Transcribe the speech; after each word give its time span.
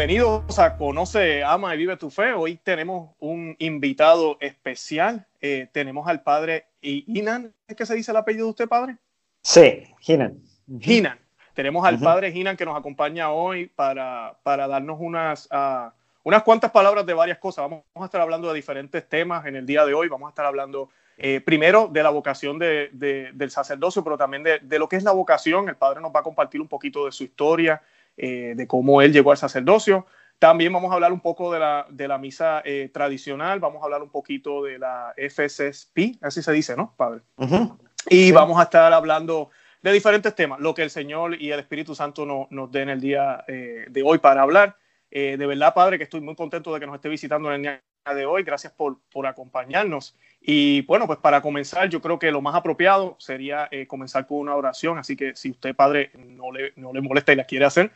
bienvenidos 0.00 0.58
a 0.58 0.78
Conoce, 0.78 1.44
Ama 1.44 1.74
y 1.74 1.76
Vive 1.76 1.94
tu 1.98 2.08
Fe. 2.08 2.32
Hoy 2.32 2.56
tenemos 2.56 3.10
un 3.18 3.54
invitado 3.58 4.38
especial. 4.40 5.26
Eh, 5.42 5.68
tenemos 5.72 6.08
al 6.08 6.22
padre 6.22 6.64
Hinan. 6.80 7.52
¿Es 7.68 7.76
que 7.76 7.84
se 7.84 7.96
dice 7.96 8.10
el 8.10 8.16
apellido 8.16 8.46
de 8.46 8.50
usted, 8.50 8.66
padre? 8.66 8.96
Sí, 9.42 9.84
Hinan. 10.00 10.40
Hinan. 10.66 11.18
Tenemos 11.52 11.84
al 11.84 11.98
padre 11.98 12.30
Hinan 12.30 12.56
que 12.56 12.64
nos 12.64 12.78
acompaña 12.78 13.30
hoy 13.30 13.66
para, 13.66 14.38
para 14.42 14.66
darnos 14.66 14.96
unas, 14.98 15.46
uh, 15.52 15.90
unas 16.22 16.44
cuantas 16.44 16.70
palabras 16.70 17.04
de 17.04 17.12
varias 17.12 17.36
cosas. 17.36 17.64
Vamos 17.64 17.84
a 17.94 18.04
estar 18.06 18.22
hablando 18.22 18.48
de 18.48 18.54
diferentes 18.54 19.06
temas 19.06 19.44
en 19.44 19.54
el 19.54 19.66
día 19.66 19.84
de 19.84 19.92
hoy. 19.92 20.08
Vamos 20.08 20.28
a 20.28 20.30
estar 20.30 20.46
hablando 20.46 20.88
eh, 21.18 21.42
primero 21.42 21.88
de 21.88 22.02
la 22.02 22.08
vocación 22.08 22.58
de, 22.58 22.88
de, 22.94 23.32
del 23.34 23.50
sacerdocio, 23.50 24.02
pero 24.02 24.16
también 24.16 24.44
de, 24.44 24.60
de, 24.60 24.78
lo 24.78 24.88
que 24.88 24.96
es 24.96 25.04
la 25.04 25.12
vocación. 25.12 25.68
El 25.68 25.76
padre 25.76 26.00
nos 26.00 26.10
va 26.10 26.20
a 26.20 26.22
compartir 26.22 26.62
un 26.62 26.68
poquito 26.68 27.04
de 27.04 27.12
su 27.12 27.22
historia, 27.22 27.82
eh, 28.22 28.54
de 28.54 28.66
cómo 28.66 29.00
él 29.02 29.12
llegó 29.12 29.30
al 29.30 29.38
sacerdocio. 29.38 30.06
También 30.38 30.72
vamos 30.72 30.90
a 30.90 30.94
hablar 30.94 31.12
un 31.12 31.20
poco 31.20 31.52
de 31.52 31.58
la, 31.58 31.86
de 31.90 32.08
la 32.08 32.18
misa 32.18 32.62
eh, 32.64 32.90
tradicional, 32.92 33.60
vamos 33.60 33.82
a 33.82 33.84
hablar 33.84 34.02
un 34.02 34.10
poquito 34.10 34.62
de 34.62 34.78
la 34.78 35.14
FSSP, 35.16 36.18
así 36.22 36.42
se 36.42 36.52
dice, 36.52 36.76
¿no, 36.76 36.94
padre? 36.96 37.20
Uh 37.36 37.44
-huh. 37.44 37.78
Y 38.08 38.26
sí. 38.26 38.32
vamos 38.32 38.58
a 38.58 38.64
estar 38.64 38.92
hablando 38.92 39.50
de 39.82 39.92
diferentes 39.92 40.34
temas, 40.34 40.60
lo 40.60 40.74
que 40.74 40.82
el 40.82 40.90
Señor 40.90 41.40
y 41.40 41.50
el 41.50 41.60
Espíritu 41.60 41.94
Santo 41.94 42.26
no, 42.26 42.46
nos 42.50 42.70
den 42.70 42.88
el 42.88 43.00
día 43.00 43.44
eh, 43.48 43.86
de 43.88 44.02
hoy 44.02 44.18
para 44.18 44.42
hablar. 44.42 44.76
Eh, 45.10 45.36
de 45.38 45.46
verdad, 45.46 45.74
Padre, 45.74 45.98
que 45.98 46.04
estoy 46.04 46.20
muy 46.20 46.36
contento 46.36 46.72
de 46.72 46.80
que 46.80 46.86
nos 46.86 46.94
esté 46.94 47.08
visitando 47.08 47.48
en 47.48 47.54
el 47.56 47.62
día 47.62 48.14
de 48.14 48.26
hoy. 48.26 48.42
Gracias 48.42 48.72
por, 48.72 48.98
por 49.10 49.26
acompañarnos. 49.26 50.16
Y 50.40 50.82
bueno, 50.82 51.06
pues 51.06 51.18
para 51.18 51.40
comenzar, 51.40 51.88
yo 51.88 52.00
creo 52.00 52.18
que 52.18 52.30
lo 52.30 52.40
más 52.40 52.54
apropiado 52.54 53.16
sería 53.18 53.68
eh, 53.70 53.86
comenzar 53.86 54.26
con 54.26 54.38
una 54.38 54.54
oración. 54.54 54.98
Así 54.98 55.16
que 55.16 55.34
si 55.34 55.50
usted, 55.50 55.74
Padre, 55.74 56.10
no 56.14 56.52
le, 56.52 56.72
no 56.76 56.92
le 56.92 57.00
molesta 57.00 57.32
y 57.32 57.36
la 57.36 57.44
quiere 57.44 57.64
hacer. 57.64 57.90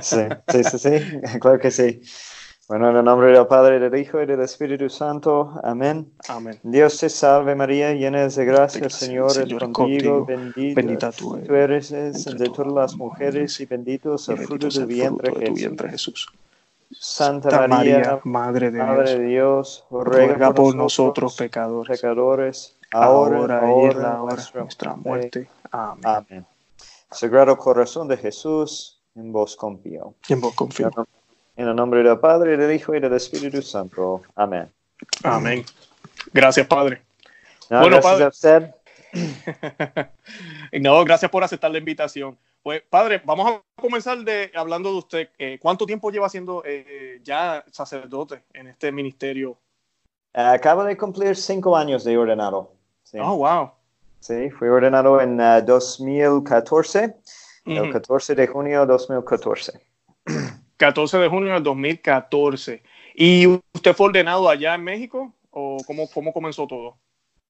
Sí, 0.00 0.20
sí, 0.48 0.64
sí, 0.64 0.78
sí, 0.78 1.20
claro 1.40 1.58
que 1.58 1.70
sí. 1.70 2.00
Bueno, 2.66 2.88
en 2.88 2.96
el 2.96 3.04
nombre 3.04 3.30
del 3.30 3.46
Padre, 3.46 3.78
del 3.78 3.94
Hijo 3.94 4.22
y 4.22 4.26
del 4.26 4.40
Espíritu 4.40 4.88
Santo. 4.88 5.52
Amén. 5.62 6.10
Amén. 6.28 6.58
Dios 6.62 6.98
te 6.98 7.10
salve 7.10 7.54
María, 7.54 7.92
llena 7.92 8.26
de 8.26 8.44
gracia, 8.46 8.84
el 8.84 8.90
Señor, 8.90 9.30
es 9.32 9.36
contigo, 9.36 9.70
contigo, 9.72 10.24
bendita, 10.24 10.80
bendita 10.80 11.12
tú 11.12 11.38
tú 11.46 11.54
eres 11.54 11.92
entre 11.92 12.48
todas 12.48 12.72
las 12.72 12.96
mujeres 12.96 13.60
y 13.60 13.66
bendito 13.66 14.14
es 14.14 14.28
el 14.30 14.38
fruto 14.38 14.68
del 14.68 14.86
vientre, 14.86 15.30
de 15.38 15.46
tu 15.46 15.54
vientre, 15.54 15.90
Jesús. 15.90 16.26
Santa 16.90 17.50
Santa 17.50 17.68
María, 17.68 17.96
María, 17.98 18.20
Madre 18.24 18.70
de 18.70 18.78
Madre 18.78 19.18
Dios, 19.18 19.84
Dios, 19.90 20.04
ruega 20.04 20.54
por 20.54 20.74
nosotros 20.74 21.36
pecadores, 21.36 22.00
pecadores, 22.00 22.76
ahora, 22.92 23.38
ahora, 23.38 23.60
y 23.60 23.64
en 23.64 23.70
ahora, 23.70 24.00
la 24.00 24.22
hora 24.22 24.36
de 24.36 24.60
nuestra 24.60 24.96
muerte. 24.96 25.48
Amén. 25.70 26.02
Amén. 26.04 26.46
Sagrado 27.10 27.58
Corazón 27.58 28.08
de 28.08 28.16
Jesús, 28.16 28.93
en 29.14 29.32
vos 29.32 29.56
confío. 29.56 30.14
En 30.28 30.40
vos 30.40 30.54
confío. 30.54 30.90
En 31.56 31.68
el 31.68 31.76
nombre 31.76 32.02
del 32.02 32.18
Padre, 32.18 32.56
del 32.56 32.74
Hijo 32.74 32.94
y 32.94 33.00
del 33.00 33.12
Espíritu 33.14 33.62
Santo. 33.62 34.22
Amén. 34.34 34.70
Amén. 35.22 35.64
Gracias, 36.32 36.66
Padre. 36.66 37.02
No, 37.70 37.80
Bueno, 37.80 38.00
gracias 38.00 38.12
Padre. 38.12 38.24
a 38.24 38.28
usted. 38.28 38.74
no, 40.80 41.04
gracias 41.04 41.30
por 41.30 41.44
aceptar 41.44 41.70
la 41.70 41.78
invitación. 41.78 42.36
Pues, 42.62 42.82
Padre, 42.88 43.22
vamos 43.24 43.50
a 43.52 43.62
comenzar 43.80 44.18
de, 44.18 44.50
hablando 44.54 44.90
de 44.90 44.98
usted. 44.98 45.28
Eh, 45.38 45.58
¿Cuánto 45.60 45.86
tiempo 45.86 46.10
lleva 46.10 46.28
siendo 46.28 46.62
eh, 46.64 47.20
ya 47.22 47.64
sacerdote 47.70 48.42
en 48.52 48.68
este 48.68 48.90
ministerio? 48.90 49.56
Acabo 50.32 50.82
de 50.82 50.96
cumplir 50.96 51.36
cinco 51.36 51.76
años 51.76 52.02
de 52.04 52.16
ordenado. 52.18 52.72
Sí, 53.04 53.18
Oh, 53.20 53.36
wow. 53.36 53.70
sí 54.18 54.50
fui 54.50 54.66
ordenado 54.68 55.20
en 55.20 55.40
ah, 55.40 55.60
2014, 55.60 57.14
el 57.66 57.88
Ujú. 57.88 57.88
14 57.88 58.34
de 58.34 58.46
junio 58.46 58.80
de 58.80 58.86
2014. 58.86 59.80
14 60.76 61.18
de 61.18 61.28
junio 61.28 61.54
del 61.54 61.62
2014. 61.62 62.82
¿Y 63.14 63.46
usted 63.46 63.94
fue 63.94 64.06
ordenado 64.08 64.48
allá 64.48 64.74
en 64.74 64.84
México? 64.84 65.34
¿O 65.50 65.78
cómo, 65.86 66.08
cómo 66.10 66.32
comenzó 66.32 66.66
todo? 66.66 66.98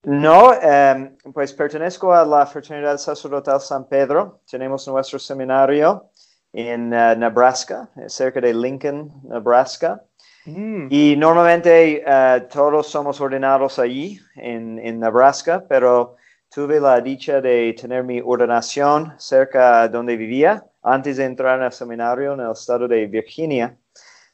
No, 0.05 0.53
em, 0.61 1.17
pues 1.33 1.53
pertenezco 1.55 2.13
a 2.15 2.25
la 2.27 2.47
Fraternidad 2.47 2.99
Sacerdotal 2.99 3.61
San 3.61 3.89
Pedro. 3.89 4.41
Tenemos 4.51 4.87
nuestro 4.87 5.19
seminario 5.19 6.11
en 6.53 6.93
ah, 6.93 7.15
Nebraska, 7.15 7.89
eh, 7.97 8.09
cerca 8.09 8.41
de 8.41 8.53
Lincoln, 8.53 9.11
Nebraska. 9.25 10.05
Mm, 10.47 10.89
Y 10.89 11.17
normalmente 11.17 12.03
eh, 12.07 12.49
todos 12.53 12.89
somos 12.89 13.21
ordenados 13.21 13.79
allí 13.79 14.21
en, 14.37 14.79
en 14.79 15.01
Nebraska, 15.01 15.65
pero 15.69 16.17
tuve 16.55 16.79
la 16.79 17.01
dicha 17.01 17.41
de 17.41 17.75
tener 17.81 18.05
mi 18.05 18.21
ordenación 18.25 19.13
cerca 19.19 19.89
donde 19.89 20.17
vivía 20.17 20.65
antes 20.83 21.17
de 21.17 21.25
entrar 21.25 21.59
en 21.59 21.65
el 21.65 21.73
seminario 21.73 22.35
en 22.35 22.41
el 22.41 22.53
estado 22.53 22.87
de 22.87 23.07
Virginia. 23.07 23.77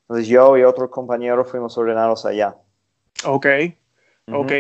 Entonces 0.03 0.29
yo 0.29 0.57
y 0.59 0.65
otro 0.65 0.91
compañero 0.91 1.45
fuimos 1.45 1.79
ordenados 1.79 2.27
allá. 2.27 2.55
ok, 3.25 3.47
Ujú. 4.29 4.41
ok. 4.41 4.53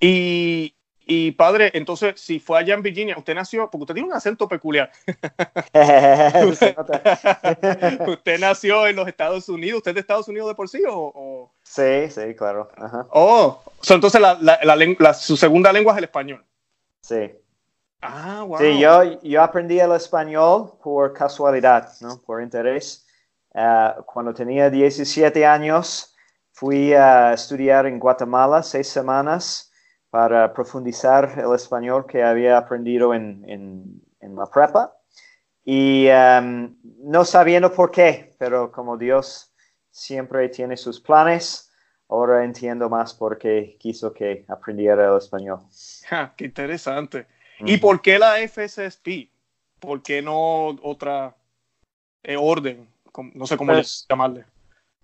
Y, 0.00 0.74
y, 1.06 1.32
padre, 1.32 1.70
entonces, 1.74 2.14
si 2.18 2.40
fue 2.40 2.58
allá 2.58 2.74
en 2.74 2.82
Virginia, 2.82 3.16
usted 3.18 3.34
nació, 3.34 3.68
porque 3.70 3.82
usted 3.82 3.94
tiene 3.94 4.08
un 4.08 4.14
acento 4.14 4.48
peculiar. 4.48 4.90
Usted 8.08 8.40
nació 8.40 8.86
en 8.86 8.96
los 8.96 9.06
Estados 9.08 9.48
Unidos. 9.48 9.78
¿Usted 9.78 9.90
es 9.90 9.94
de 9.96 10.00
Estados 10.00 10.28
Unidos 10.28 10.48
de 10.48 10.54
por 10.54 10.68
sí? 10.68 10.82
¿O, 10.88 11.12
o... 11.14 11.52
sí, 11.62 12.08
sí, 12.08 12.34
claro. 12.34 12.70
Ajá. 12.76 13.06
Oh, 13.10 13.60
o 13.66 13.84
sea, 13.84 13.96
entonces 13.96 14.20
la, 14.20 14.38
la, 14.40 14.58
la- 14.64 15.14
su 15.14 15.36
segunda 15.36 15.72
lengua 15.72 15.92
es 15.92 15.98
el 15.98 16.04
español. 16.04 16.44
Sí. 17.04 17.34
Ah, 18.00 18.44
wow. 18.48 18.58
Sí, 18.58 18.80
yo, 18.80 19.20
yo 19.20 19.42
aprendí 19.42 19.78
el 19.78 19.92
español 19.92 20.78
por 20.82 21.12
casualidad, 21.12 21.92
¿no? 22.00 22.18
Por 22.22 22.42
interés. 22.42 23.06
Ah, 23.54 23.98
cuando 24.06 24.32
tenía 24.32 24.70
17 24.70 25.44
años, 25.44 26.14
fui 26.52 26.94
a 26.94 27.34
estudiar 27.34 27.84
en 27.84 27.98
Guatemala 27.98 28.62
seis 28.62 28.88
semanas 28.88 29.70
para 30.08 30.50
profundizar 30.54 31.38
el 31.38 31.54
español 31.54 32.06
que 32.06 32.22
había 32.22 32.56
aprendido 32.56 33.12
en, 33.12 33.44
en, 33.50 34.02
en 34.20 34.34
la 34.34 34.46
prepa. 34.46 34.96
Y 35.62 36.06
em, 36.06 36.74
no 37.00 37.22
sabiendo 37.26 37.70
por 37.70 37.90
qué, 37.90 38.34
pero 38.38 38.72
como 38.72 38.96
Dios 38.96 39.52
siempre 39.90 40.48
tiene 40.48 40.78
sus 40.78 41.02
planes, 41.02 41.70
ahora 42.14 42.44
entiendo 42.44 42.88
más 42.88 43.12
por 43.12 43.36
qué 43.38 43.76
quiso 43.78 44.12
que 44.12 44.44
aprendiera 44.48 45.10
el 45.10 45.18
español. 45.18 45.60
Ja, 46.08 46.32
qué 46.36 46.44
interesante. 46.46 47.26
¿Y 47.60 47.76
por 47.78 48.00
qué 48.00 48.18
la 48.18 48.36
FSSP? 48.46 49.30
¿Por 49.80 50.02
qué 50.02 50.22
no 50.22 50.68
otra 50.82 51.34
eh, 52.22 52.36
orden? 52.36 52.88
No 53.34 53.46
sé 53.46 53.56
cómo 53.56 53.72
Pues- 53.72 54.06
llamarle. 54.08 54.44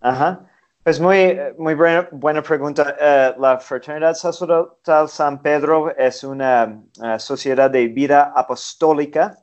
Ajá. 0.00 0.47
Pues 0.82 0.99
muy, 0.99 1.38
muy 1.59 1.75
buena, 1.75 2.09
buena 2.10 2.43
pregunta. 2.43 2.97
Eh, 2.99 3.34
la 3.38 3.59
Fraternidad 3.59 4.15
Sacerdotal 4.15 5.09
San 5.09 5.43
Pedro 5.43 5.94
es 5.97 6.25
una 6.25 6.82
eh, 7.04 7.19
sociedad 7.19 7.70
de 7.70 7.87
vida 7.88 8.32
apostólica. 8.34 9.37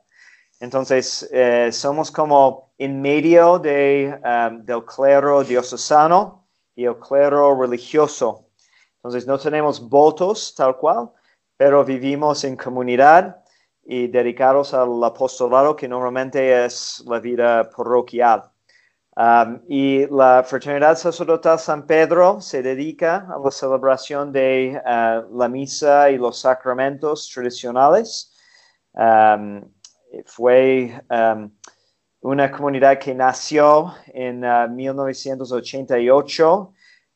Entonces, 0.58 1.28
eh, 1.32 1.70
somos 1.70 2.10
como 2.10 2.72
en 2.78 3.00
medio 3.00 3.58
de, 3.60 4.18
um, 4.24 4.64
del 4.64 4.84
clero 4.84 5.44
diocesano 5.44 6.47
y 6.78 6.84
el 6.84 6.96
clero 6.96 7.60
religioso. 7.60 8.46
Entonces, 8.98 9.26
no 9.26 9.36
tenemos 9.36 9.80
votos 9.80 10.54
tal 10.56 10.76
cual, 10.76 11.10
pero 11.56 11.84
vivimos 11.84 12.44
en 12.44 12.56
comunidad 12.56 13.42
y 13.84 14.06
dedicados 14.06 14.74
al 14.74 15.02
apostolado, 15.02 15.74
que 15.74 15.88
normalmente 15.88 16.64
es 16.64 17.02
la 17.04 17.18
vida 17.18 17.68
parroquial. 17.68 18.44
Um, 19.16 19.60
y 19.66 20.06
la 20.06 20.44
Fraternidad 20.44 20.96
Sacerdotal 20.96 21.58
San 21.58 21.84
Pedro 21.84 22.40
se 22.40 22.62
dedica 22.62 23.26
a 23.28 23.40
la 23.42 23.50
celebración 23.50 24.30
de 24.30 24.80
uh, 24.80 25.36
la 25.36 25.48
misa 25.48 26.10
y 26.10 26.16
los 26.16 26.38
sacramentos 26.38 27.28
tradicionales. 27.28 28.36
Um, 28.92 29.68
fue 30.26 30.94
um, 31.10 31.50
una 32.20 32.50
comunidad 32.50 32.98
que 32.98 33.14
nació 33.14 33.94
en 34.08 34.44
uh, 34.44 34.68
1988, 34.68 36.72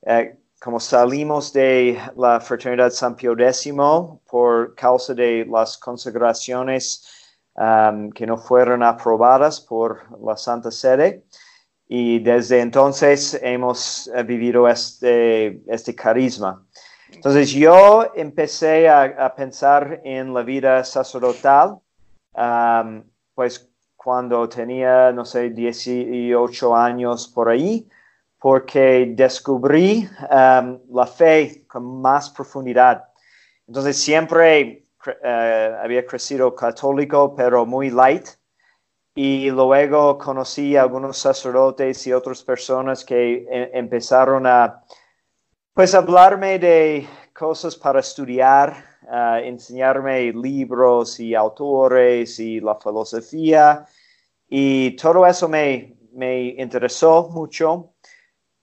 eh, 0.06 0.36
como 0.60 0.78
salimos 0.78 1.52
de 1.52 1.98
la 2.16 2.40
Fraternidad 2.40 2.90
San 2.90 3.16
Pío 3.16 3.32
X 3.32 3.72
por 4.30 4.76
causa 4.76 5.12
de 5.12 5.44
las 5.50 5.76
consagraciones 5.76 7.18
que 8.14 8.26
no 8.26 8.38
fueron 8.38 8.82
aprobadas 8.82 9.60
por 9.60 10.04
la 10.24 10.38
Santa 10.38 10.70
Sede. 10.70 11.24
Y 11.86 12.20
desde 12.20 12.60
entonces 12.60 13.38
hemos 13.42 14.10
eh, 14.14 14.22
vivido 14.22 14.66
este, 14.66 15.62
este 15.66 15.94
carisma. 15.94 16.64
Entonces 17.10 17.50
yo 17.50 18.10
empecé 18.14 18.88
a, 18.88 19.02
a 19.02 19.34
pensar 19.34 20.00
en 20.02 20.32
la 20.32 20.42
vida 20.42 20.82
sacerdotal, 20.82 21.78
pues 23.34 23.71
cuando 24.02 24.48
tenía, 24.48 25.12
no 25.12 25.24
sé, 25.24 25.50
18 25.50 26.76
años 26.76 27.28
por 27.28 27.48
ahí, 27.48 27.88
porque 28.38 29.12
descubrí 29.14 30.08
um, 30.22 30.80
la 30.92 31.06
fe 31.06 31.64
con 31.68 32.00
más 32.00 32.30
profundidad. 32.30 33.04
Entonces 33.66 34.02
siempre 34.02 34.86
uh, 35.06 35.82
había 35.82 36.04
crecido 36.04 36.54
católico, 36.54 37.34
pero 37.36 37.64
muy 37.64 37.90
light. 37.90 38.26
y 39.14 39.50
luego 39.50 40.16
conocí 40.16 40.74
a 40.74 40.82
algunos 40.82 41.18
sacerdotes 41.18 42.06
y 42.06 42.14
otras 42.14 42.42
personas 42.42 43.04
que 43.04 43.46
e, 43.48 43.70
empezaron 43.74 44.46
a, 44.46 44.82
pues, 45.74 45.94
hablarme 45.94 46.58
de 46.58 47.06
cosas 47.34 47.76
para 47.76 48.00
estudiar, 48.00 48.91
enseñarme 49.42 50.32
libros 50.32 51.20
y 51.20 51.34
autores 51.34 52.38
y 52.38 52.60
la 52.60 52.76
filosofía. 52.76 53.84
Y 54.48 54.96
todo 54.96 55.26
eso 55.26 55.48
me, 55.48 55.96
me 56.12 56.54
interesó 56.58 57.28
mucho 57.28 57.94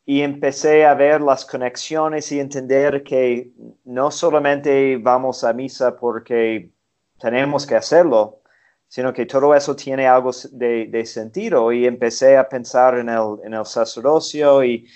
y 0.06 0.22
empecé 0.22 0.86
a 0.86 0.96
ver 0.96 1.22
las 1.22 1.46
conexiones 1.46 2.32
y 2.32 2.40
entender 2.40 3.04
que 3.04 3.52
no 3.86 4.10
solamente 4.10 4.98
vamos 4.98 5.44
a 5.44 5.54
misa 5.54 5.96
porque 5.96 6.72
tenemos 7.20 7.68
que 7.68 7.76
hacerlo, 7.76 8.42
sino 8.88 9.14
que 9.14 9.28
todo 9.28 9.54
eso 9.54 9.76
tiene 9.76 10.08
algo 10.08 10.32
de, 10.52 11.06
sentido. 11.06 11.72
Y 11.72 11.86
empecé 11.86 12.38
a 12.38 12.50
pensar 12.50 12.98
en 12.98 13.10
el, 13.10 13.38
en 13.44 13.54
el 13.54 13.66
sacerdocio 13.68 14.64
y, 14.64 14.88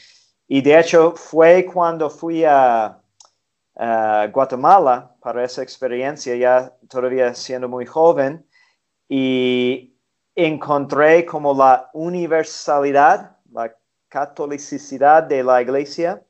y, 0.48 0.62
de 0.62 0.80
hecho 0.80 1.14
fue 1.16 1.64
cuando 1.72 2.10
fui 2.10 2.44
a, 2.44 3.00
Guatemala 3.76 5.16
para 5.20 5.44
esa 5.44 5.64
experiencia, 5.64 6.36
ya 6.36 6.74
todavía 6.88 7.34
siendo 7.34 7.68
muy 7.68 7.86
joven, 7.86 8.46
y 9.10 9.96
encontré 10.36 11.26
como 11.26 11.54
la 11.54 11.90
universalidad, 11.94 13.38
la 13.52 13.76
catolicidad 14.08 15.24
de 15.24 15.44
la 15.44 15.62
iglesia, 15.62 16.22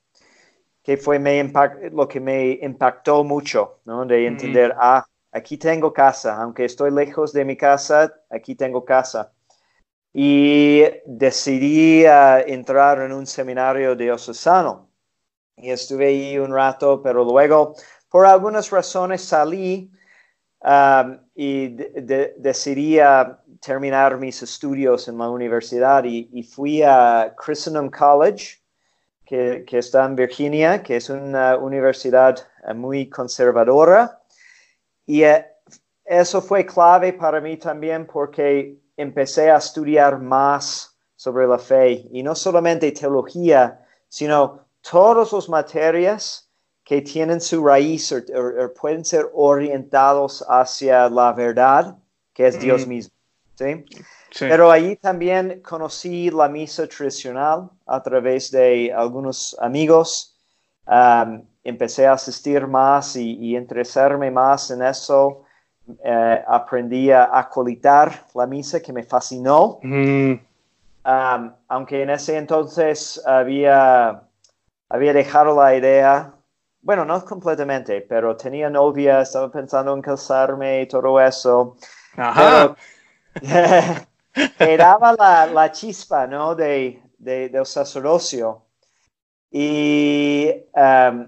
que 0.82 0.98
fue 0.98 1.18
me 1.18 1.52
lo 1.92 2.08
que 2.08 2.20
me 2.20 2.60
impactó 2.62 3.24
mucho, 3.24 3.80
¿no? 3.86 4.06
De 4.06 4.28
entender, 4.28 4.76
ah, 4.78 5.06
aquí 5.32 5.58
tengo 5.58 5.94
casa, 5.94 6.36
aunque 6.42 6.66
estoy 6.66 6.92
lejos 6.92 7.32
de 7.34 7.46
mi 7.46 7.56
casa, 7.56 8.14
aquí 8.30 8.56
tengo 8.56 8.84
casa. 8.84 9.32
Y 10.14 10.84
decidí 11.06 12.06
uh, 12.06 12.44
entrar 12.46 13.02
en 13.02 13.14
un 13.14 13.26
seminario 13.26 13.96
diocesano. 13.96 14.90
Y 15.64 15.72
estuve 15.72 16.08
ahí 16.08 16.38
un 16.38 16.54
rato, 16.54 17.02
pero 17.02 17.24
luego, 17.24 17.74
por 18.10 18.26
algunas 18.26 18.70
razones, 18.70 19.22
salí 19.22 19.90
um, 20.60 21.18
y 21.34 21.70
decidí 21.70 23.00
uh, 23.00 23.38
terminar 23.62 24.18
mis 24.18 24.44
estudios 24.44 25.08
en 25.08 25.18
la 25.20 25.30
universidad 25.30 26.04
y, 26.04 26.44
fui 26.44 26.82
a 26.84 27.34
Christendom 27.38 27.90
College, 27.90 28.62
que, 29.26 29.64
que, 29.66 29.78
está 29.78 30.04
en 30.04 30.18
Virginia, 30.18 30.84
que 30.84 30.98
es 30.98 31.10
una 31.10 31.56
universidad 31.56 32.46
uh, 32.68 32.74
muy 32.74 33.10
conservadora. 33.10 34.20
Y 35.06 35.24
eh, 35.24 35.46
eso 36.04 36.42
fue 36.42 36.66
clave 36.66 37.14
para 37.14 37.40
mí 37.40 37.56
también 37.56 38.06
porque 38.06 38.82
empecé 38.98 39.50
a 39.50 39.60
estudiar 39.60 40.20
más 40.20 40.98
sobre 41.16 41.48
la 41.48 41.58
fe 41.58 42.06
y 42.12 42.22
no 42.22 42.36
solamente 42.36 42.92
teología, 42.92 43.80
sino 44.10 44.63
todas 44.90 45.32
las 45.34 45.50
materias 45.50 46.50
que 46.84 47.02
tienen 47.02 47.40
su 47.40 47.66
raíz 47.66 48.12
o, 48.12 48.18
pueden 48.80 49.06
ser 49.06 49.30
orientados 49.34 50.46
hacia 50.48 51.10
la 51.10 51.32
verdad, 51.34 51.98
que 52.34 52.48
es 52.48 52.60
Dios 52.60 52.86
mismo. 52.86 53.14
¿sí? 53.56 53.86
Pero 54.40 54.72
allí 54.72 54.96
también 54.96 55.62
conocí 55.62 56.30
la 56.32 56.50
misa 56.50 56.88
tradicional 56.88 57.70
a 57.86 58.02
través 58.02 58.52
de 58.52 58.92
algunos 58.92 59.56
amigos. 59.60 60.36
Um, 60.86 61.44
empecé 61.64 62.08
a 62.08 62.14
asistir 62.14 62.68
más 62.68 63.16
y, 63.16 63.56
interesarme 63.56 64.32
más 64.32 64.72
en 64.72 64.82
eso. 64.82 65.44
Eh, 66.04 66.44
aprendí 66.48 67.12
a 67.12 67.30
acolitar 67.38 68.26
la 68.34 68.48
misa 68.48 68.82
que 68.82 68.92
me 68.92 69.04
fascinó. 69.04 69.80
Mm. 69.84 70.34
Um, 71.06 71.52
aunque 71.68 72.02
en 72.02 72.10
ese 72.10 72.38
entonces 72.38 73.22
había, 73.26 74.24
había 74.94 75.12
dejado 75.12 75.56
la 75.56 75.76
idea, 75.76 76.36
bueno, 76.80 77.04
no 77.04 77.26
completamente, 77.26 78.02
pero 78.02 78.38
tenía 78.38 78.70
novia, 78.70 79.22
estaba 79.22 79.52
pensando 79.52 79.92
en 79.92 80.04
casarme 80.04 80.84
y 80.84 80.88
todo 80.88 81.20
eso. 81.20 81.76
Ajá. 82.16 82.76
Pero, 84.60 85.00
la, 85.18 85.48
la, 85.48 85.72
chispa, 85.72 86.28
¿no? 86.28 86.54
De, 86.54 87.02
de, 87.18 87.50
del 87.50 87.66
sacerdocio. 87.66 88.68
Y 89.50 90.52
um, 90.76 91.28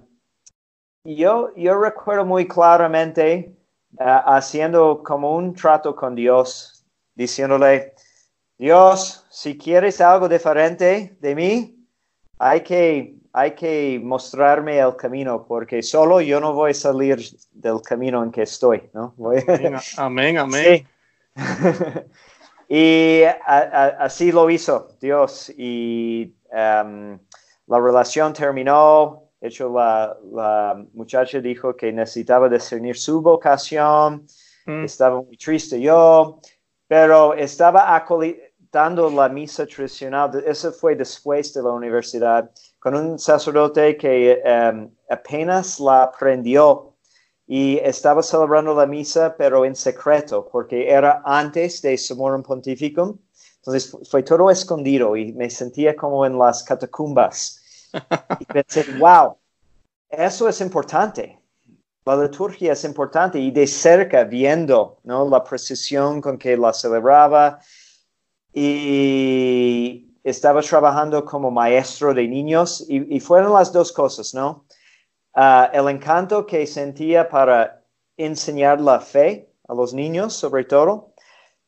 yo, 1.04 1.52
yo 1.56 1.82
recuerdo 1.82 2.24
muy 2.24 2.48
claramente 2.48 3.52
uh, 3.94 4.30
haciendo 4.30 5.02
como 5.02 5.36
un 5.36 5.56
trato 5.56 5.96
con 5.96 6.14
Dios, 6.14 6.86
diciéndole, 7.16 7.96
Dios, 8.60 9.26
si 9.32 9.58
quieres 9.58 10.00
algo 10.02 10.30
diferente 10.30 11.18
de 11.20 11.34
mí, 11.34 11.88
hay 12.38 12.62
que, 12.62 13.16
hay 13.38 13.52
que 13.52 14.00
mostrarme 14.02 14.80
el 14.80 14.96
camino, 14.96 15.46
porque 15.46 15.84
solo 15.84 16.22
yo 16.22 16.40
no 16.40 16.54
voy 16.54 16.72
a 16.72 16.74
salir 16.74 17.20
del 17.52 17.82
camino 17.82 18.24
en 18.24 18.32
que 18.32 18.44
estoy, 18.44 18.90
¿no? 18.94 19.14
amén, 19.98 20.38
amén. 20.38 20.88
y 22.70 23.24
así 23.46 24.32
lo 24.32 24.50
hizo 24.50 24.88
Dios 25.02 25.52
y 25.58 26.34
um, 26.50 27.20
la 27.68 27.80
relación 27.80 28.32
terminó, 28.32 29.24
de 29.42 29.50
hecho, 29.50 29.70
la, 29.70 30.86
muchacha 30.94 31.42
dijo 31.42 31.76
que 31.76 31.92
necesitaba 31.92 32.48
discernir 32.48 32.96
su 32.96 33.22
vocación, 33.22 34.26
mm. 34.66 34.86
estaba 34.86 35.22
muy 35.22 35.36
triste 35.36 35.82
yo, 35.82 36.40
pero 36.88 37.34
estaba 37.34 37.94
acolitando 37.98 39.10
la 39.10 39.28
misa 39.28 39.66
tradicional, 39.66 40.42
eso 40.48 40.72
fue 40.72 40.96
después 40.96 41.54
de 41.54 41.64
la 41.64 41.72
universidad, 41.72 42.50
con 42.86 42.94
un 42.94 43.18
sacerdote 43.18 43.98
que 43.98 44.40
em, 44.46 44.92
apenas 45.10 45.80
la 45.80 46.04
aprendió 46.04 46.94
y 47.48 47.80
estaba 47.80 48.22
celebrando 48.22 48.76
la 48.76 48.86
misa, 48.86 49.36
pero 49.36 49.66
en 49.66 49.76
secreto, 49.76 50.48
porque 50.52 50.88
era 50.88 51.24
antes 51.26 51.82
de 51.82 51.98
Summorum 51.98 52.44
Pontificum. 52.44 53.18
Entonces 53.56 53.98
fue 54.08 54.22
todo 54.22 54.52
escondido 54.52 55.18
y 55.18 55.34
me 55.34 55.50
sentía 55.50 55.96
como 55.96 56.28
en 56.28 56.38
las 56.38 56.62
catacumbas. 56.62 57.90
Y 58.40 58.46
pensé, 58.54 58.86
wow, 59.00 59.36
eso 60.08 60.48
es 60.48 60.62
importante. 60.62 61.40
La 62.06 62.16
liturgia 62.16 62.74
es 62.74 62.84
importante 62.84 63.40
y 63.40 63.50
de 63.50 63.66
cerca 63.66 64.26
viendo 64.26 65.00
¿no? 65.06 65.28
la 65.28 65.44
precisión 65.44 66.22
con 66.22 66.38
que 66.38 66.56
la 66.56 66.72
celebraba 66.72 67.58
y 68.54 70.05
estaba 70.26 70.62
trabajando 70.62 71.24
como 71.24 71.52
maestro 71.52 72.12
de 72.12 72.28
niños 72.28 72.84
y, 72.90 73.20
fueron 73.20 73.54
las 73.54 73.72
dos 73.72 73.92
cosas, 73.92 74.34
¿no? 74.34 74.66
Ah, 75.36 75.70
el 75.72 75.88
encanto 75.88 76.48
que 76.48 76.66
sentía 76.66 77.30
para 77.30 77.84
enseñar 78.18 78.82
la 78.82 79.00
fe 79.00 79.48
a 79.68 79.76
los 79.76 79.94
niños, 79.94 80.34
sobre 80.34 80.64
todo, 80.64 81.14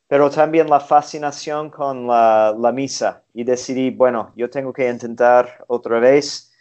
pero 0.07 0.31
también 0.31 0.71
la 0.71 0.79
fascinación 0.79 1.69
con 1.69 2.07
la, 2.07 2.55
la 2.57 2.71
misa 2.71 3.23
y 3.31 3.43
decidí, 3.43 3.91
bueno, 3.91 4.33
yo 4.35 4.49
tengo 4.49 4.73
que 4.73 4.89
intentar 4.89 5.63
otra 5.67 5.99
vez 5.99 6.51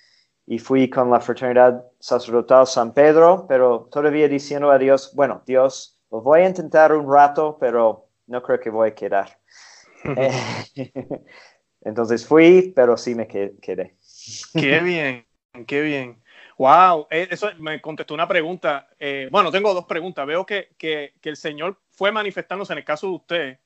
y 0.46 0.58
fui 0.58 0.90
con 0.90 1.10
la 1.10 1.20
fraternidad 1.20 1.82
sacerdotal 1.98 2.66
San 2.66 2.92
Pedro, 2.92 3.46
pero 3.48 3.88
todavía 3.90 4.28
diciendo 4.28 4.70
a 4.70 4.76
Dios, 4.76 5.14
bueno, 5.14 5.42
Dios, 5.46 5.98
lo 6.10 6.20
voy 6.20 6.40
a 6.40 6.48
intentar 6.48 6.92
un 6.92 7.10
rato, 7.10 7.56
pero 7.58 8.10
no 8.26 8.42
creo 8.42 8.60
que 8.60 8.68
voy 8.68 8.90
a 8.90 8.94
quedar. 8.94 9.38
Entonces 11.86 12.26
fui, 12.26 12.72
pero 12.74 12.96
sí 12.96 13.14
me 13.14 13.28
quedé. 13.28 13.54
Qué 13.60 14.80
bien, 14.82 15.24
qué 15.68 15.80
bien. 15.82 16.20
Wow, 16.58 17.06
eh, 17.10 17.28
eso 17.30 17.48
me 17.58 17.80
contestó 17.80 18.12
una 18.12 18.26
pregunta. 18.26 18.88
Eh, 18.98 19.28
bueno, 19.30 19.52
tengo 19.52 19.72
dos 19.72 19.84
preguntas. 19.84 20.26
Veo 20.26 20.44
que, 20.44 20.70
que, 20.76 21.14
que, 21.20 21.28
el 21.28 21.36
Señor 21.36 21.78
fue 21.90 22.10
manifestándose 22.10 22.72
en 22.72 22.80
el 22.80 22.84
caso 22.84 23.06
de 23.06 23.12
usted 23.12 23.58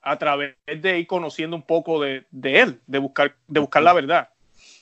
a 0.00 0.16
través 0.16 0.56
de 0.66 0.98
ir 0.98 1.06
conociendo 1.06 1.56
un 1.56 1.62
poco 1.62 2.00
de, 2.00 2.24
de 2.30 2.60
Él, 2.60 2.80
de 2.86 2.98
buscar, 3.00 3.36
de 3.46 3.60
buscar 3.60 3.82
la 3.82 3.92
verdad. 3.92 4.30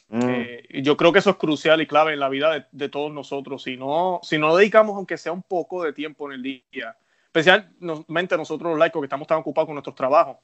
Mm. 0.09 0.21
Eh, 0.23 0.83
yo 0.85 0.97
creo 0.97 1.13
que 1.13 1.19
eso 1.19 1.31
es 1.31 1.37
crucial 1.37 1.81
y 1.81 1.89
clave 1.89 2.13
en 2.13 2.21
la 2.21 2.29
vida 2.29 2.69
de, 2.71 2.89
todos 2.89 3.13
nosotros. 3.13 3.65
Si 3.65 3.77
no, 3.77 4.21
si 4.23 4.39
no 4.39 4.55
dedicamos, 4.55 4.95
aunque 4.95 5.19
sea 5.19 5.33
un 5.33 5.43
poco 5.43 5.83
de 5.83 5.93
tiempo 5.93 6.31
en 6.31 6.35
el 6.35 6.43
día, 6.45 6.97
especialmente 7.25 8.37
nosotros 8.37 8.71
los 8.71 8.79
laicos 8.79 9.01
que 9.01 9.07
estamos 9.07 9.27
tan 9.27 9.39
ocupados 9.39 9.67
con 9.67 9.75
nuestros 9.75 9.97
trabajos 9.97 10.37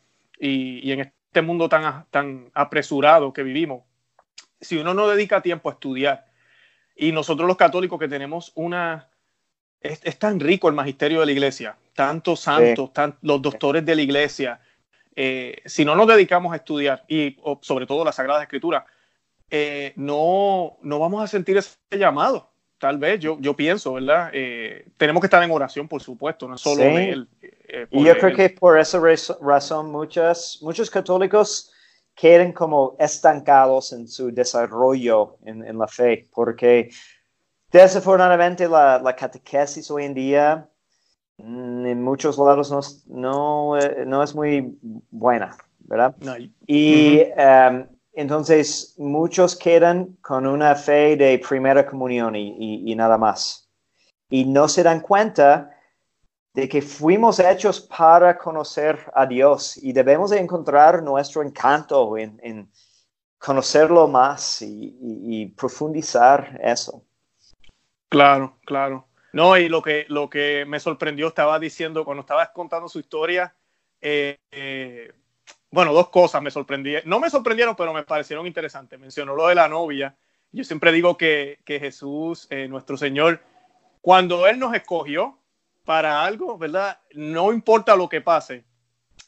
y, 0.42 0.90
en 0.90 1.00
este 1.00 1.42
mundo 1.42 1.68
tan, 1.68 2.04
tan 2.11 2.50
apresurado 2.52 3.32
que 3.32 3.44
vivimos, 3.44 3.84
si 4.61 4.76
uno 4.76 4.92
no 4.92 5.08
dedica 5.08 5.40
tiempo 5.40 5.70
a 5.70 5.75
estudiar, 5.75 6.26
y 6.96 7.12
nosotros 7.12 7.46
los 7.46 7.56
católicos 7.56 7.99
que 7.99 8.08
tenemos 8.08 8.52
una... 8.54 9.08
Es, 9.80 10.18
tan 10.18 10.38
rico 10.38 10.68
el 10.68 10.75
magisterio 10.75 11.20
de 11.20 11.26
la 11.26 11.32
iglesia, 11.32 11.76
tantos 11.94 12.40
santos, 12.40 12.90
los 13.22 13.42
doctores 13.42 13.84
de 13.84 13.96
la 13.96 14.02
iglesia, 14.02 14.61
eh, 15.16 15.61
si 15.64 15.84
no 15.84 15.96
nos 15.96 16.06
dedicamos 16.06 16.52
a 16.52 16.56
estudiar, 16.56 17.04
y 17.08 17.37
sobre 17.62 17.87
todo 17.87 18.04
la 18.04 18.12
Sagrada 18.12 18.42
Escritura, 18.42 18.87
eh, 19.50 19.92
no, 19.96 20.78
no 20.82 20.99
vamos 21.00 21.22
a 21.22 21.26
sentir 21.26 21.56
ese 21.56 21.76
llamado 21.90 22.51
tal 22.82 22.98
vez, 22.98 23.20
yo, 23.20 23.38
yo 23.38 23.54
pienso, 23.54 23.92
¿verdad? 23.92 24.30
Eh, 24.32 24.88
tenemos 24.96 25.20
que 25.20 25.28
estar 25.28 25.40
en 25.40 25.52
oración, 25.52 25.86
por 25.86 26.02
supuesto, 26.02 26.48
no 26.48 26.58
solo 26.58 26.82
él. 26.82 27.28
Eh, 27.40 27.86
y 27.92 28.02
yo 28.02 28.18
creo 28.18 28.34
que 28.34 28.50
por 28.50 28.76
esa 28.76 29.00
razón 29.40 29.92
muchas, 29.92 30.58
muchos 30.62 30.90
católicos 30.90 31.72
queden 32.12 32.52
como 32.52 32.96
estancados 32.98 33.92
en 33.92 34.08
su 34.08 34.32
desarrollo 34.32 35.36
en, 35.44 35.64
en 35.64 35.78
la 35.78 35.86
fe, 35.86 36.26
porque 36.34 36.90
desafortunadamente 37.70 38.68
la, 38.68 38.98
la, 38.98 39.14
catequesis 39.14 39.88
hoy 39.88 40.06
en 40.06 40.14
día 40.14 40.68
mm, 41.38 41.86
en 41.86 42.02
muchos 42.02 42.36
lados 42.36 42.72
no, 42.72 42.80
no, 43.16 43.78
eh, 43.78 44.04
no 44.04 44.24
es 44.24 44.34
muy 44.34 44.76
buena, 45.08 45.56
¿verdad? 45.78 46.16
y 46.66 47.20
em, 47.36 47.86
entonces 48.12 48.95
muchos 48.99 49.57
quedan 49.57 50.16
con 50.21 50.47
una 50.47 50.75
fe 50.75 51.16
de 51.16 51.38
primera 51.38 51.87
comunión 51.87 52.37
y, 52.37 52.95
nada 52.95 53.16
más. 53.16 53.71
Y 54.28 54.45
no 54.45 54.69
se 54.69 54.83
dan 54.83 55.00
cuenta 55.00 55.71
de 56.54 56.69
que 56.69 56.83
fuimos 56.83 57.38
hechos 57.38 57.81
para 57.81 58.37
conocer 58.37 58.99
a 59.14 59.26
Dios 59.26 59.78
y 59.78 59.92
debemos 59.92 60.31
de 60.31 60.38
encontrar 60.38 61.02
nuestro 61.02 61.42
encanto 61.42 62.16
en, 62.19 62.71
conocerlo 63.38 64.07
más 64.07 64.62
y, 64.62 64.97
y, 65.00 65.47
profundizar 65.47 66.61
eso. 66.62 67.02
Claro, 68.09 68.59
claro. 68.66 69.09
No, 69.33 69.57
y 69.57 69.69
lo 69.71 69.81
que, 69.83 70.04
lo 70.09 70.28
que 70.28 70.64
me 70.66 70.78
sorprendió, 70.78 71.28
estaba 71.28 71.59
diciendo, 71.59 72.04
cuando 72.04 72.21
estabas 72.21 72.50
contando 72.50 72.88
su 72.88 73.00
historia, 73.00 73.54
eh, 74.00 74.38
eh, 74.50 75.12
bueno, 75.73 75.93
dos 75.95 76.11
cosas 76.11 76.43
me 76.43 76.50
sorprendieron, 76.50 77.09
no 77.09 77.19
me 77.19 77.31
sorprendieron, 77.31 77.75
pero 77.75 77.93
me 77.95 78.05
parecieron 78.05 78.47
interesantes. 78.47 79.00
Mencionó 79.00 79.35
lo 79.35 79.49
de 79.49 79.55
la 79.55 79.69
novia. 79.69 80.14
Yo 80.52 80.64
siempre 80.64 80.93
digo 80.93 81.17
que, 81.17 81.61
que 81.64 81.81
Jesús, 81.81 82.47
eh, 82.50 82.69
nuestro 82.69 82.99
Señor, 82.99 83.41
cuando 84.02 84.47
Él 84.47 84.59
nos 84.59 84.75
escogió 84.75 85.38
para 85.85 86.25
algo, 86.25 86.59
¿verdad? 86.59 87.00
No 87.14 87.55
importa 87.55 87.97
lo 87.97 88.09
que 88.09 88.21
pase, 88.21 88.64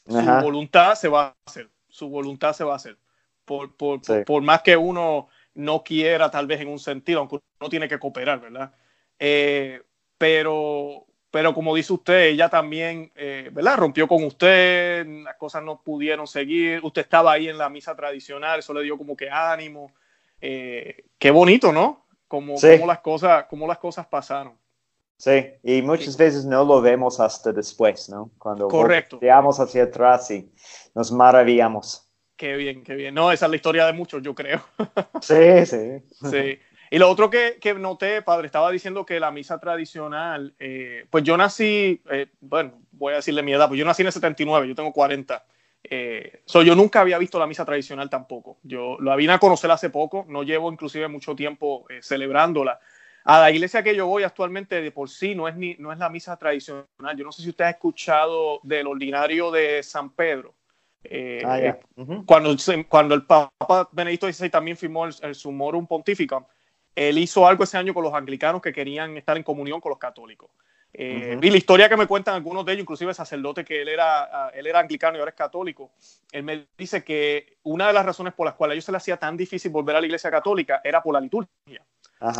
su 0.07 0.39
voluntad 0.43 0.93
se 0.93 1.07
va 1.07 1.27
a 1.27 1.35
hacer, 1.47 1.67
su 1.89 2.09
voluntad 2.09 2.53
se 2.53 2.63
va 2.63 2.73
a 2.73 2.77
hacer. 2.77 2.97
Por, 3.43 3.75
por, 3.75 4.01
por, 4.25 4.41
más 4.43 4.61
que 4.61 4.77
uno 4.77 5.29
no 5.55 5.83
quiera, 5.83 6.29
tal 6.29 6.45
vez 6.45 6.61
en 6.61 6.67
un 6.67 6.79
sentido, 6.79 7.19
aunque 7.19 7.39
uno 7.59 7.69
tiene 7.69 7.87
que 7.87 7.99
cooperar, 7.99 8.39
¿verdad? 8.39 8.73
Eh, 9.17 9.81
pero, 10.17 11.07
pero 11.35 11.53
como 11.53 11.75
dice 11.75 11.91
usted, 11.91 12.27
ella 12.27 12.47
también, 12.47 13.11
eh, 13.13 13.49
¿verdad? 13.51 13.75
Rompió 13.75 14.07
con 14.07 14.23
usted, 14.23 15.05
las 15.05 15.35
cosas 15.35 15.61
no 15.63 15.81
pudieron 15.83 16.27
seguir, 16.27 16.79
usted 16.81 17.01
estaba 17.01 17.33
ahí 17.33 17.49
en 17.49 17.57
la 17.57 17.67
misa 17.67 17.93
tradicional, 17.93 18.59
eso 18.59 18.73
le 18.73 18.83
dio 18.83 18.97
como 18.97 19.17
que 19.17 19.29
ánimo. 19.29 19.91
Eh, 20.39 21.03
qué 21.19 21.31
bonito, 21.31 21.73
¿no? 21.73 22.05
Como, 22.29 22.55
las 22.87 22.99
cosas, 22.99 23.47
como 23.49 23.67
las 23.67 23.79
cosas 23.79 24.07
pasaron. 24.07 24.57
Sí, 25.17 25.45
y 25.61 25.81
muchas 25.81 26.15
veces 26.15 26.45
no 26.45 26.63
lo 26.63 26.79
vemos 26.79 27.19
hasta 27.19 27.51
después, 27.51 28.07
¿no? 28.07 28.31
Cuando 28.37 28.69
Correcto. 28.69 29.19
veamos 29.19 29.59
hacia 29.59 29.83
atrás 29.83 30.31
y 30.31 30.49
nos 30.93 31.11
maravillamos. 31.11 32.09
Qué 32.37 32.55
bien, 32.55 32.81
qué 32.81 32.95
bien. 32.95 33.13
No, 33.13 33.29
esa 33.29 33.47
es 33.47 33.49
la 33.49 33.55
historia 33.57 33.85
de 33.87 33.91
muchos, 33.91 34.23
yo 34.23 34.33
creo. 34.33 34.61
sí, 35.21 35.65
sí. 35.65 36.01
Sí. 36.31 36.59
Y 36.91 36.99
lo 36.99 37.09
otro 37.09 37.29
que, 37.29 37.57
que, 37.59 37.73
noté, 37.73 38.21
padre, 38.21 38.45
estaba 38.45 38.71
diciendo 38.71 39.05
que 39.05 39.19
la 39.19 39.31
misa 39.31 39.59
tradicional, 39.59 40.53
eh, 40.59 41.05
pues 41.09 41.23
yo 41.23 41.35
nací, 41.37 42.01
eh, 42.11 42.27
bueno, 42.41 42.81
voy 42.91 43.13
a 43.13 43.17
decirle 43.17 43.43
mi 43.43 43.53
edad, 43.53 43.67
pues 43.67 43.79
yo 43.79 43.85
nací 43.85 44.01
en 44.03 44.07
el 44.07 44.13
79, 44.13 44.67
yo 44.67 44.75
tengo 44.75 44.93
40. 44.93 45.43
Eh, 45.89 46.41
yo 46.45 46.75
nunca 46.75 47.01
había 47.01 47.17
visto 47.17 47.39
la 47.39 47.47
misa 47.47 47.65
tradicional 47.65 48.09
tampoco. 48.09 48.57
Yo 48.63 48.97
la 48.99 49.15
vine 49.15 49.33
a 49.33 49.39
conocer 49.39 49.69
hace 49.71 49.89
poco, 49.89 50.25
no 50.27 50.43
llevo 50.43 50.71
inclusive 50.71 51.07
mucho 51.07 51.35
tiempo 51.35 51.85
eh, 51.89 51.99
celebrándola. 52.01 52.79
A 53.23 53.39
la 53.39 53.51
iglesia 53.51 53.83
que 53.83 53.95
yo 53.95 54.05
voy 54.07 54.23
actualmente 54.23 54.81
de 54.81 54.91
por 54.91 55.09
sí 55.09 55.33
no 55.33 55.47
es, 55.47 55.55
ni, 55.55 55.75
no 55.79 55.91
es 55.91 55.97
la 55.97 56.09
misa 56.09 56.37
tradicional. 56.37 56.85
Yo 57.17 57.25
no 57.25 57.31
sé 57.31 57.41
si 57.41 57.49
usted 57.49 57.65
ha 57.65 57.69
escuchado 57.71 58.59
del 58.63 58.87
ordinario 58.87 59.51
de 59.51 59.81
San 59.83 60.11
Pedro. 60.11 60.53
Ah, 61.43 61.77
cuando, 62.25 62.55
cuando 62.89 63.13
el 63.13 63.25
Papa 63.25 63.87
Benedicto 63.91 64.31
XVI 64.31 64.49
también 64.49 64.75
firmó 64.75 65.05
el, 65.05 65.13
el 65.21 65.35
Sumorum 65.35 65.85
Pontificum, 65.85 66.43
él 66.95 67.17
hizo 67.17 67.47
algo 67.47 67.63
ese 67.63 67.77
año 67.77 67.93
con 67.93 68.03
los 68.03 68.13
anglicanos 68.13 68.61
que 68.61 68.73
querían 68.73 69.17
estar 69.17 69.37
en 69.37 69.43
comunión 69.43 69.81
con 69.81 69.89
los 69.89 69.99
católicos. 69.99 70.49
Eh, 70.97 71.37
y 71.41 71.49
la 71.49 71.57
historia 71.57 71.89
que 71.89 71.97
me 71.97 72.07
cuentan 72.07 72.35
algunos 72.35 72.65
de 72.65 72.71
ellos, 72.71 72.83
inclusive 72.83 73.09
el 73.09 73.15
sacerdote 73.15 73.65
que 73.65 73.81
él 73.81 73.89
era, 73.89 74.23
ah, 74.23 74.51
él 74.53 74.65
era 74.65 74.79
anglicano 74.79 75.17
y 75.17 75.19
ahora 75.19 75.31
es 75.31 75.35
católico, 75.35 75.91
él 76.31 76.43
me 76.43 76.67
dice 76.77 77.03
que 77.03 77.57
una 77.63 77.87
de 77.87 77.93
las 77.93 78.05
razones 78.05 78.33
por 78.33 78.45
las 78.45 78.55
cuales 78.55 78.71
a 78.71 78.75
ellos 78.75 78.85
se 78.85 78.93
le 78.93 78.97
hacía 78.97 79.17
tan 79.17 79.35
difícil 79.35 79.71
volver 79.71 79.97
a 79.97 79.99
la 79.99 80.05
iglesia 80.05 80.31
católica 80.31 80.79
era 80.85 81.03
por 81.03 81.13
la 81.13 81.19
liturgia. 81.19 81.83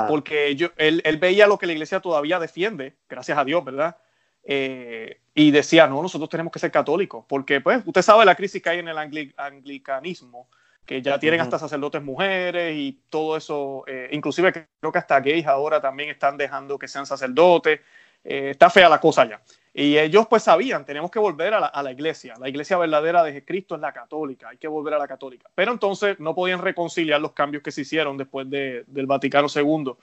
Porque 0.08 0.52
él, 0.78 1.02
él, 1.04 1.18
veía 1.18 1.48
lo 1.48 1.58
que 1.58 1.68
la 1.68 1.74
iglesia 1.74 2.00
todavía 2.00 2.40
defiende, 2.40 2.96
gracias 3.10 3.38
a 3.38 3.44
Dios, 3.44 3.64
¿verdad? 3.64 3.98
Eh, 4.42 5.20
y 5.34 5.52
decía, 5.52 5.88
no, 5.88 6.02
nosotros 6.02 6.30
tenemos 6.30 6.54
que 6.54 6.60
ser 6.60 6.72
católicos, 6.72 7.26
porque 7.28 7.60
pues 7.60 7.84
usted 7.86 8.02
sabe 8.02 8.26
la 8.26 8.36
crisis 8.36 8.62
que 8.62 8.70
hay 8.70 8.80
en 8.80 8.88
el 8.88 8.98
anglicanismo, 8.98 10.48
que 10.86 11.02
ya 11.02 11.20
tienen 11.20 11.42
hasta 11.42 11.58
sacerdotes 11.58 12.02
mujeres 12.04 12.76
y 12.76 13.00
todo 13.10 13.36
eso, 13.36 13.84
eh, 13.88 14.10
inclusive 14.12 14.52
creo 14.80 14.92
que 14.92 15.00
hasta 15.00 15.20
gays 15.20 15.46
ahora 15.48 15.82
también 15.82 16.10
están 16.10 16.38
dejando 16.38 16.78
que 16.78 16.88
sean 16.88 17.06
sacerdotes, 17.06 17.80
eh, 18.24 18.52
está 18.52 18.70
fea 18.70 18.88
la 18.88 19.00
cosa 19.00 19.26
ya. 19.26 19.42
Y 19.74 19.98
ellos 19.98 20.28
pues 20.28 20.44
sabían, 20.44 20.86
tenemos 20.86 21.12
que 21.12 21.20
volver 21.20 21.54
a 21.54 21.82
la, 21.84 21.92
iglesia, 21.92 22.36
la 22.40 22.48
iglesia 22.48 22.78
verdadera 22.78 23.24
de 23.24 23.44
Cristo 23.44 23.76
es 23.76 23.82
la 23.82 23.92
católica, 23.92 24.50
hay 24.50 24.58
que 24.58 24.68
volver 24.68 24.94
a 24.94 24.98
la 24.98 25.08
católica. 25.08 25.50
Pero 25.54 25.74
entonces 25.74 26.20
no 26.20 26.34
podían 26.34 26.62
reconciliar 26.62 27.20
los 27.20 27.34
cambios 27.34 27.62
que 27.62 27.72
se 27.72 27.82
hicieron 27.82 28.16
después 28.16 28.50
del 28.50 29.06
Vaticano 29.06 29.48
II, 29.54 29.94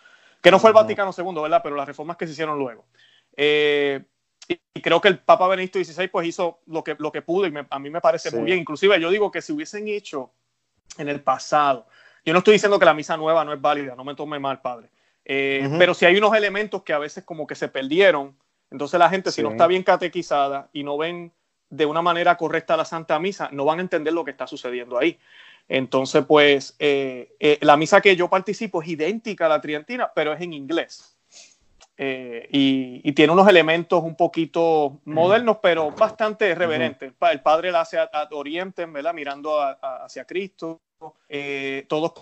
que 0.42 0.50
no 0.50 0.58
fue 0.58 0.70
el 0.70 0.74
Vaticano 0.74 1.12
II, 1.16 1.42
¿verdad? 1.42 1.60
Pero 1.62 1.76
las 1.76 1.86
reformas 1.86 2.18
que 2.18 2.26
se 2.26 2.32
hicieron 2.32 2.58
luego. 2.58 2.84
Eh, 3.34 4.04
y 4.74 4.80
creo 4.82 5.00
que 5.00 5.08
el 5.08 5.20
Papa 5.20 5.48
Benedicto 5.48 5.82
XVI 5.82 6.08
pues 6.08 6.26
hizo 6.26 6.60
lo 6.66 6.84
que, 6.84 6.96
lo 6.98 7.10
que 7.12 7.22
pudo 7.22 7.46
y 7.46 7.54
a 7.70 7.78
mí 7.78 7.90
me 7.90 8.00
parece 8.00 8.30
muy 8.30 8.44
bien. 8.44 8.58
Inclusive 8.58 9.00
yo 9.00 9.10
digo 9.10 9.30
que 9.30 9.40
si 9.40 9.52
hubiesen 9.52 9.88
hecho 9.88 10.32
en 10.98 11.08
el 11.08 11.20
pasado. 11.20 11.86
Yo 12.24 12.32
no 12.32 12.38
estoy 12.38 12.54
diciendo 12.54 12.78
que 12.78 12.84
la 12.84 12.94
misa 12.94 13.16
nueva 13.16 13.44
no 13.44 13.52
es 13.52 13.60
válida, 13.60 13.94
no 13.96 14.04
me 14.04 14.14
tome 14.14 14.38
mal, 14.38 14.60
padre. 14.60 14.88
Eh, 15.24 15.68
pero 15.78 15.94
si 15.94 16.04
hay 16.04 16.16
unos 16.16 16.34
elementos 16.34 16.82
que 16.82 16.92
a 16.92 16.98
veces 16.98 17.24
como 17.24 17.46
que 17.46 17.54
se 17.54 17.68
perdieron, 17.68 18.36
entonces 18.70 18.98
la 18.98 19.08
gente 19.08 19.30
si 19.30 19.42
no 19.42 19.50
está 19.50 19.66
bien 19.66 19.82
catequizada 19.82 20.68
y 20.72 20.82
no 20.82 20.96
ven 20.96 21.32
de 21.70 21.86
una 21.86 22.02
manera 22.02 22.36
correcta 22.36 22.76
la 22.76 22.84
Santa 22.84 23.18
Misa, 23.18 23.48
no 23.52 23.64
van 23.64 23.78
a 23.78 23.82
entender 23.82 24.12
lo 24.12 24.24
que 24.24 24.30
está 24.30 24.46
sucediendo 24.46 24.98
ahí. 24.98 25.18
Entonces, 25.68 26.24
pues, 26.26 26.74
eh, 26.78 27.34
eh, 27.40 27.58
la 27.62 27.76
misa 27.76 28.00
que 28.00 28.14
yo 28.14 28.28
participo 28.28 28.82
es 28.82 28.88
idéntica 28.88 29.46
a 29.46 29.48
la 29.48 29.60
trientina, 29.60 30.10
pero 30.14 30.32
es 30.32 30.40
en 30.40 30.52
inglés. 30.52 31.11
Y, 31.98 33.12
tiene 33.12 33.32
unos 33.32 33.48
elementos 33.48 34.02
un 34.02 34.16
poquito 34.16 35.00
modernos, 35.04 35.58
pero 35.62 35.90
bastante 35.90 36.54
reverentes. 36.54 37.12
El 37.30 37.40
padre 37.40 37.70
la 37.70 37.82
hace 37.82 37.98
a, 37.98 38.08
oriente, 38.32 38.86
¿verdad? 38.86 39.14
Mirando 39.14 39.60
hacia 39.60 40.24
Cristo. 40.24 40.80
Eh, 41.28 41.86
todos 41.88 42.12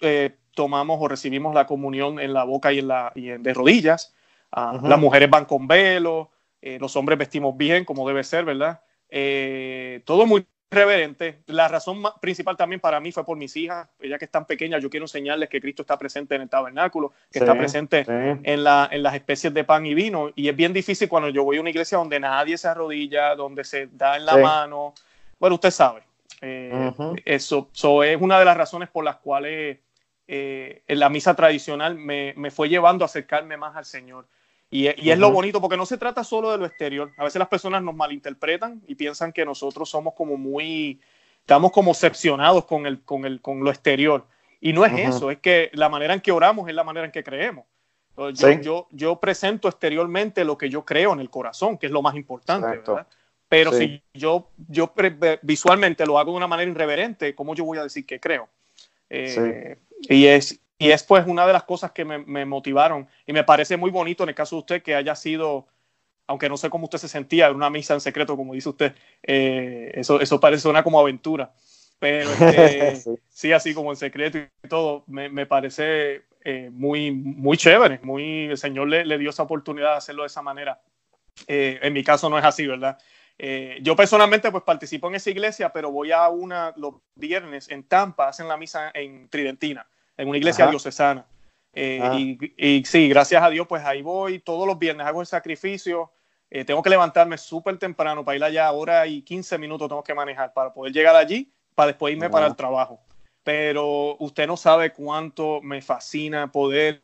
eh, 0.00 0.36
tomamos 0.54 0.98
o 1.00 1.08
recibimos 1.08 1.54
la 1.54 1.66
comunión 1.66 2.20
en 2.20 2.32
la 2.32 2.44
boca 2.44 2.72
y 2.72 2.78
en 2.78 2.88
la 2.88 3.12
y 3.14 3.28
de 3.28 3.54
rodillas. 3.54 4.14
Ah, 4.52 4.78
las 4.82 4.98
mujeres 5.00 5.28
van 5.28 5.46
con 5.46 5.66
velo, 5.66 6.30
eh, 6.62 6.78
los 6.80 6.94
hombres 6.96 7.18
vestimos 7.18 7.56
bien, 7.56 7.84
como 7.84 8.06
debe 8.06 8.24
ser, 8.24 8.44
¿verdad? 8.44 8.80
todo 10.04 10.26
muy 10.26 10.44
reverente. 10.70 11.40
La 11.46 11.68
razón 11.68 12.02
principal 12.20 12.56
también 12.56 12.80
para 12.80 13.00
mí 13.00 13.12
fue 13.12 13.24
por 13.24 13.36
mis 13.36 13.56
hijas, 13.56 13.88
ya 14.02 14.18
que 14.18 14.24
están 14.24 14.46
pequeñas, 14.46 14.82
yo 14.82 14.90
quiero 14.90 15.04
enseñarles 15.04 15.48
que 15.48 15.60
Cristo 15.60 15.82
está 15.82 15.98
presente 15.98 16.34
en 16.34 16.42
el 16.42 16.48
tabernáculo, 16.48 17.12
que 17.30 17.38
está 17.38 17.54
presente 17.56 18.04
en, 18.08 18.64
la, 18.64 18.88
en 18.90 19.02
las 19.02 19.14
especies 19.14 19.54
de 19.54 19.64
pan 19.64 19.86
y 19.86 19.94
vino. 19.94 20.30
Y 20.34 20.48
es 20.48 20.56
bien 20.56 20.72
difícil 20.72 21.08
cuando 21.08 21.28
yo 21.28 21.44
voy 21.44 21.58
a 21.58 21.60
una 21.60 21.70
iglesia 21.70 21.98
donde 21.98 22.18
nadie 22.20 22.58
se 22.58 22.68
arrodilla, 22.68 23.34
donde 23.34 23.64
se 23.64 23.88
da 23.92 24.16
en 24.16 24.26
la 24.26 24.36
mano. 24.36 24.94
Bueno, 25.38 25.54
usted 25.54 25.70
sabe. 25.70 26.02
Eh, 26.40 26.92
eso, 27.24 27.70
es 28.04 28.20
una 28.20 28.38
de 28.38 28.44
las 28.44 28.56
razones 28.56 28.88
por 28.90 29.04
las 29.04 29.16
cuales 29.16 29.78
eh, 30.26 30.82
en 30.86 30.98
la 30.98 31.08
misa 31.08 31.34
tradicional 31.34 31.94
me, 31.94 32.34
fue 32.50 32.68
llevando 32.68 33.04
a 33.04 33.06
acercarme 33.06 33.56
más 33.56 33.76
al 33.76 33.84
Señor. 33.84 34.26
Y, 34.70 34.88
es 34.88 35.18
lo 35.18 35.30
bonito 35.30 35.60
porque 35.60 35.76
no 35.76 35.86
se 35.86 35.98
trata 35.98 36.24
solo 36.24 36.50
de 36.50 36.58
lo 36.58 36.66
exterior. 36.66 37.12
A 37.16 37.24
veces 37.24 37.38
las 37.38 37.48
personas 37.48 37.82
nos 37.82 37.94
malinterpretan 37.94 38.82
y 38.86 38.96
piensan 38.96 39.32
que 39.32 39.44
nosotros 39.44 39.88
somos 39.88 40.14
como 40.14 40.36
muy, 40.36 41.00
estamos 41.38 41.70
como 41.70 41.92
excepcionados 41.92 42.64
con, 42.64 42.86
el, 42.86 43.02
con, 43.02 43.24
el, 43.24 43.40
con 43.40 43.62
lo 43.62 43.70
exterior. 43.70 44.26
Y 44.60 44.72
no 44.72 44.84
es 44.84 44.92
eso, 44.98 45.30
es 45.30 45.38
que 45.38 45.70
la 45.74 45.88
manera 45.88 46.14
en 46.14 46.20
que 46.20 46.32
oramos 46.32 46.68
es 46.68 46.74
la 46.74 46.84
manera 46.84 47.06
en 47.06 47.12
que 47.12 47.22
creemos. 47.22 47.66
Yo, 48.16 48.50
yo, 48.60 48.88
yo, 48.90 49.20
presento 49.20 49.68
exteriormente 49.68 50.44
lo 50.44 50.56
que 50.56 50.70
yo 50.70 50.84
creo 50.84 51.12
en 51.12 51.20
el 51.20 51.30
corazón, 51.30 51.76
que 51.76 51.86
es 51.86 51.92
lo 51.92 52.00
más 52.00 52.14
importante. 52.14 52.78
¿verdad? 52.78 53.06
Pero 53.48 53.72
si 53.72 54.02
yo, 54.14 54.50
yo 54.68 54.92
visualmente 55.42 56.06
lo 56.06 56.18
hago 56.18 56.32
de 56.32 56.38
una 56.38 56.46
manera 56.46 56.70
irreverente, 56.70 57.34
¿cómo 57.34 57.54
yo 57.54 57.64
voy 57.64 57.78
a 57.78 57.82
decir 57.82 58.06
que 58.06 58.18
creo? 58.18 58.48
Eh, 59.10 59.76
y, 60.08 60.26
es, 60.26 60.60
y 60.84 60.92
es 60.92 61.02
pues 61.02 61.26
una 61.26 61.46
de 61.46 61.52
las 61.52 61.64
cosas 61.64 61.92
que 61.92 62.04
me, 62.04 62.44
motivaron 62.44 63.08
y 63.26 63.32
me 63.32 63.44
parece 63.44 63.76
muy 63.76 63.90
bonito 63.90 64.22
en 64.22 64.30
el 64.30 64.34
caso 64.34 64.56
de 64.56 64.60
usted 64.60 64.82
que 64.82 64.94
haya 64.94 65.14
sido, 65.14 65.66
aunque 66.26 66.48
no 66.48 66.56
sé 66.56 66.70
cómo 66.70 66.84
usted 66.84 66.98
se 66.98 67.08
sentía, 67.08 67.48
en 67.48 67.56
una 67.56 67.70
misa 67.70 67.94
en 67.94 68.00
secreto, 68.00 68.36
como 68.36 68.54
dice 68.54 68.68
usted, 68.68 68.94
eh, 69.22 69.92
eso, 69.94 70.20
eso 70.20 70.40
parece 70.40 70.68
una 70.68 70.82
como 70.82 71.00
aventura. 71.00 71.52
Pero 71.98 72.30
este, 72.30 73.18
sí. 73.28 73.52
así 73.52 73.72
como 73.72 73.90
en 73.90 73.96
secreto 73.96 74.38
y 74.38 74.68
todo, 74.68 75.04
me, 75.06 75.28
me 75.28 75.46
parece 75.46 76.22
eh, 76.44 76.68
muy, 76.70 77.10
muy 77.10 77.56
chéveres, 77.56 78.02
muy, 78.02 78.46
el 78.46 78.58
Señor 78.58 78.88
le, 78.88 79.04
le, 79.04 79.18
dio 79.18 79.30
esa 79.30 79.44
oportunidad 79.44 79.92
de 79.92 79.96
hacerlo 79.96 80.22
de 80.22 80.28
esa 80.28 80.42
manera. 80.42 80.80
Eh, 81.46 81.78
en 81.82 81.92
mi 81.92 82.04
caso 82.04 82.28
no 82.28 82.38
es 82.38 82.44
así, 82.44 82.66
¿verdad? 82.66 82.98
Eh, 83.36 83.78
yo 83.82 83.96
personalmente 83.96 84.50
pues 84.50 84.62
participo 84.62 85.08
en 85.08 85.16
esa 85.16 85.30
iglesia, 85.30 85.72
pero 85.72 85.90
voy 85.90 86.12
a 86.12 86.28
una 86.28 86.72
los 86.76 86.94
viernes 87.16 87.68
en 87.68 87.82
Tampa, 87.84 88.28
hacen 88.28 88.46
la 88.46 88.56
misa 88.56 88.90
en 88.94 89.28
Tridentina, 89.28 89.86
en 90.16 90.28
una 90.28 90.38
iglesia 90.38 90.66
diocesana. 90.66 91.26
y, 91.74 92.38
y, 92.56 92.84
sí, 92.84 93.08
gracias 93.08 93.42
a 93.42 93.50
Dios, 93.50 93.66
pues 93.66 93.84
ahí 93.84 94.02
voy 94.02 94.38
todos 94.38 94.66
los 94.66 94.78
viernes, 94.78 95.06
hago 95.06 95.20
el 95.20 95.26
sacrificio. 95.26 96.12
tengo 96.66 96.82
que 96.82 96.90
levantarme 96.90 97.38
súper 97.38 97.78
temprano 97.78 98.24
para 98.24 98.36
ir 98.36 98.44
allá, 98.44 98.66
ahora 98.66 99.06
y 99.06 99.22
15 99.22 99.58
minutos 99.58 99.88
tengo 99.88 100.04
que 100.04 100.14
manejar 100.14 100.52
para 100.52 100.72
poder 100.72 100.92
llegar 100.92 101.16
allí, 101.16 101.52
para 101.74 101.88
después 101.88 102.12
irme 102.12 102.30
para 102.30 102.46
el 102.46 102.56
trabajo. 102.56 103.00
Pero 103.42 104.16
usted 104.18 104.46
no 104.46 104.56
sabe 104.56 104.92
cuánto 104.92 105.60
me 105.60 105.82
fascina 105.82 106.50
poder 106.50 107.02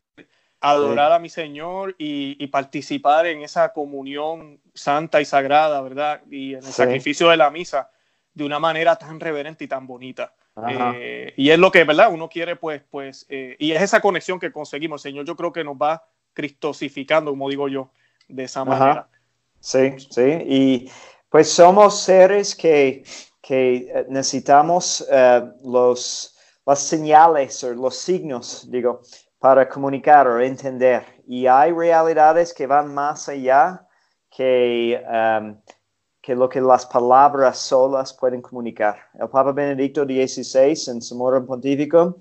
adorar 0.61 1.11
a 1.11 1.19
mi 1.19 1.29
Señor 1.29 1.95
y, 1.97 2.47
participar 2.47 3.25
en 3.25 3.41
esa 3.41 3.73
comunión 3.73 4.61
santa 4.73 5.19
y 5.19 5.25
sagrada, 5.25 5.81
¿verdad? 5.81 6.21
Y 6.29 6.53
en 6.53 6.63
el 6.63 6.71
sacrificio 6.71 7.29
de 7.29 7.37
la 7.37 7.49
misa 7.49 7.89
de 8.33 8.43
una 8.43 8.59
manera 8.59 8.95
tan 8.95 9.19
reverente 9.19 9.65
y 9.65 9.67
tan 9.67 9.87
bonita. 9.87 10.33
Eh, 10.67 11.33
y 11.37 11.49
es 11.49 11.59
lo 11.59 11.71
que, 11.71 11.83
¿verdad? 11.83 12.11
Uno 12.11 12.29
quiere, 12.29 12.55
pues, 12.55 12.81
pues, 12.89 13.25
eh, 13.29 13.55
y 13.59 13.71
es 13.71 13.81
esa 13.81 14.01
conexión 14.01 14.39
que 14.39 14.51
conseguimos. 14.51 15.05
El 15.05 15.11
Señor 15.11 15.25
yo 15.25 15.35
creo 15.35 15.51
que 15.51 15.63
nos 15.63 15.75
va 15.75 16.05
cristosificando, 16.33 17.31
como 17.31 17.49
digo 17.49 17.67
yo, 17.67 17.91
de 18.27 18.43
esa 18.43 18.63
manera. 18.65 19.07
Sí, 19.59 19.93
sí. 20.09 20.21
Y 20.45 20.91
pues 21.29 21.49
somos 21.49 22.01
seres 22.01 22.55
que, 22.55 23.03
que 23.41 23.75
eh, 23.93 24.05
necesitamos 24.09 25.05
los 25.63 26.31
las 26.65 26.79
señales 26.79 27.63
o 27.63 27.73
los 27.73 27.97
signos, 27.97 28.69
digo, 28.69 29.01
para 29.39 29.67
comunicar 29.67 30.27
o 30.27 30.39
entender. 30.39 31.03
Y 31.27 31.47
hay 31.47 31.71
realidades 31.71 32.53
que 32.53 32.67
van 32.67 32.93
más 32.93 33.27
allá 33.29 33.87
que, 34.29 35.03
um, 35.05 35.59
que 36.21 36.35
lo 36.35 36.47
que 36.47 36.61
las 36.61 36.85
palabras 36.85 37.57
solas 37.57 38.13
pueden 38.13 38.41
comunicar. 38.41 38.97
El 39.13 39.29
Papa 39.29 39.51
Benedicto 39.51 40.03
XVI 40.03 40.91
en 40.91 41.01
su 41.01 41.15
Moro 41.15 41.45
Pontífico, 41.45 42.17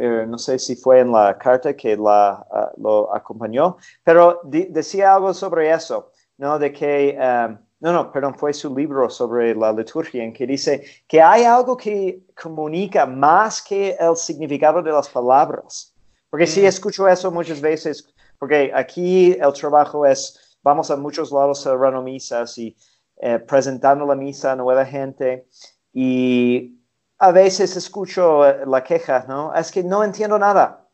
eh, 0.00 0.24
no 0.26 0.38
sé 0.38 0.58
si 0.58 0.76
fue 0.76 1.00
en 1.00 1.12
la 1.12 1.36
carta 1.36 1.74
que 1.74 1.96
la, 1.96 2.46
uh, 2.50 2.80
lo 2.80 3.14
acompañó, 3.14 3.76
pero 4.02 4.40
decía 4.44 5.14
algo 5.14 5.32
sobre 5.32 5.70
eso, 5.70 6.12
¿no? 6.38 6.58
De 6.58 6.72
que 6.72 7.16
um, 7.18 7.58
no, 7.80 7.92
no, 7.92 8.10
perdón, 8.10 8.34
fue 8.34 8.54
su 8.54 8.74
libro 8.74 9.10
sobre 9.10 9.54
la 9.54 9.72
liturgia 9.72 10.24
en 10.24 10.32
que 10.32 10.46
dice 10.46 10.84
que 11.06 11.20
hay 11.20 11.44
algo 11.44 11.76
que 11.76 12.22
comunica 12.34 13.04
más 13.04 13.62
que 13.62 13.96
el 14.00 14.16
significado 14.16 14.82
de 14.82 14.92
las 14.92 15.08
palabras. 15.08 15.92
Porque 16.30 16.46
sí 16.46 16.62
mm. 16.62 16.66
escucho 16.66 17.06
eso 17.06 17.30
muchas 17.30 17.60
veces, 17.60 18.08
porque 18.38 18.72
aquí 18.74 19.32
el 19.32 19.52
trabajo 19.52 20.06
es, 20.06 20.45
vamos 20.66 20.90
a 20.90 20.96
muchos 20.96 21.30
lados 21.30 21.62
celebrando 21.62 22.02
misas 22.02 22.58
y 22.58 22.76
eh, 23.18 23.38
presentando 23.38 24.04
la 24.04 24.16
misa 24.16 24.50
a 24.50 24.56
nueva 24.56 24.84
gente 24.84 25.46
y 25.92 26.76
a 27.18 27.30
veces 27.30 27.76
escucho 27.76 28.44
eh, 28.44 28.66
la 28.66 28.82
queja, 28.82 29.24
¿no? 29.28 29.54
Es 29.54 29.70
que 29.70 29.84
no 29.84 30.02
entiendo 30.02 30.36
nada. 30.40 30.84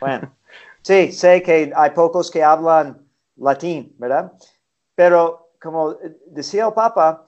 Bueno, 0.00 0.36
sí, 0.82 1.12
sé 1.12 1.42
que 1.42 1.72
hay 1.74 1.90
pocos 1.92 2.30
que 2.30 2.44
hablan 2.44 3.08
latín, 3.36 3.96
¿verdad? 3.98 4.34
Pero 4.94 5.54
como 5.58 5.96
decía 6.26 6.66
el 6.66 6.74
Papa, 6.74 7.26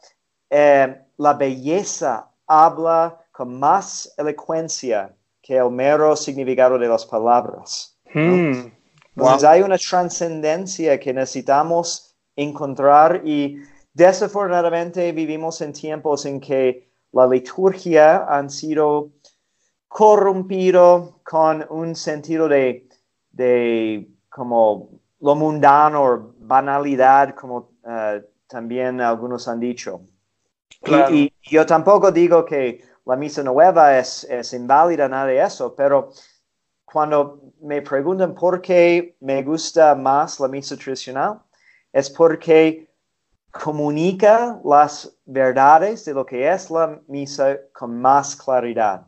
eh, 0.50 1.06
la 1.16 1.32
belleza 1.32 2.30
habla 2.46 3.18
con 3.32 3.58
más 3.58 4.12
elocuencia 4.18 5.16
que 5.40 5.56
el 5.56 5.70
mero 5.70 6.14
significado 6.16 6.78
de 6.78 6.86
las 6.86 7.06
palabras. 7.06 7.98
Hmm. 8.12 8.73
Entonces 9.16 9.48
hay 9.48 9.62
una 9.62 9.78
trascendencia 9.78 10.98
que 10.98 11.12
necesitamos 11.12 12.16
encontrar 12.34 13.22
y 13.24 13.62
desafortunadamente 13.92 15.12
vivimos 15.12 15.60
en 15.60 15.72
tiempos 15.72 16.26
en 16.26 16.40
que 16.40 16.90
la 17.12 17.26
liturgia 17.28 18.26
han 18.26 18.50
sido 18.50 19.10
corrompido 19.86 21.20
con 21.22 21.64
un 21.70 21.94
sentido 21.94 22.48
de, 22.48 22.88
de 23.30 24.08
como 24.28 24.90
lo 25.20 25.36
mundano 25.36 26.04
o 26.04 26.34
banalidad, 26.38 27.36
como 27.36 27.70
eh, 27.86 28.22
también 28.48 29.00
algunos 29.00 29.46
han 29.46 29.60
dicho. 29.60 30.00
Y, 31.10 31.32
yo 31.42 31.64
tampoco 31.64 32.10
digo 32.10 32.44
que 32.44 32.82
la 33.06 33.16
misa 33.16 33.42
nueva 33.42 33.98
es, 33.98 34.24
es 34.24 34.52
inválida, 34.52 35.08
nada 35.08 35.26
de 35.26 35.40
eso, 35.40 35.74
pero 35.74 36.10
cuando 36.84 37.40
me 37.60 37.82
preguntan 37.82 38.34
por 38.34 38.60
qué 38.60 39.16
me 39.20 39.42
gusta 39.42 39.94
más 39.94 40.38
la 40.40 40.48
misa 40.48 40.76
tradicional, 40.76 41.40
es 41.92 42.10
porque 42.10 42.88
comunica 43.50 44.60
las 44.64 45.16
verdades 45.24 46.04
de 46.04 46.14
lo 46.14 46.26
que 46.26 46.48
es 46.48 46.70
la 46.70 47.00
misa 47.06 47.56
con 47.72 48.00
más 48.00 48.36
claridad. 48.36 49.06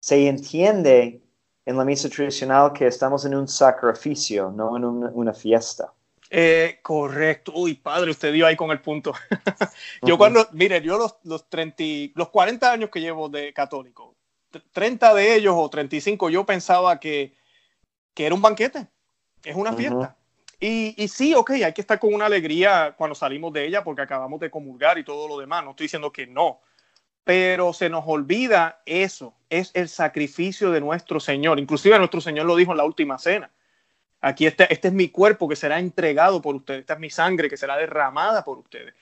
Se 0.00 0.26
entiende 0.26 1.22
en 1.66 1.76
la 1.76 1.84
misa 1.84 2.08
tradicional 2.08 2.72
que 2.72 2.86
estamos 2.86 3.24
en 3.24 3.34
un 3.34 3.48
sacrificio, 3.48 4.50
no 4.50 4.76
en 4.76 4.84
una 4.84 5.32
fiesta. 5.32 5.92
Eh, 6.30 6.80
correcto. 6.82 7.52
Uy, 7.54 7.74
padre, 7.74 8.10
usted 8.10 8.32
dio 8.32 8.46
ahí 8.46 8.56
con 8.56 8.70
el 8.70 8.80
punto. 8.80 9.12
yo 10.02 10.18
cuando, 10.18 10.46
mire, 10.52 10.80
yo 10.82 10.98
los, 10.98 11.16
los, 11.22 11.48
30, 11.48 12.12
los 12.14 12.28
40 12.30 12.72
años 12.72 12.90
que 12.90 13.00
llevo 13.00 13.28
de 13.28 13.52
católico, 13.52 14.13
30 14.72 15.14
de 15.14 15.34
ellos 15.34 15.54
o 15.56 15.68
35, 15.68 16.30
yo 16.30 16.44
pensaba 16.44 16.98
que, 17.00 17.34
que 18.14 18.26
era 18.26 18.34
un 18.34 18.42
banquete, 18.42 18.86
es 19.42 19.56
una 19.56 19.72
fiesta. 19.72 20.16
Y, 20.60 20.94
y, 20.96 21.08
sí, 21.08 21.34
ok, 21.34 21.50
hay 21.50 21.72
que 21.72 21.80
estar 21.80 21.98
con 21.98 22.14
una 22.14 22.26
alegría 22.26 22.94
cuando 22.96 23.14
salimos 23.14 23.52
de 23.52 23.66
ella 23.66 23.84
porque 23.84 24.02
acabamos 24.02 24.40
de 24.40 24.50
comulgar 24.50 24.98
y 24.98 25.04
todo 25.04 25.28
lo 25.28 25.38
demás. 25.38 25.64
No 25.64 25.70
estoy 25.70 25.84
diciendo 25.84 26.12
que 26.12 26.26
no, 26.26 26.60
pero 27.22 27.72
se 27.72 27.90
nos 27.90 28.04
olvida 28.06 28.80
eso, 28.86 29.34
es 29.50 29.70
el 29.74 29.88
sacrificio 29.88 30.70
de 30.70 30.80
nuestro 30.80 31.20
Señor. 31.20 31.58
Inclusive 31.58 31.98
nuestro 31.98 32.20
Señor 32.20 32.46
lo 32.46 32.56
dijo 32.56 32.72
en 32.72 32.78
la 32.78 32.84
última 32.84 33.18
cena 33.18 33.50
Aquí 34.24 34.46
este, 34.46 34.72
este 34.72 34.88
es 34.88 34.94
mi 34.94 35.10
cuerpo 35.10 35.46
que 35.46 35.54
será 35.54 35.78
entregado 35.78 36.40
por 36.40 36.54
ustedes, 36.54 36.80
esta 36.80 36.94
es 36.94 36.98
mi 36.98 37.10
sangre 37.10 37.50
que 37.50 37.58
será 37.58 37.76
derramada 37.76 38.42
por 38.42 38.56
ustedes. 38.56 38.94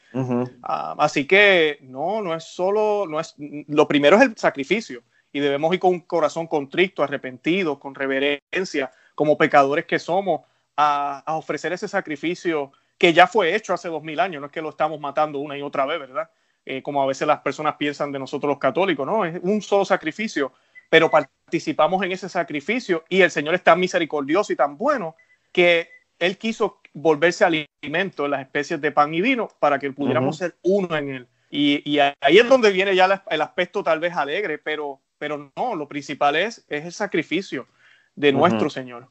Ah, 0.64 0.96
así 0.98 1.28
que 1.28 1.78
no, 1.82 2.20
no 2.22 2.34
es 2.34 2.42
solo, 2.42 3.06
no 3.08 3.20
es, 3.20 3.36
lo 3.38 3.86
primero 3.86 4.16
es 4.16 4.22
el 4.22 4.36
sacrificio 4.36 5.04
y 5.32 5.40
debemos 5.40 5.72
ir 5.72 5.80
con 5.80 5.90
un 5.90 6.00
corazón 6.00 6.46
contrito, 6.46 7.02
arrepentido, 7.02 7.78
con 7.78 7.94
reverencia, 7.94 8.92
como 9.14 9.36
pecadores 9.36 9.86
que 9.86 9.98
somos, 9.98 10.42
a, 10.76 11.22
ofrecer 11.26 11.72
ese 11.72 11.88
sacrificio 11.88 12.72
que 12.98 13.12
ya 13.12 13.26
fue 13.26 13.54
hecho 13.54 13.74
hace 13.74 13.88
dos 13.88 14.02
mil 14.02 14.20
años, 14.20 14.40
no 14.40 14.46
es 14.46 14.52
que 14.52 14.62
lo 14.62 14.70
estamos 14.70 15.00
matando 15.00 15.38
una 15.38 15.56
y 15.56 15.62
otra 15.62 15.86
vez, 15.86 15.98
¿verdad? 15.98 16.30
Eh, 16.64 16.82
como 16.82 17.02
a 17.02 17.06
veces 17.06 17.26
las 17.26 17.40
personas 17.40 17.76
piensan 17.76 18.12
de 18.12 18.18
nosotros 18.18 18.48
los 18.48 18.58
católicos, 18.58 19.06
no, 19.06 19.24
es 19.24 19.40
un 19.42 19.60
solo 19.60 19.84
sacrificio 19.84 20.52
pero 20.92 21.10
participamos 21.10 22.04
en 22.04 22.12
ese 22.12 22.28
sacrificio 22.28 23.02
y 23.08 23.22
el 23.22 23.30
Señor 23.30 23.54
es 23.54 23.62
tan 23.62 23.80
misericordioso 23.80 24.52
y 24.52 24.56
tan 24.56 24.76
bueno 24.76 25.16
que 25.50 25.88
Él 26.18 26.36
quiso 26.36 26.82
volverse 26.92 27.46
alimento 27.46 28.26
en 28.26 28.30
las 28.32 28.42
especies 28.42 28.78
de 28.78 28.92
pan 28.92 29.14
y 29.14 29.22
vino 29.22 29.48
para 29.58 29.78
que 29.78 29.90
pudiéramos 29.90 30.36
ser 30.36 30.54
uno 30.60 30.94
en 30.94 31.08
Él. 31.08 31.28
Y, 31.48 31.98
ahí 31.98 32.36
es 32.36 32.46
donde 32.46 32.70
viene 32.72 32.94
ya 32.94 33.24
el 33.30 33.40
aspecto 33.40 33.82
tal 33.82 34.00
vez 34.00 34.14
alegre, 34.14 34.58
pero, 34.58 35.00
pero 35.22 35.52
no, 35.56 35.76
lo 35.76 35.86
principal 35.86 36.34
es, 36.34 36.64
es 36.66 36.84
el 36.84 36.92
sacrificio 36.92 37.68
de 38.16 38.32
nuestro 38.32 38.68
Señor. 38.68 39.06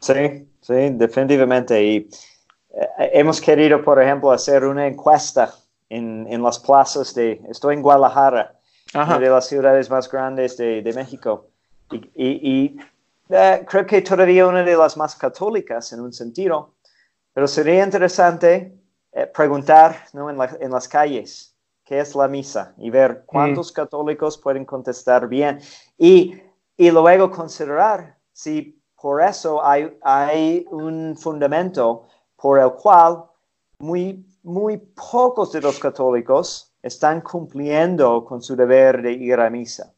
Sí, 0.00 0.48
sí, 0.62 0.88
definitivamente. 0.92 1.84
Y 1.84 1.96
eh, 1.98 3.10
hemos 3.12 3.42
querido, 3.42 3.84
por 3.84 4.02
ejemplo, 4.02 4.32
hacer 4.32 4.64
una 4.64 4.86
encuesta 4.86 5.54
en, 5.90 6.26
en 6.30 6.42
las 6.42 6.58
plazas 6.58 7.14
de, 7.14 7.42
estoy 7.50 7.74
en 7.74 7.82
Guadalajara, 7.82 8.58
una 8.94 9.18
de 9.18 9.28
las 9.28 9.48
ciudades 9.48 9.90
más 9.90 10.10
grandes 10.10 10.56
de, 10.56 10.80
de 10.80 10.92
México. 10.94 11.48
Y, 11.92 12.00
y, 12.16 12.80
eh, 13.28 13.62
creo 13.68 13.84
que 13.84 14.00
todavía 14.00 14.46
una 14.46 14.64
de 14.64 14.76
las 14.78 14.96
más 14.96 15.14
católicas 15.14 15.92
en 15.92 16.00
un 16.00 16.14
sentido, 16.14 16.72
pero 17.34 17.46
sería 17.46 17.84
interesante 17.84 18.72
eh, 19.12 19.26
preguntar 19.26 20.06
¿no? 20.14 20.30
en, 20.30 20.38
la, 20.38 20.56
en, 20.58 20.70
las 20.70 20.88
calles 20.88 21.54
qué 21.90 21.98
es 21.98 22.14
la 22.14 22.28
misa 22.28 22.72
y 22.78 22.88
ver 22.88 23.24
cuántos 23.26 23.72
mm. 23.72 23.74
católicos 23.74 24.38
pueden 24.38 24.64
contestar 24.64 25.26
bien 25.26 25.58
y, 25.98 26.40
y 26.76 26.88
luego 26.92 27.32
considerar 27.32 28.16
si 28.32 28.80
por 28.94 29.20
eso 29.20 29.64
hay, 29.64 29.98
hay 30.00 30.64
un 30.70 31.16
fundamento 31.16 32.06
por 32.36 32.60
el 32.60 32.70
cual 32.74 33.24
muy, 33.80 34.24
muy 34.44 34.76
pocos 34.76 35.50
de 35.50 35.62
los 35.62 35.80
católicos 35.80 36.72
están 36.80 37.22
cumpliendo 37.22 38.24
con 38.24 38.40
su 38.40 38.54
deber 38.54 39.02
de 39.02 39.10
ir 39.10 39.40
a 39.40 39.50
misa. 39.50 39.92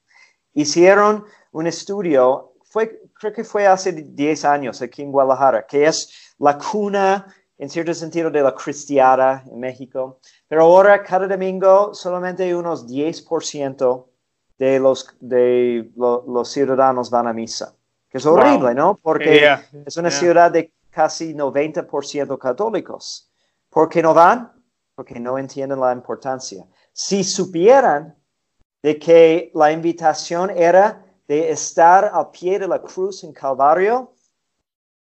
Hicieron 0.55 1.27
un 1.51 1.67
estudio, 1.67 2.55
fue, 2.65 3.03
creo 3.13 3.35
que 3.35 3.45
fue 3.45 3.67
hace 3.67 3.93
10 3.93 4.47
años 4.47 4.81
aquí 4.81 5.03
en 5.03 5.13
Guadalajara, 5.13 5.67
que 5.67 5.85
es 5.85 6.35
la 6.39 6.57
cuna, 6.57 7.27
en 7.63 7.71
cierto 7.71 7.95
sentido, 7.95 8.29
de 8.29 8.43
la 8.43 8.53
cristiana 8.57 9.45
en 9.47 9.61
México. 9.61 10.19
Pero 10.49 10.65
ahora, 10.65 11.01
cada 11.05 11.29
domingo, 11.29 11.95
solamente 11.95 12.53
unos 12.57 12.89
10% 12.89 14.07
de 14.59 14.81
los, 14.81 15.07
de 15.21 15.89
los 15.97 16.51
ciudadanos 16.51 17.09
van 17.09 17.29
a 17.29 17.33
misa. 17.33 17.77
que 18.09 18.19
es 18.19 18.27
horrible, 18.27 18.75
¿no? 18.75 18.99
Porque 19.01 19.49
es 19.87 19.97
una 19.97 20.11
ciudad 20.11 20.51
de 20.51 20.73
casi 20.91 21.35
90% 21.35 22.37
católicos. 22.37 23.31
¿Por 23.71 23.89
qué 23.89 24.03
no 24.03 24.13
van? 24.13 24.51
Porque 24.97 25.21
no 25.21 25.39
entienden 25.39 25.79
la 25.79 25.93
importancia. 25.93 26.67
Si 26.93 27.23
supieran 27.23 28.17
de 28.83 28.99
que 28.99 29.53
la 29.55 29.71
invitación 29.71 30.51
era 30.51 31.07
de 31.29 31.53
estar 31.53 32.11
al 32.13 32.33
pie 32.33 32.59
de 32.59 32.67
la 32.67 32.83
cruz 32.83 33.23
en 33.23 33.33
Calvario, 33.33 34.12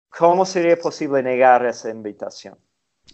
¿cómo 0.09 0.45
sería 0.45 0.77
posible 0.77 1.23
negar 1.23 1.65
esa 1.65 1.89
invitación? 1.89 2.57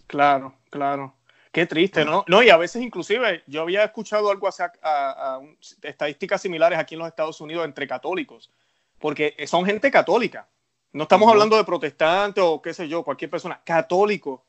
Claro, 0.06 0.54
claro. 0.70 1.14
Qué 1.52 1.64
triste, 1.64 2.04
¿no? 2.04 2.22
No, 2.28 2.42
y 2.42 2.50
a 2.50 2.58
veces 2.58 2.82
inclusive 2.82 3.42
yo 3.46 3.62
había 3.62 3.84
escuchado 3.84 4.30
algo 4.30 4.46
así, 4.46 4.62
a, 4.82 5.40
estadísticas 5.82 6.42
similares 6.42 6.78
aquí 6.78 6.94
en 6.94 6.98
los 6.98 7.08
Estados 7.08 7.40
Unidos 7.40 7.64
entre 7.64 7.86
católicos, 7.86 8.52
porque 8.98 9.34
son 9.46 9.64
gente 9.64 9.90
católica. 9.90 10.48
No 10.92 11.04
estamos 11.04 11.30
hablando 11.30 11.56
de 11.56 11.64
protestantes 11.64 12.44
o 12.44 12.60
qué 12.60 12.74
sé 12.74 12.88
yo, 12.88 13.02
cualquier 13.02 13.30
persona, 13.30 13.60
católicos 13.64 14.40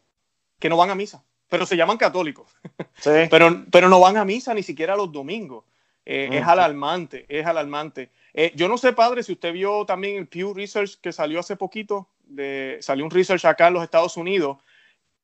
que 0.60 0.68
no 0.68 0.76
van 0.76 0.90
a 0.90 0.96
misa, 0.96 1.24
pero 1.48 1.66
se 1.66 1.78
llaman 1.78 1.98
católicos. 1.98 2.52
Sí. 3.00 3.12
pero, 3.30 3.64
pero 3.72 3.90
no 3.90 4.00
van 4.00 4.18
a 4.18 4.26
misa 4.26 4.56
ni 4.56 4.64
siquiera 4.64 4.96
los 4.96 5.12
domingos. 5.12 5.64
Eh, 6.04 6.30
es 6.32 6.48
alarmante, 6.48 7.26
es 7.30 7.46
alarmante. 7.46 8.10
Eh, 8.34 8.54
yo 8.56 8.68
no 8.68 8.78
sé, 8.78 8.94
padre, 8.94 9.22
si 9.22 9.34
usted 9.34 9.54
vio 9.54 9.86
también 9.86 10.16
el 10.16 10.28
Pew 10.28 10.54
Research 10.54 11.00
que 11.00 11.12
salió 11.12 11.40
hace 11.40 11.56
poquito, 11.56 12.10
de, 12.30 12.78
salió 12.82 13.06
un 13.06 13.12
research 13.12 13.46
acá 13.46 13.68
en 13.68 13.74
los 13.74 13.84
Estados 13.84 14.18
Unidos 14.18 14.58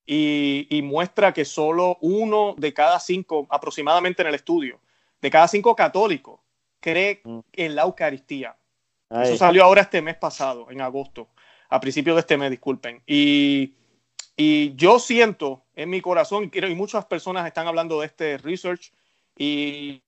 y, 0.05 0.81
muestra 0.83 1.33
que 1.33 1.45
solo 1.45 1.97
uno 2.01 2.55
de 2.57 2.73
cada 2.73 2.99
cinco, 2.99 3.47
aproximadamente 3.49 4.21
en 4.21 4.27
el 4.27 4.35
estudio, 4.35 4.79
de 5.21 5.29
cada 5.29 5.47
cinco 5.47 5.75
católicos 5.75 6.39
cree 6.79 7.21
mm. 7.23 7.39
en 7.53 7.75
la 7.75 7.83
Eucaristía. 7.83 8.55
Eso 9.09 9.37
salió 9.37 9.63
ahora 9.63 9.83
este 9.83 10.01
mes 10.01 10.15
pasado, 10.15 10.71
en 10.71 10.81
agosto, 10.81 11.29
a 11.69 11.79
principios 11.79 12.15
de 12.15 12.21
este 12.21 12.35
mes, 12.35 12.49
disculpen. 12.49 13.01
Y, 13.05 13.75
yo 14.75 14.97
siento 14.97 15.63
en 15.75 15.91
mi 15.91 16.01
corazón, 16.01 16.51
y 16.51 16.75
muchas 16.75 17.05
personas 17.05 17.45
están 17.45 17.67
hablando 17.67 17.99
de 17.99 18.07
este 18.07 18.37
research, 18.39 18.91
y, 19.37 20.01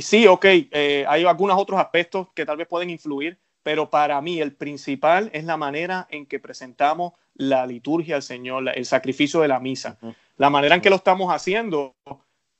sí, 0.00 0.26
ok, 0.26 0.44
eh, 0.44 1.04
hay 1.06 1.24
algunos 1.24 1.58
otros 1.58 1.78
aspectos 1.78 2.28
que 2.34 2.46
tal 2.46 2.56
vez 2.56 2.66
pueden 2.66 2.88
influir, 2.88 3.38
pero 3.66 3.90
para 3.90 4.20
mí 4.20 4.40
el 4.40 4.52
principal 4.52 5.28
es 5.32 5.42
la 5.42 5.56
manera 5.56 6.06
en 6.08 6.24
que 6.26 6.38
presentamos 6.38 7.14
la 7.34 7.66
liturgia 7.66 8.14
al 8.14 8.22
Señor, 8.22 8.70
el 8.72 8.86
sacrificio 8.86 9.40
de 9.40 9.48
la 9.48 9.58
misa. 9.58 9.98
La 10.36 10.50
manera 10.50 10.76
en 10.76 10.80
que 10.80 10.88
lo 10.88 10.94
estamos 10.94 11.34
haciendo 11.34 11.96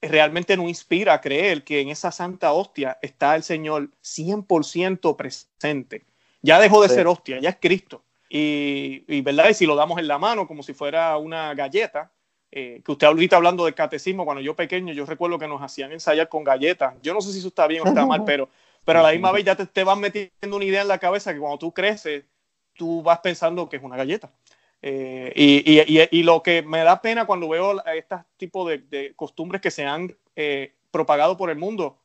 realmente 0.03 0.57
nos 0.57 0.67
inspira 0.67 1.15
a 1.15 1.21
creer 1.21 1.63
que 1.63 1.81
en 1.81 1.91
esa 1.91 2.11
santa 2.11 2.51
hostia 2.51 2.99
está 3.03 3.37
el 3.37 3.45
Señor 3.45 3.91
100% 4.03 5.15
presente. 5.15 6.03
Ya 6.43 6.59
dejó 6.59 6.83
de 6.83 6.89
ser 6.89 7.07
hostia, 7.07 7.39
ya 7.39 7.51
es 7.51 7.59
Cristo. 7.61 8.03
Y, 8.29 9.21
¿verdad? 9.21 9.51
y 9.51 9.55
si 9.55 9.65
lo 9.65 9.77
damos 9.77 10.01
en 10.01 10.09
la 10.09 10.19
mano 10.19 10.49
como 10.49 10.65
si 10.65 10.75
fuera 10.75 11.17
una 11.19 11.55
galleta, 11.55 12.11
eh, 12.51 12.83
que 12.85 12.91
usted 12.91 13.07
ahorita 13.07 13.37
hablando 13.37 13.65
del 13.65 13.75
catecismo, 13.75 14.25
cuando 14.25 14.43
yo 14.43 14.57
pequeño, 14.57 14.93
yo 14.93 15.07
recuerdo 15.07 15.39
que 15.39 15.47
nos 15.47 15.63
hacían 15.63 15.93
ensayar 15.93 16.29
con 16.29 16.43
galletas. 16.43 16.95
Yo 17.01 17.15
no 17.15 17.21
sé 17.21 17.31
si 17.31 17.39
eso 17.39 17.49
está 17.49 17.69
bien 17.69 17.83
o 17.83 17.87
está 17.87 18.05
mal, 18.07 18.25
pero, 18.25 18.49
pero 18.87 19.01
a 19.01 19.03
la 19.03 19.13
misma 19.13 19.33
vez 19.33 19.45
ya 19.45 19.55
te, 19.55 19.67
te 19.67 19.85
vas 19.85 19.99
metiendo 19.99 20.57
una 20.57 20.65
idea 20.65 20.81
en 20.81 20.89
la 20.89 20.99
cabeza 20.99 21.35
que 21.35 21.41
cuando 21.41 21.59
tú 21.59 21.75
creces, 21.75 22.25
tú 22.73 23.03
vas 23.03 23.19
pensando 23.19 23.69
que 23.69 23.77
es 23.77 23.83
una 23.83 23.97
galleta. 23.97 24.31
Eh, 24.83 25.33
y, 25.35 26.23
lo 26.23 26.43
que 26.43 26.63
me 26.63 26.85
da 26.85 27.03
pena 27.03 27.27
cuando 27.27 27.49
veo 27.49 27.85
estos 27.87 28.21
tipos 28.37 28.69
de, 28.69 29.13
costumbres 29.17 29.61
que 29.61 29.71
se 29.71 29.85
han 29.85 30.17
eh, 30.37 30.75
propagado 30.91 31.37
por 31.37 31.51
el 31.51 31.59
mundo 31.59 31.99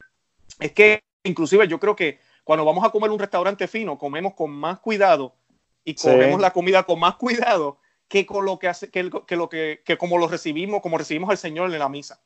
es 0.59 0.71
que 0.71 1.03
inclusive 1.23 1.67
yo 1.67 1.79
creo 1.79 1.95
que 1.95 2.19
cuando 2.43 2.65
vamos 2.65 2.83
a 2.83 2.89
comer 2.89 3.11
un 3.11 3.19
restaurante 3.19 3.67
fino, 3.67 3.99
comemos 3.99 4.33
con 4.33 4.49
más 4.49 4.79
cuidado 4.79 5.35
y 5.83 5.93
comemos 5.93 6.41
la 6.41 6.51
comida 6.51 6.83
con 6.83 6.99
más 6.99 7.15
cuidado 7.15 7.77
que 8.07 8.25
con 8.25 8.45
lo 8.45 8.57
que 8.57 8.67
hace, 8.67 8.89
que, 8.89 9.03
lo 9.03 9.49
que, 9.49 9.79
como 9.97 10.17
lo 10.17 10.27
recibimos, 10.27 10.81
como 10.81 10.97
recibimos 10.97 11.29
al 11.29 11.37
Señor 11.37 11.71
en 11.71 11.79
la 11.79 11.87
misa. 11.87 12.19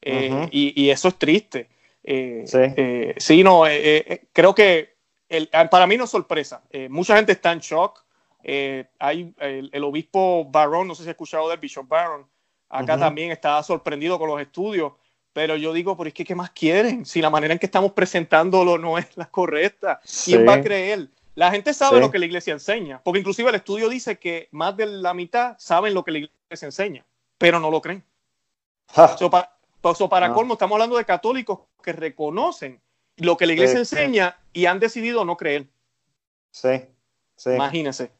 Eh, 0.00 0.48
y, 0.50 0.90
eso 0.90 1.08
es 1.08 1.16
triste. 1.16 1.68
Sí. 2.04 3.14
sí, 3.16 3.42
no, 3.44 3.64
creo 4.32 4.54
que 4.54 4.96
para 5.70 5.86
mí 5.86 5.96
no 5.96 6.04
es 6.04 6.10
sorpresa. 6.10 6.62
mucha 6.88 7.16
gente 7.16 7.32
está 7.32 7.52
en 7.52 7.60
shock. 7.60 8.02
Eh, 8.44 8.86
hay 8.98 9.32
el, 9.38 9.84
obispo 9.84 10.44
Barron, 10.46 10.88
no 10.88 10.94
sé 10.94 11.04
si 11.04 11.08
ha 11.08 11.12
escuchado 11.12 11.48
del 11.48 11.58
Bishop 11.58 11.86
Barron, 11.86 12.26
acá 12.68 12.98
también 12.98 13.30
está 13.30 13.62
sorprendido 13.62 14.18
con 14.18 14.28
los 14.28 14.40
estudios, 14.40 14.94
pero 15.32 15.56
yo 15.56 15.72
digo, 15.72 15.96
pero 15.96 16.08
es 16.08 16.14
que 16.14 16.24
¿qué 16.24 16.34
más 16.34 16.50
quieren? 16.50 17.06
Si 17.06 17.22
la 17.22 17.30
manera 17.30 17.52
en 17.52 17.60
que 17.60 17.66
estamos 17.66 17.92
presentándolo 17.92 18.78
no 18.78 18.98
es 18.98 19.16
la 19.16 19.26
correcta, 19.26 20.00
¿quién 20.24 20.46
va 20.46 20.54
a 20.54 20.60
creer? 20.60 21.08
La 21.34 21.50
gente 21.50 21.72
sabe 21.72 22.00
lo 22.00 22.10
que 22.10 22.18
la 22.18 22.26
iglesia 22.26 22.52
enseña, 22.52 23.00
porque 23.02 23.20
inclusive 23.20 23.48
el 23.48 23.54
estudio 23.54 23.88
dice 23.88 24.18
que 24.18 24.48
más 24.50 24.76
de 24.76 24.86
la 24.86 25.14
mitad 25.14 25.54
saben 25.58 25.94
lo 25.94 26.04
que 26.04 26.10
la 26.10 26.18
iglesia 26.18 26.66
enseña, 26.66 27.06
pero 27.38 27.60
no 27.60 27.70
lo 27.70 27.80
creen. 27.80 28.04
para 29.30 29.51
ah. 29.82 30.32
colmo, 30.32 30.54
estamos 30.54 30.76
hablando 30.76 30.96
de 30.96 31.04
católicos 31.04 31.60
que 31.82 31.92
reconocen 31.92 32.80
lo 33.16 33.36
que 33.36 33.46
la 33.46 33.52
iglesia 33.52 33.78
enseña 33.78 34.38
y 34.52 34.66
han 34.66 34.80
decidido 34.80 35.24
no 35.24 35.36
creer. 35.36 35.68
Sí, 36.50 36.86
sí. 37.36 37.50
Imagínense. 37.50 38.10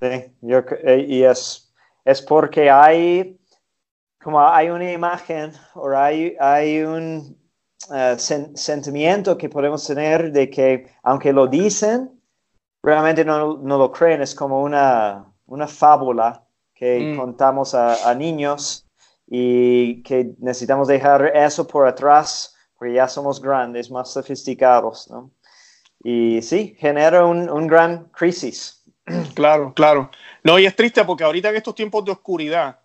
Sí, 0.00 0.32
yo, 0.42 0.58
eh, 0.84 1.06
y 1.08 1.22
es, 1.22 1.72
es 2.04 2.20
porque 2.22 2.70
hay, 2.70 3.38
como 4.22 4.40
hay 4.40 4.68
una 4.68 4.92
imagen 4.92 5.52
o 5.74 5.88
hay, 5.90 6.36
hay 6.38 6.82
un 6.82 7.36
eh, 7.94 8.16
sentimiento 8.18 9.38
que 9.38 9.48
podemos 9.48 9.86
tener 9.86 10.32
de 10.32 10.50
que 10.50 10.90
aunque 11.02 11.32
lo 11.32 11.46
dicen, 11.46 12.20
realmente 12.82 13.24
no, 13.24 13.56
no 13.56 13.78
lo 13.78 13.90
creen, 13.90 14.22
es 14.22 14.34
como 14.34 14.62
una, 14.62 15.24
una 15.46 15.66
fábula 15.66 16.44
que 16.74 17.00
mm. 17.00 17.16
contamos 17.16 17.74
a, 17.74 18.08
a, 18.08 18.14
niños 18.14 18.85
y 19.26 20.02
que 20.02 20.34
necesitamos 20.38 20.88
dejar 20.88 21.32
eso 21.34 21.66
por 21.66 21.86
atrás 21.86 22.56
porque 22.78 22.94
ya 22.94 23.08
somos 23.08 23.40
grandes, 23.40 23.90
más 23.90 24.12
sofisticados, 24.12 25.10
¿no? 25.10 25.30
Y 26.02 26.42
sí, 26.42 26.76
genera 26.78 27.24
un, 27.24 27.48
un 27.48 27.66
gran 27.66 28.04
crisis. 28.10 28.82
Claro, 29.34 29.72
claro. 29.74 30.10
No, 30.42 30.58
y 30.58 30.66
es 30.66 30.74
triste 30.74 31.04
porque 31.04 31.22
ahorita 31.22 31.50
en 31.50 31.56
estos 31.56 31.74
tiempos 31.74 32.04
de 32.04 32.10
oscuridad, 32.10 32.80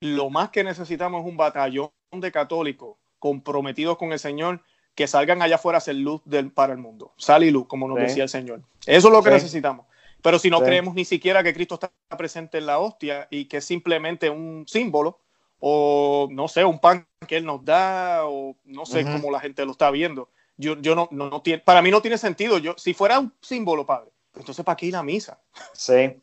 lo 0.00 0.28
más 0.28 0.50
que 0.50 0.62
necesitamos 0.62 1.22
es 1.22 1.30
un 1.30 1.36
batallón 1.36 1.90
de 2.12 2.30
católicos 2.30 2.96
comprometidos 3.18 3.96
con 3.96 4.12
el 4.12 4.18
Señor 4.18 4.60
que 4.94 5.06
salgan 5.06 5.42
allá 5.42 5.56
afuera 5.56 5.76
a 5.76 5.78
hacer 5.78 5.96
luz 5.96 6.22
del, 6.24 6.50
para 6.52 6.72
el 6.72 6.78
mundo. 6.78 7.12
Sal 7.16 7.44
y 7.44 7.50
luz, 7.50 7.66
como 7.66 7.88
nos 7.88 7.98
decía 7.98 8.22
el 8.24 8.28
Señor. 8.28 8.62
Eso 8.86 9.08
es 9.08 9.12
lo 9.12 9.22
que 9.22 9.30
necesitamos. 9.30 9.86
Pero 10.22 10.38
si 10.38 10.50
no 10.50 10.60
creemos 10.60 10.94
ni 10.94 11.04
siquiera 11.04 11.42
que 11.42 11.54
Cristo 11.54 11.74
está 11.74 11.90
presente 12.16 12.58
en 12.58 12.66
la 12.66 12.78
hostia 12.78 13.28
y 13.30 13.44
que 13.44 13.58
es 13.58 13.64
simplemente 13.64 14.30
un 14.30 14.64
símbolo, 14.66 15.20
o 15.60 16.28
no 16.30 16.48
sé, 16.48 16.64
un 16.64 16.78
pan 16.78 17.06
que 17.26 17.38
Él 17.38 17.44
nos 17.44 17.64
da, 17.64 18.26
o 18.26 18.56
no 18.64 18.86
sé 18.86 19.04
cómo 19.04 19.30
la 19.30 19.40
gente 19.40 19.64
lo 19.64 19.72
está 19.72 19.90
viendo. 19.90 20.30
Yo, 20.56 20.76
yo 20.80 20.94
no, 20.94 21.08
no, 21.10 21.42
tiene, 21.42 21.62
para 21.62 21.82
mí 21.82 21.90
no 21.90 22.00
tiene 22.00 22.18
sentido. 22.18 22.58
Yo, 22.58 22.74
si 22.76 22.94
fuera 22.94 23.18
un 23.18 23.32
símbolo, 23.40 23.84
Padre, 23.84 24.10
entonces, 24.34 24.64
¿para 24.64 24.76
qué 24.76 24.86
ir 24.86 24.96
a 24.96 25.02
misa? 25.02 25.38
Sí. 25.72 26.20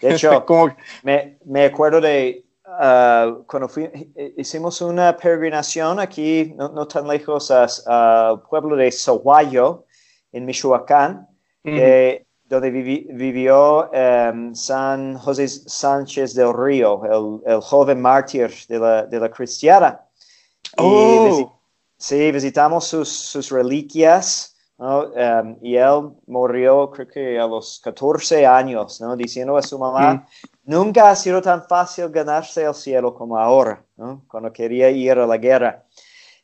De 0.00 0.14
hecho, 0.14 0.44
me, 1.02 1.38
me, 1.44 1.64
acuerdo 1.66 2.00
de 2.00 2.44
uh, 2.64 3.44
cuando 3.46 3.70
hicimos 4.36 4.80
una 4.80 5.16
peregrinación 5.16 6.00
aquí, 6.00 6.54
no, 6.56 6.86
tan 6.88 7.06
lejos, 7.06 7.50
al 7.50 8.42
pueblo 8.42 8.76
de 8.76 8.90
Sahuayo, 8.90 9.84
en 10.32 10.46
Michoacán, 10.46 11.28
donde 12.48 12.70
vivió 12.70 13.90
um, 13.90 14.54
San 14.54 15.18
José 15.18 15.48
Sánchez 15.48 16.34
del 16.34 16.52
Río, 16.54 17.02
el, 17.04 17.52
el 17.54 17.60
joven 17.60 18.00
mártir 18.00 18.52
de 18.68 18.78
la, 18.78 19.06
de 19.06 19.20
la 19.20 19.30
cristiana. 19.30 20.00
Oh. 20.78 21.60
sí, 21.96 22.30
visitamos 22.30 22.86
sus, 22.86 23.08
sus 23.08 23.50
reliquias. 23.50 24.52
Em, 24.78 25.56
y 25.62 25.76
él 25.76 26.10
murió 26.26 26.90
creo 26.90 27.08
que 27.08 27.40
a 27.40 27.46
los 27.46 27.80
14 27.82 28.44
años, 28.44 29.00
¿no? 29.00 29.16
diciendo 29.16 29.56
a 29.56 29.62
su 29.62 29.78
mamá, 29.78 30.12
mm. 30.12 30.26
nunca 30.64 31.08
ha 31.08 31.16
sido 31.16 31.40
tan 31.40 31.64
fácil 31.66 32.10
ganarse 32.10 32.62
el 32.62 32.74
cielo 32.74 33.14
como 33.14 33.38
ahora, 33.38 33.82
cuando 34.28 34.52
quería 34.52 34.90
ir 34.90 35.12
a 35.12 35.26
la 35.26 35.38
guerra. 35.38 35.84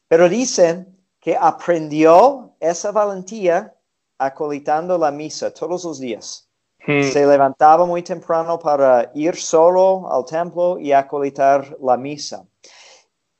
Pero 0.09 0.31
dicen 0.31 0.97
que 1.21 1.37
aprendió 1.39 2.55
esa 2.59 2.91
valentía 2.91 3.75
acolitando 4.25 4.99
la 4.99 5.11
misa 5.11 5.53
todos 5.53 5.85
los 5.85 5.99
días. 5.99 6.49
Mm. 6.87 7.03
Se 7.13 7.27
levantaba 7.27 7.87
muy 7.87 8.03
temprano 8.03 8.59
para 8.59 9.11
ir 9.15 9.37
solo 9.37 10.11
al 10.11 10.25
templo 10.25 10.79
y 10.79 10.93
acolitar 10.93 11.77
la 11.81 11.97
misa. 11.97 12.45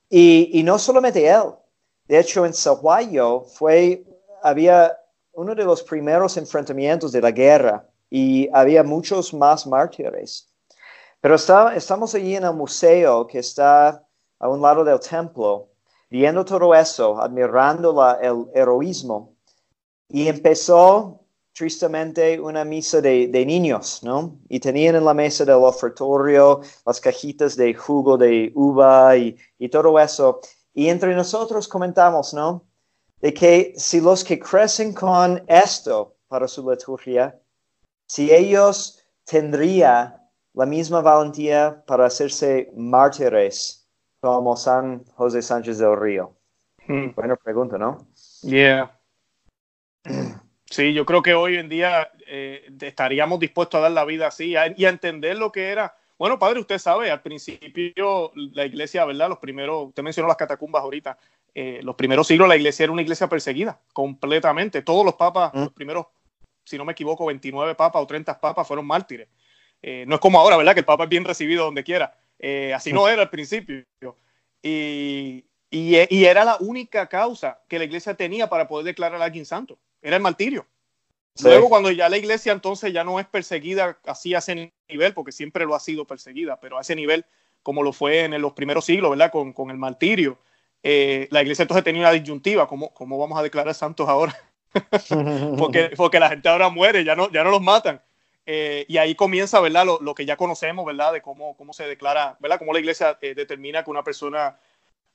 Y, 0.09 0.49
y 0.53 0.63
no 0.63 0.77
solamente 0.77 1.27
él, 1.27 1.53
de 2.07 2.19
hecho 2.19 2.45
en 2.45 2.53
Sahuayo 2.53 3.41
fue 3.41 4.03
había 4.43 4.95
uno 5.33 5.55
de 5.55 5.63
los 5.63 5.81
primeros 5.81 6.37
enfrentamientos 6.37 7.11
de 7.11 7.21
la 7.21 7.31
guerra 7.31 7.87
y 8.09 8.47
había 8.53 8.83
muchos 8.83 9.33
más 9.33 9.65
mártires. 9.65 10.47
Pero 11.19 11.35
estamos 11.35 12.13
allí 12.13 12.35
en 12.35 12.43
el 12.43 12.53
museo 12.53 13.25
que 13.25 13.39
está 13.39 14.05
a 14.39 14.49
un 14.49 14.61
lado 14.61 14.83
del 14.83 14.99
templo, 14.99 15.69
viendo 16.09 16.43
todo 16.43 16.75
eso, 16.75 17.19
admirando 17.19 17.95
el 18.21 18.45
heroísmo. 18.53 19.32
Y 20.09 20.27
empezó 20.27 21.23
tristemente 21.53 22.39
una 22.39 22.65
misa 22.65 22.99
de, 23.01 23.45
niños, 23.45 24.01
¿no? 24.03 24.39
Y 24.49 24.59
tenían 24.59 24.95
en 24.95 25.05
la 25.05 25.13
mesa 25.13 25.45
del 25.45 25.55
ofertorio 25.55 26.61
las 26.85 26.99
cajitas 26.99 27.55
de 27.55 27.73
jugo 27.73 28.17
de 28.17 28.51
uva 28.55 29.15
y, 29.15 29.37
y 29.59 29.69
todo 29.69 29.99
eso. 29.99 30.41
Y 30.73 30.89
entre 30.89 31.15
nosotros 31.15 31.67
comentamos, 31.67 32.33
¿no? 32.33 32.65
De 33.21 33.33
que 33.33 33.73
si 33.77 34.01
los 34.01 34.23
que 34.23 34.39
crecen 34.39 34.93
con 34.93 35.43
esto 35.47 36.15
para 36.27 36.47
su 36.47 36.69
liturgia, 36.69 37.39
si 38.07 38.31
ellos 38.31 38.99
tendrían 39.23 40.19
la 40.53 40.65
misma 40.65 41.01
valentía 41.01 41.83
para 41.87 42.05
hacerse 42.05 42.71
mártires 42.75 43.87
como 44.19 44.55
San 44.55 45.03
José 45.15 45.41
Sánchez 45.41 45.77
del 45.77 45.99
Río. 45.99 46.35
Hmm. 46.87 47.13
Buena 47.15 47.35
pregunta, 47.35 47.77
¿no? 47.77 48.07
Yeah. 48.41 48.99
Sí, 50.73 50.91
yo 50.91 51.05
creo 51.05 51.21
que 51.21 51.35
hoy 51.35 51.57
en 51.57 51.69
día 51.69 52.11
eh, 52.25 52.67
estaríamos 52.81 53.39
dispuestos 53.39 53.77
a 53.77 53.81
dar 53.81 53.91
la 53.91 54.05
vida 54.05 54.25
así 54.25 54.55
y 54.55 54.55
a 54.85 54.89
entender 54.89 55.37
lo 55.37 55.51
que 55.51 55.69
era. 55.69 55.95
Bueno, 56.17 56.39
padre, 56.39 56.59
usted 56.59 56.79
sabe, 56.79 57.11
al 57.11 57.21
principio 57.21 58.31
la 58.33 58.65
iglesia, 58.65 59.05
¿verdad? 59.05 59.29
Los 59.29 59.37
primeros, 59.37 59.89
usted 59.89 60.01
mencionó 60.01 60.27
las 60.27 60.37
catacumbas 60.37 60.81
ahorita, 60.81 61.15
eh, 61.53 61.79
los 61.83 61.93
primeros 61.93 62.25
siglos 62.25 62.47
la 62.47 62.55
iglesia 62.55 62.85
era 62.85 62.91
una 62.91 63.03
iglesia 63.03 63.29
perseguida 63.29 63.79
completamente. 63.93 64.81
Todos 64.81 65.05
los 65.05 65.13
papas, 65.13 65.53
mm. 65.53 65.59
los 65.59 65.73
primeros, 65.73 66.07
si 66.63 66.75
no 66.75 66.85
me 66.85 66.93
equivoco, 66.93 67.27
29 67.27 67.75
papas 67.75 68.01
o 68.01 68.07
30 68.07 68.39
papas 68.39 68.67
fueron 68.67 68.87
mártires. 68.87 69.27
Eh, 69.79 70.05
no 70.07 70.15
es 70.15 70.21
como 70.21 70.39
ahora, 70.39 70.57
¿verdad? 70.57 70.73
Que 70.73 70.79
el 70.79 70.85
papa 70.85 71.03
es 71.03 71.09
bien 71.09 71.23
recibido 71.23 71.65
donde 71.65 71.83
quiera. 71.83 72.17
así 72.73 72.91
no 72.93 73.07
era 73.07 73.21
al 73.21 73.29
principio. 73.29 73.85
Y, 74.59 75.45
y, 75.69 76.25
era 76.25 76.45
la 76.45 76.57
única 76.61 77.07
causa 77.07 77.61
que 77.67 77.77
la 77.77 77.85
iglesia 77.85 78.15
tenía 78.15 78.49
para 78.49 78.67
poder 78.67 78.85
declarar 78.85 79.21
a 79.21 79.25
alguien 79.25 79.45
santo 79.45 79.77
era 80.03 80.17
el 80.17 80.21
martirio. 80.21 80.67
Luego, 81.41 81.67
cuando 81.67 81.89
ya 81.89 82.09
la 82.09 82.17
iglesia 82.17 82.51
entonces 82.51 82.93
ya 82.93 83.03
no 83.03 83.19
es 83.19 83.25
perseguida 83.25 83.97
así 84.05 84.35
a 84.35 84.37
ese 84.37 84.71
nivel, 84.87 85.13
porque 85.13 85.31
siempre 85.31 85.65
lo 85.65 85.73
ha 85.73 85.79
sido 85.79 86.05
perseguida, 86.05 86.59
pero 86.59 86.77
a 86.77 86.81
ese 86.81 86.95
nivel, 86.95 87.25
como 87.63 87.81
lo 87.81 87.91
fue 87.91 88.25
en 88.25 88.39
los 88.39 88.53
primeros 88.53 88.85
siglos, 88.85 89.09
¿verdad? 89.09 89.31
Con, 89.31 89.51
con 89.51 89.71
el 89.71 89.77
martirio, 89.77 90.37
eh, 90.83 91.27
la 91.31 91.41
iglesia 91.41 91.63
entonces 91.63 91.83
tenía 91.83 92.01
una 92.01 92.11
disyuntiva: 92.11 92.67
¿cómo, 92.67 92.93
cómo 92.93 93.17
vamos 93.17 93.39
a 93.39 93.41
declarar 93.43 93.73
santos 93.73 94.07
ahora? 94.07 94.35
porque, 95.57 95.91
porque 95.97 96.19
la 96.19 96.29
gente 96.29 96.49
ahora 96.49 96.69
muere, 96.69 97.03
ya 97.03 97.15
no, 97.15 97.31
ya 97.31 97.43
no 97.43 97.49
los 97.49 97.61
matan. 97.61 97.99
Eh, 98.45 98.85
y 98.87 98.97
ahí 98.97 99.15
comienza, 99.15 99.59
¿verdad? 99.59 99.85
Lo, 99.85 99.99
lo, 100.01 100.13
que 100.13 100.25
ya 100.25 100.37
conocemos, 100.37 100.85
¿verdad? 100.85 101.13
De 101.13 101.21
cómo, 101.21 101.55
cómo 101.55 101.73
se 101.73 101.87
declara, 101.87 102.37
¿verdad? 102.41 102.59
Cómo 102.59 102.73
la 102.73 102.79
iglesia 102.79 103.17
eh, 103.21 103.33
determina 103.33 103.83
que 103.83 103.89
una 103.89 104.03
persona 104.03 104.59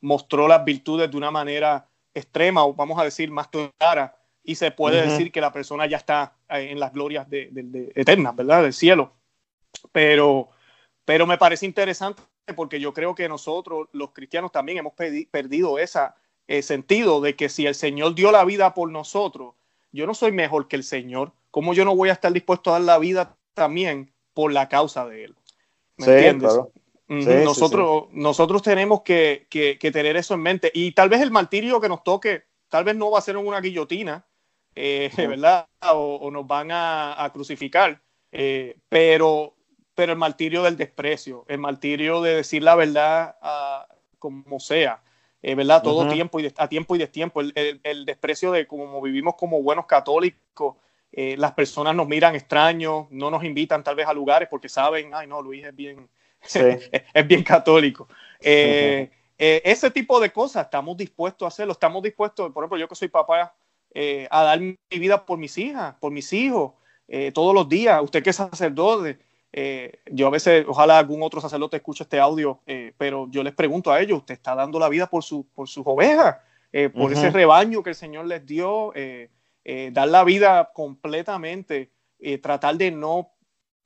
mostró 0.01 0.48
las 0.48 0.64
virtudes 0.64 1.11
de 1.11 1.16
una 1.16 1.31
manera 1.31 1.87
extrema 2.14 2.64
o 2.64 2.74
vamos 2.74 2.98
a 2.98 3.05
decir 3.05 3.31
más 3.31 3.48
clara 3.48 4.16
y 4.49 4.55
se 4.55 4.71
puede 4.71 5.03
decir 5.03 5.31
que 5.31 5.43
la 5.43 5.53
persona 5.53 5.85
ya 5.85 5.99
está 5.99 6.33
eh, 6.49 6.69
en 6.71 6.81
las 6.81 6.95
glorias 6.95 7.29
de, 7.29 7.93
eternas, 7.95 8.35
¿verdad? 8.35 8.63
Del 8.63 8.73
cielo. 8.73 9.13
Pero, 9.93 10.49
pero 11.05 11.27
me 11.27 11.37
parece 11.37 11.67
interesante 11.67 12.23
porque 12.57 12.81
yo 12.81 12.95
creo 12.95 13.15
que 13.15 13.29
nosotros, 13.29 13.89
los 13.93 14.13
cristianos, 14.13 14.51
también 14.51 14.79
hemos 14.79 14.95
perdido 14.95 15.79
ese 15.79 16.01
sentido 16.63 17.21
de 17.21 17.37
que 17.37 17.51
si 17.51 17.67
el 17.67 17.75
Señor 17.75 18.15
dio 18.15 18.33
la 18.33 18.47
vida 18.47 18.73
por 18.73 18.91
nosotros, 18.91 19.53
yo 19.93 20.07
no 20.07 20.15
soy 20.15 20.33
mejor 20.33 20.67
que 20.67 20.77
el 20.77 20.85
Señor. 20.85 21.33
¿Cómo 21.51 21.75
yo 21.75 21.85
no 21.85 21.95
voy 21.95 22.09
a 22.09 22.15
estar 22.15 22.33
dispuesto 22.33 22.71
a 22.71 22.79
dar 22.79 22.83
la 22.83 22.99
vida 22.99 23.37
también 23.53 24.15
por 24.33 24.51
la 24.51 24.71
causa 24.71 25.07
de 25.07 25.25
Él? 25.25 25.37
¿Me 25.99 26.07
entiendes? 26.07 26.59
nosotros, 27.45 28.07
nosotros 28.13 28.63
tenemos 28.63 29.03
que, 29.03 29.47
que, 29.51 29.91
tener 29.93 30.17
eso 30.17 30.33
en 30.33 30.41
mente. 30.41 30.71
Y 30.73 30.93
tal 30.93 31.11
vez 31.11 31.21
el 31.21 31.31
martirio 31.31 31.83
que 31.83 31.89
nos 31.91 32.03
toque, 32.03 32.45
tal 32.71 32.85
vez 32.85 32.97
no 32.97 33.11
va 33.11 33.19
a 33.19 33.23
ser 33.23 33.37
en 33.37 33.47
una 33.47 33.61
guillotina, 33.61 34.25
eh, 34.79 35.11
¿verdad? 35.17 35.67
O, 35.93 36.31
nos 36.31 36.47
van 36.47 36.69
a, 36.71 37.29
crucificar. 37.33 38.01
Eh, 38.31 38.77
pero, 38.88 39.57
pero 39.95 40.12
el 40.12 40.19
martirio 40.19 40.62
del 40.62 40.77
desprecio, 40.77 41.45
el 41.49 41.59
martirio 41.59 42.23
de 42.23 42.37
decir 42.37 42.62
la 42.62 42.77
verdad 42.77 43.37
como 44.19 44.61
sea, 44.61 45.03
eh, 45.43 45.55
¿verdad? 45.55 45.83
Todo 45.83 46.09
tiempo 46.09 46.38
y 46.41 46.53
a 46.57 46.69
tiempo 46.69 46.95
y 46.95 46.99
destiempo, 46.99 47.41
el, 47.41 47.81
el, 47.83 48.05
desprecio 48.05 48.53
de 48.53 48.67
cómo 48.67 49.01
vivimos 49.01 49.35
como 49.37 49.62
buenos 49.62 49.87
católicos. 49.87 50.77
las 51.12 51.53
personas 51.53 51.95
nos 51.95 52.07
miran 52.07 52.35
extraños, 52.35 53.07
no 53.11 53.31
nos 53.31 53.43
invitan 53.43 53.83
tal 53.83 53.97
vez 53.97 54.07
a 54.07 54.12
lugares 54.12 54.49
porque 54.49 54.69
saben, 54.69 55.12
ay 55.14 55.27
no, 55.27 55.43
Luis 55.43 55.64
es 55.64 55.75
bien, 55.75 56.09
es 57.14 57.27
bien 57.27 57.43
católico. 57.43 58.09
ese 58.41 59.91
tipo 59.91 60.21
de 60.21 60.31
cosas 60.31 60.67
estamos 60.67 60.97
dispuestos 60.97 61.47
a 61.47 61.49
hacerlo, 61.49 61.73
estamos 61.73 62.03
dispuestos, 62.03 62.53
por 62.53 62.62
ejemplo, 62.62 62.79
yo 62.79 62.88
que 62.88 62.95
soy 62.95 63.09
papá, 63.09 63.55
eh, 63.94 64.29
a 64.31 64.42
dar 64.42 64.61
mi 64.61 64.77
vida 64.90 65.24
por 65.24 65.38
mis 65.38 65.57
hijas, 65.59 65.94
por 66.01 66.12
mis 66.12 66.33
hijos, 66.33 66.72
eh, 67.07 67.33
todos 67.33 67.55
los 67.55 67.68
días. 67.68 68.01
Usted 68.03 68.22
que 68.22 68.31
es 68.31 68.37
sacerdote, 68.37 69.18
eh, 69.53 70.01
yo 70.11 70.27
a 70.27 70.31
veces, 70.31 70.64
ojalá 70.68 70.98
algún 70.98 71.22
otro 71.22 71.40
sacerdote 71.40 71.79
escuche 71.79 72.05
este 72.05 72.20
audio, 72.20 72.61
pero 72.98 73.29
yo 73.31 73.42
les 73.42 73.55
pregunto 73.55 73.90
a 73.90 74.01
ellos, 74.01 74.18
¿usted 74.18 74.35
está 74.35 74.55
dando 74.55 74.79
la 74.79 74.88
vida 74.88 75.09
por, 75.09 75.24
su, 75.24 75.46
por 75.55 75.68
sus 75.68 75.87
ovejas? 75.87 76.37
por 76.94 77.11
ese 77.11 77.31
rebaño 77.31 77.83
que 77.83 77.90
el 77.90 77.96
Señor 77.96 78.27
les 78.27 78.44
dio, 78.44 78.92
dar 79.90 80.09
la 80.09 80.22
vida 80.22 80.70
completamente, 80.74 81.90
tratar 82.42 82.77
de 82.77 82.90
no 82.90 83.33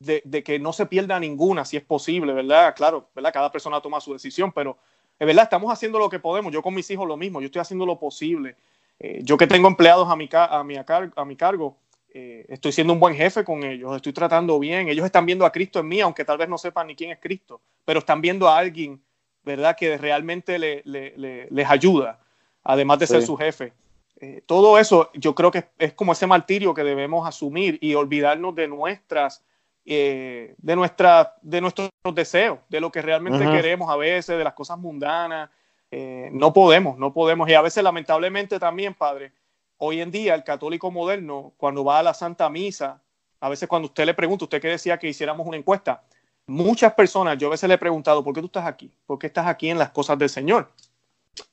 de, 0.01 0.21
de, 0.25 0.43
que 0.43 0.59
no 0.59 0.73
se 0.73 0.87
pierda 0.87 1.21
ninguna, 1.21 1.65
si 1.65 1.77
es 1.77 1.85
posible, 1.85 2.33
¿verdad? 2.33 2.75
Claro, 2.75 3.09
¿verdad? 3.15 3.33
Cada 3.33 3.53
persona 3.53 3.81
toma 3.81 4.01
su 4.01 4.13
decisión, 4.13 4.51
pero 4.51 4.77
es 5.23 5.27
verdad, 5.27 5.45
estamos 5.45 5.73
haciendo 5.73 6.01
lo 6.01 6.09
que 6.09 6.19
podemos. 6.19 6.53
Yo 6.53 6.61
con 6.61 6.75
mis 6.75 6.91
hijos 6.91 7.07
lo 7.07 7.17
mismo, 7.17 7.41
yo 7.41 7.47
estoy 7.47 7.61
haciendo 7.61 7.87
lo 7.87 7.99
posible. 7.99 8.57
Eh, 8.99 9.21
yo 9.23 9.37
que 9.37 9.47
tengo 9.47 9.69
empleados 9.69 10.09
a 10.09 10.17
mi, 10.17 10.29
a 10.33 10.63
mi, 10.65 10.77
a 10.77 11.25
mi 11.25 11.37
cargo, 11.37 11.77
eh, 12.15 12.45
estoy 12.49 12.73
siendo 12.73 12.93
un 12.93 13.01
buen 13.01 13.15
jefe 13.15 13.43
con 13.43 13.65
ellos, 13.65 13.97
estoy 13.97 14.13
tratando 14.13 14.59
bien, 14.59 14.89
ellos 14.89 15.05
están 15.07 15.27
viendo 15.27 15.47
a 15.47 15.51
Cristo 15.51 15.81
en 15.81 15.89
mí, 15.89 16.01
aunque 16.01 16.25
tal 16.25 16.39
vez 16.39 16.49
no 16.49 16.59
sepan 16.59 16.87
ni 16.87 16.95
quién 16.95 17.11
es 17.11 17.19
Cristo, 17.19 17.61
pero 17.85 18.01
están 18.01 18.21
viendo 18.21 18.49
a 18.49 18.59
alguien, 18.59 19.03
¿verdad?, 19.43 19.77
que 19.77 19.97
realmente 19.99 20.59
le, 20.59 20.83
le, 20.85 21.49
les 21.51 21.71
ayuda, 21.71 22.21
además 22.63 22.99
de 22.99 23.07
ser 23.07 23.23
su 23.23 23.37
jefe. 23.37 23.73
Eh, 24.21 24.43
todo 24.47 24.79
eso 24.79 25.11
yo 25.15 25.35
creo 25.35 25.51
que 25.51 25.65
es, 25.79 25.95
como 25.95 26.13
ese 26.13 26.27
martirio 26.27 26.75
que 26.75 26.85
debemos 26.85 27.27
asumir 27.27 27.79
y 27.81 27.95
olvidarnos 27.95 28.55
de 28.55 28.69
nuestras, 28.69 29.43
de, 29.85 30.55
nuestra, 30.77 31.35
de 31.43 31.61
nuestros 31.61 31.91
deseos, 32.15 32.61
de 32.69 32.81
lo 32.81 32.93
que 32.93 33.03
realmente 33.03 33.45
queremos 33.51 33.91
a 33.91 33.97
veces, 33.97 34.39
de 34.39 34.45
las 34.45 34.55
cosas 34.55 34.79
mundanas 34.79 35.51
eh, 35.95 36.31
no 36.33 36.55
podemos, 36.55 36.99
no 36.99 37.13
podemos. 37.13 37.47
Y 37.51 37.55
a 37.55 37.61
veces, 37.61 37.85
lamentablemente 37.85 38.59
también, 38.59 38.95
padre, 38.95 39.31
hoy 39.77 40.01
en 40.01 40.11
día 40.11 40.35
el 40.35 40.43
católico 40.43 40.91
moderno, 40.91 41.53
cuando 41.59 41.85
va 41.85 41.99
a 41.99 42.03
la 42.03 42.15
Santa 42.15 42.49
Misa, 42.49 43.03
a 43.41 43.51
veces 43.51 43.69
cuando 43.69 43.89
usted 43.89 44.07
le 44.07 44.15
pregunta, 44.15 44.47
usted 44.47 44.59
que 44.59 44.69
decía 44.69 44.99
que 44.99 45.07
hiciéramos 45.07 45.47
una 45.47 45.59
encuesta, 45.59 46.03
muchas 46.47 46.95
personas, 46.95 47.37
yo 47.37 47.49
a 47.49 47.51
veces 47.51 47.69
le 47.69 47.75
he 47.75 47.79
preguntado, 47.79 48.25
¿por 48.25 48.35
qué 48.35 48.41
tú 48.41 48.47
estás 48.47 48.65
aquí? 48.65 48.91
¿Por 49.05 49.19
qué 49.19 49.27
estás 49.27 49.47
aquí 49.47 49.69
en 49.69 49.79
las 49.79 49.91
cosas 49.91 50.19
del 50.19 50.31
Señor? 50.31 50.73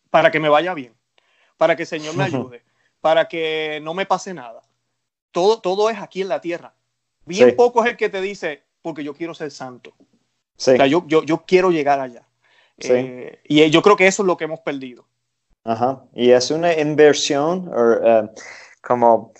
Para 0.10 0.32
que 0.32 0.40
me 0.40 0.48
vaya 0.48 0.74
bien, 0.74 0.94
para 1.58 1.76
que 1.76 1.84
el 1.84 1.88
Señor 1.88 2.16
me 2.16 2.24
ayude, 2.24 2.64
para 3.02 3.28
que 3.28 3.82
no 3.84 3.94
me 3.94 4.06
pase 4.06 4.34
nada. 4.34 4.62
Todo, 5.32 5.60
todo 5.60 5.90
es 5.90 6.00
aquí 6.00 6.22
en 6.22 6.30
la 6.30 6.40
tierra. 6.40 6.74
Bien 7.26 7.58
poco 7.58 7.84
es 7.84 7.92
el 7.92 7.98
que 7.98 8.08
te 8.08 8.22
dice, 8.22 8.64
porque 8.82 9.04
yo 9.04 9.14
quiero 9.14 9.34
ser 9.34 9.52
santo. 9.52 9.90
O 10.00 10.06
sea, 10.56 10.88
yo, 10.88 11.04
yo, 11.08 11.24
yo 11.24 11.44
quiero 11.46 11.72
llegar 11.72 12.00
allá. 12.00 12.29
Eh, 12.82 13.40
y 13.44 13.70
yo 13.70 13.82
creo 13.82 13.96
que 13.96 14.08
eso 14.08 14.24
es 14.24 14.28
lo 14.28 14.38
que 14.38 14.46
hemos 14.46 14.60
perdido. 14.62 15.06
Ajá. 15.64 16.04
Y 16.14 16.32
es 16.32 16.52
una 16.52 16.74
inversión 16.74 17.68
uh, 17.68 18.30
como 18.82 19.34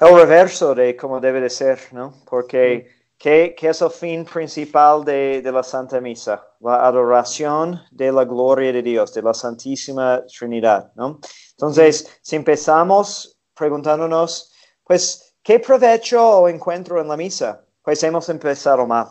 el 0.00 0.14
reverso 0.14 0.74
de 0.74 0.96
cómo 0.96 1.20
debe 1.20 1.40
de 1.40 1.50
ser, 1.50 1.78
¿no? 1.92 2.14
Porque 2.28 2.88
¿qué, 3.16 3.54
es 3.60 3.82
el 3.82 3.90
fin 3.90 4.24
principal 4.24 5.04
de, 5.04 5.42
de, 5.42 5.52
la 5.52 5.62
Santa 5.62 6.00
Misa? 6.00 6.44
La 6.60 6.86
adoración 6.86 7.80
de 7.90 8.12
la 8.12 8.24
gloria 8.24 8.72
de 8.72 8.82
Dios, 8.82 9.12
de 9.14 9.22
la 9.22 9.34
Santísima 9.34 10.22
Trinidad, 10.26 10.92
¿no? 10.94 11.20
Entonces, 11.52 12.18
si 12.22 12.36
empezamos 12.36 13.38
preguntándonos, 13.54 14.52
pues, 14.84 15.34
¿qué 15.42 15.58
provecho 15.58 16.40
o 16.40 16.48
encuentro 16.48 17.00
en 17.00 17.08
la 17.08 17.16
misa? 17.16 17.64
Pues 17.82 18.02
hemos 18.02 18.28
empezado 18.28 18.86
mal. 18.86 19.08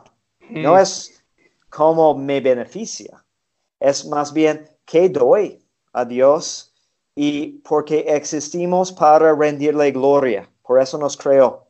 No 0.49 0.77
es 0.77 1.23
cómo 1.69 2.17
me 2.17 2.39
beneficia, 2.39 3.23
es 3.79 4.05
más 4.05 4.33
bien 4.33 4.69
qué 4.85 5.09
doy 5.09 5.63
a 5.93 6.05
Dios 6.05 6.73
y 7.15 7.59
porque 7.59 8.05
existimos 8.07 8.91
para 8.91 9.33
rendirle 9.33 9.91
gloria. 9.91 10.49
Por 10.61 10.79
eso 10.81 10.97
nos 10.97 11.17
creó. 11.17 11.67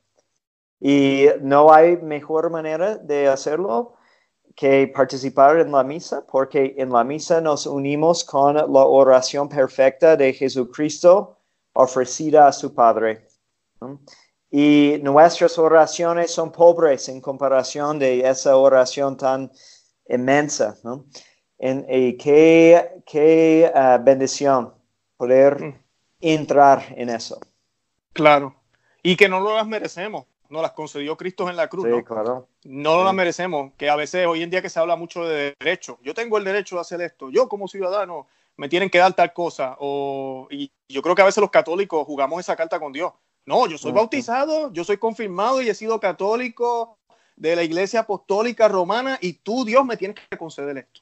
Y 0.80 1.28
no 1.42 1.74
hay 1.74 1.98
mejor 1.98 2.50
manera 2.50 2.98
de 2.98 3.28
hacerlo 3.28 3.96
que 4.56 4.92
participar 4.94 5.60
en 5.60 5.72
la 5.72 5.84
misa, 5.84 6.26
porque 6.26 6.76
en 6.78 6.90
la 6.92 7.04
misa 7.04 7.40
nos 7.40 7.68
unimos 7.68 8.24
con 8.24 8.56
la 8.56 8.64
oración 8.66 9.48
perfecta 9.48 10.16
de 10.18 10.34
Jesucristo 10.34 11.38
ofrecida 11.74 12.48
a 12.48 12.52
su 12.52 12.74
Padre. 12.74 13.28
Y 14.50 15.00
nuestras 15.04 15.58
oraciones 15.58 16.32
son 16.32 16.52
pobres 16.52 17.08
en 17.08 17.22
comparación 17.22 18.00
de 18.00 18.28
esa 18.28 18.58
oración 18.58 19.16
tan 19.16 19.52
inmensa. 20.10 20.76
En, 21.60 21.86
qué, 22.18 23.02
qué 23.06 23.72
ah, 23.74 24.00
bendición 24.02 24.74
poder 25.18 25.62
mm. 25.62 25.76
entrar 26.22 26.86
en 26.96 27.10
eso. 27.10 27.40
Claro. 28.14 28.56
y 29.04 29.16
que 29.16 29.30
no 29.30 29.40
las 29.54 29.68
merecemos, 29.68 30.26
no 30.50 30.62
las 30.62 30.72
concedió 30.72 31.16
Cristo 31.18 31.50
en 31.50 31.56
la 31.56 31.68
cruz. 31.68 31.86
Sí, 31.86 31.92
¿no? 31.92 32.04
claro. 32.04 32.48
no 32.64 33.04
las 33.04 33.14
merecemos, 33.14 33.74
que 33.78 33.90
a 33.90 33.96
veces 33.96 34.26
hoy 34.26 34.44
en 34.44 34.50
día 34.50 34.62
que 34.62 34.70
se 34.70 34.80
habla 34.80 34.96
mucho 34.96 35.24
de 35.24 35.56
derecho, 35.60 36.00
yo 36.02 36.14
tengo 36.14 36.38
el 36.38 36.44
derecho 36.44 36.76
de 36.76 36.82
hacer 36.82 37.02
esto, 37.02 37.30
yo 37.30 37.48
como 37.48 37.68
ciudadano 37.68 38.28
me 38.58 38.70
tienen 38.70 38.90
que 38.90 38.98
dar 38.98 39.14
tal 39.14 39.34
cosa, 39.34 39.76
o, 39.80 40.48
y 40.50 40.72
yo 40.90 41.02
creo 41.02 41.16
que 41.16 41.22
a 41.22 41.26
veces 41.26 41.42
los 41.42 41.52
católicos 41.52 42.06
jugamos 42.06 42.40
esa 42.40 42.56
carta 42.56 42.80
con 42.80 42.92
Dios. 42.92 43.14
No, 43.46 43.66
yo 43.68 43.78
soy 43.78 43.94
bautizado, 43.94 44.74
yo 44.74 44.84
soy 44.84 44.98
confirmado 44.98 45.62
y 45.62 45.70
he 45.70 45.74
sido 45.74 46.02
católico 46.02 46.98
de 47.38 47.56
la 47.56 47.64
iglesia 47.64 48.02
apostólica 48.02 48.68
romana 48.68 49.18
y 49.22 49.34
tú, 49.34 49.64
Dios, 49.64 49.86
me 49.86 49.96
tienes 49.96 50.18
que 50.30 50.38
conceder 50.38 50.78
esto. 50.78 51.02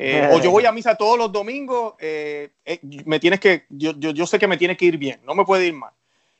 Eh, 0.00 0.30
o 0.32 0.40
yo 0.40 0.52
voy 0.52 0.64
a 0.64 0.70
misa 0.70 0.94
todos 0.94 1.18
los 1.18 1.32
domingos, 1.32 1.94
eh, 1.98 2.50
eh, 2.64 2.78
me 3.04 3.18
tienes 3.18 3.40
que, 3.40 3.66
yo, 3.68 3.98
yo, 3.98 4.12
yo, 4.12 4.28
sé 4.28 4.38
que 4.38 4.46
me 4.46 4.56
tiene 4.56 4.76
que 4.76 4.84
ir 4.84 4.96
bien, 4.96 5.18
no 5.24 5.34
me 5.34 5.44
puede 5.44 5.66
ir 5.66 5.74
mal. 5.74 5.90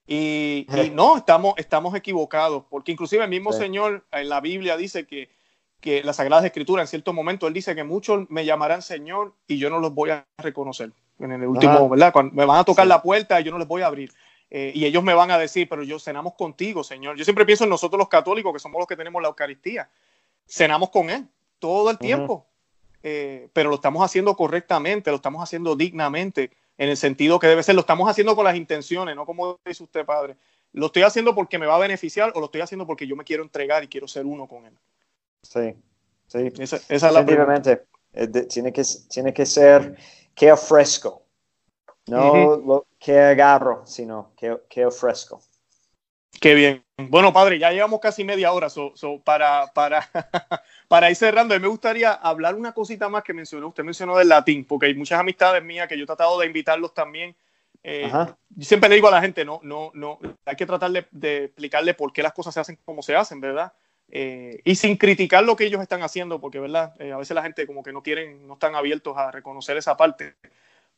Y, 0.06 0.64
y 0.86 0.90
no, 0.90 1.16
estamos, 1.16 1.54
estamos 1.56 1.92
equivocados, 1.96 2.62
porque 2.70 2.92
inclusive 2.92 3.24
el 3.24 3.30
mismo. 3.30 3.52
Señor 3.52 4.06
en 4.12 4.28
la 4.28 4.40
Biblia 4.40 4.76
dice 4.76 5.08
que, 5.08 5.28
que 5.80 6.04
las 6.04 6.16
Sagradas 6.16 6.44
Escrituras, 6.44 6.84
en 6.84 6.88
cierto 6.88 7.12
momento, 7.12 7.48
Él 7.48 7.52
dice 7.52 7.74
que 7.74 7.82
muchos 7.82 8.30
me 8.30 8.44
llamarán 8.44 8.80
Señor 8.80 9.34
y 9.48 9.58
yo 9.58 9.70
no 9.70 9.80
los 9.80 9.92
voy 9.92 10.10
a 10.10 10.24
reconocer. 10.38 10.92
En 11.18 11.32
el 11.32 11.44
último, 11.44 11.72
Ajá. 11.72 11.88
¿verdad? 11.88 12.12
Cuando 12.12 12.32
me 12.36 12.44
van 12.44 12.60
a 12.60 12.64
tocar 12.64 12.84
Sí. 12.84 12.90
la 12.90 13.02
puerta 13.02 13.40
y 13.40 13.44
yo 13.44 13.50
no 13.50 13.58
les 13.58 13.66
voy 13.66 13.82
a 13.82 13.86
abrir. 13.86 14.12
Y 14.50 14.84
ellos 14.84 15.02
me 15.02 15.14
van 15.14 15.32
a 15.32 15.36
decir, 15.36 15.68
pero 15.68 15.82
yo 15.82 15.98
cenamos 15.98 16.34
contigo, 16.34 16.84
Señor. 16.84 17.16
Yo 17.16 17.24
siempre 17.24 17.44
pienso 17.44 17.64
en 17.64 17.70
nosotros 17.70 17.98
los 17.98 18.08
católicos, 18.08 18.52
que 18.52 18.60
somos 18.60 18.78
los 18.78 18.86
que 18.86 18.96
tenemos 18.96 19.20
la 19.20 19.28
Eucaristía. 19.28 19.90
Cenamos 20.46 20.90
con 20.90 21.10
Él 21.10 21.26
todo 21.58 21.90
el 21.90 21.98
tiempo, 21.98 22.46
Eh, 23.02 23.48
pero 23.52 23.70
lo 23.70 23.76
estamos 23.76 24.04
haciendo 24.04 24.34
correctamente, 24.34 25.10
lo 25.10 25.16
estamos 25.16 25.42
haciendo 25.42 25.76
dignamente, 25.76 26.50
en 26.76 26.88
el 26.88 26.96
sentido 26.96 27.38
que 27.38 27.46
debe 27.46 27.62
ser, 27.62 27.74
lo 27.74 27.82
estamos 27.82 28.08
haciendo 28.08 28.34
con 28.36 28.44
las 28.44 28.56
intenciones, 28.56 29.14
no 29.16 29.26
como 29.26 29.58
dice 29.64 29.82
usted, 29.82 30.04
Padre. 30.04 30.36
Lo 30.72 30.86
estoy 30.86 31.02
haciendo 31.02 31.34
porque 31.34 31.58
me 31.58 31.66
va 31.66 31.76
a 31.76 31.78
beneficiar 31.78 32.32
o 32.34 32.40
lo 32.40 32.46
estoy 32.46 32.60
haciendo 32.60 32.86
porque 32.86 33.06
yo 33.06 33.16
me 33.16 33.24
quiero 33.24 33.42
entregar 33.42 33.82
y 33.82 33.88
quiero 33.88 34.06
ser 34.06 34.26
uno 34.26 34.46
con 34.46 34.66
Él. 34.66 34.78
Sí, 35.42 35.74
sí. 36.26 36.52
Esa, 36.58 36.76
esa 36.88 37.08
es 37.08 37.12
la 37.12 37.24
pregunta. 37.24 37.80
Tiene, 38.48 38.72
que, 38.72 38.82
tiene 39.08 39.32
que 39.32 39.46
ser 39.46 39.96
que 40.34 40.52
ofrezco. 40.52 41.22
No 42.06 42.28
Ujú. 42.28 42.66
lo 42.66 42.86
que 42.98 43.18
agarro, 43.18 43.86
sino 43.86 44.32
que, 44.36 44.58
que 44.68 44.86
ofrezco. 44.86 45.42
Qué 46.40 46.54
bien. 46.54 46.84
Bueno, 47.00 47.32
padre, 47.32 47.60
ya 47.60 47.70
llevamos 47.70 48.00
casi 48.00 48.24
media 48.24 48.52
hora. 48.52 48.68
so- 48.68 48.92
so, 48.96 49.20
para, 49.20 49.68
para, 49.72 50.00
para 50.88 51.10
ir 51.10 51.16
cerrando, 51.16 51.54
a 51.54 51.58
mí 51.58 51.62
me 51.62 51.68
gustaría 51.68 52.12
hablar 52.12 52.56
una 52.56 52.72
cosita 52.72 53.08
más 53.08 53.22
que 53.22 53.32
mencionó. 53.32 53.68
Usted 53.68 53.84
mencionó 53.84 54.16
del 54.16 54.28
latín, 54.28 54.64
porque 54.64 54.86
hay 54.86 54.94
muchas 54.94 55.20
amistades 55.20 55.62
mías 55.62 55.86
que 55.86 55.96
yo 55.96 56.02
he 56.04 56.06
tratado 56.06 56.38
de 56.40 56.46
invitarlos 56.46 56.92
también. 56.94 57.36
Eh, 57.84 58.10
yo 58.50 58.64
siempre 58.64 58.88
le 58.88 58.96
digo 58.96 59.06
a 59.06 59.12
la 59.12 59.20
gente, 59.20 59.44
no, 59.44 59.60
no, 59.62 59.92
no, 59.94 60.18
hay 60.44 60.56
que 60.56 60.66
tratar 60.66 60.90
de, 60.90 61.06
de 61.12 61.44
explicarle 61.44 61.94
por 61.94 62.12
qué 62.12 62.22
las 62.24 62.32
cosas 62.32 62.52
se 62.52 62.58
hacen 62.60 62.76
como 62.84 63.02
se 63.02 63.14
hacen, 63.14 63.40
¿verdad? 63.40 63.72
Eh, 64.10 64.60
y 64.64 64.74
sin 64.74 64.96
criticar 64.96 65.44
lo 65.44 65.54
que 65.54 65.66
ellos 65.66 65.80
están 65.80 66.02
haciendo, 66.02 66.40
porque, 66.40 66.58
¿verdad? 66.58 66.94
Eh, 67.00 67.12
a 67.12 67.16
veces 67.18 67.36
la 67.36 67.42
gente 67.42 67.64
como 67.68 67.84
que 67.84 67.92
no 67.92 68.02
quieren, 68.02 68.44
no 68.48 68.54
están 68.54 68.74
abiertos 68.74 69.16
a 69.16 69.30
reconocer 69.30 69.76
esa 69.76 69.96
parte. 69.96 70.34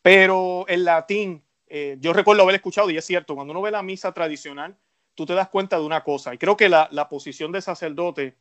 Pero 0.02 0.64
el 0.68 0.84
latín, 0.84 1.42
eh, 1.68 1.96
yo 2.00 2.12
recuerdo 2.14 2.42
haber 2.42 2.54
escuchado, 2.54 2.90
y 2.90 2.96
es 2.96 3.04
cierto, 3.04 3.34
cuando 3.34 3.50
uno 3.52 3.60
ve 3.62 3.70
la 3.70 3.82
misa 3.82 4.12
tradicional, 4.12 4.76
tú 5.20 5.26
te 5.26 5.34
das 5.34 5.50
cuenta 5.50 5.78
de 5.78 5.84
una 5.84 6.02
cosa, 6.02 6.32
y 6.32 6.38
creo 6.38 6.56
que 6.56 6.70
la, 6.70 6.88
la 6.92 7.06
posición 7.06 7.52
de 7.52 7.60
sacerdote 7.60 8.34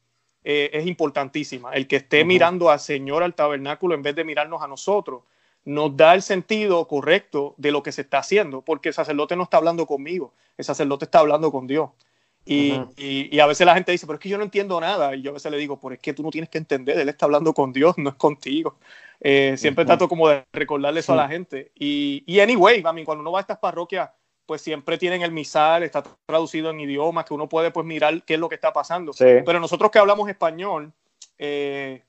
eh, 0.45 0.69
es 0.71 0.87
importantísima. 0.87 1.73
El 1.73 1.87
que 1.87 1.97
esté 1.97 2.19
Ujú. 2.21 2.27
mirando 2.27 2.69
al 2.69 2.79
Señor 2.79 3.21
al 3.21 3.33
tabernáculo 3.33 3.95
en 3.95 4.01
vez 4.01 4.15
de 4.15 4.23
mirarnos 4.23 4.61
a 4.61 4.67
nosotros, 4.67 5.23
nos 5.65 5.97
da 5.97 6.13
el 6.13 6.21
sentido 6.21 6.87
correcto 6.87 7.53
de 7.57 7.71
lo 7.71 7.83
que 7.83 7.91
se 7.91 8.03
está 8.03 8.19
haciendo, 8.19 8.61
porque 8.61 8.87
el 8.89 8.95
sacerdote 8.95 9.35
no 9.35 9.43
está 9.43 9.57
hablando 9.57 9.85
conmigo, 9.85 10.31
el 10.57 10.63
sacerdote 10.63 11.03
está 11.03 11.19
hablando 11.19 11.51
con 11.51 11.67
Dios. 11.67 11.89
Y, 12.45 12.71
Ujú. 12.71 12.93
y- 12.95 13.35
y 13.35 13.39
a 13.41 13.45
veces 13.45 13.65
la 13.67 13.73
gente 13.73 13.91
dice, 13.91 14.07
pero 14.07 14.15
es 14.15 14.21
que 14.23 14.29
yo 14.29 14.37
no 14.37 14.45
entiendo 14.45 14.79
nada. 14.79 15.13
Y 15.17 15.21
yo 15.21 15.31
a 15.31 15.33
veces 15.33 15.51
le 15.51 15.57
digo, 15.57 15.77
pero 15.81 15.95
es 15.95 15.99
que 15.99 16.13
tú 16.13 16.23
no 16.23 16.29
tienes 16.31 16.49
que 16.49 16.59
entender, 16.59 16.97
él 16.97 17.09
está 17.09 17.25
hablando 17.25 17.53
con 17.53 17.73
Dios, 17.73 17.97
no 17.97 18.09
es 18.11 18.15
contigo. 18.15 18.77
Eh, 19.19 19.55
siempre 19.57 19.83
Ujú. 19.83 19.87
trato 19.89 20.07
como 20.07 20.29
de 20.29 20.45
recordarle 20.53 21.01
eso 21.01 21.11
a 21.11 21.17
la 21.17 21.27
gente. 21.27 21.73
Y, 21.75 22.23
y 22.25 22.39
anyway, 22.39 22.79
I 22.79 22.83
mean, 22.93 23.03
cuando 23.03 23.21
uno 23.21 23.33
va 23.33 23.39
a 23.39 23.41
estas 23.41 23.59
parroquias, 23.59 24.09
pues 24.49 24.63
siempre 24.63 24.97
tienen 24.97 25.21
el 25.21 25.31
misal, 25.31 25.83
está 25.83 26.01
traducido 26.25 26.71
en 26.71 26.79
idiomas, 26.79 27.23
que 27.23 27.35
uno 27.35 27.47
puede 27.47 27.69
pues 27.69 27.85
mirar 27.85 28.23
qué 28.23 28.33
es 28.33 28.39
lo 28.39 28.49
que 28.49 28.55
está 28.55 28.73
pasando. 28.73 29.13
Sí. 29.13 29.25
Pero 29.45 29.59
nosotros 29.59 29.91
que 29.91 29.99
hablamos 29.99 30.27
español, 30.27 30.91
eh, 31.37 32.01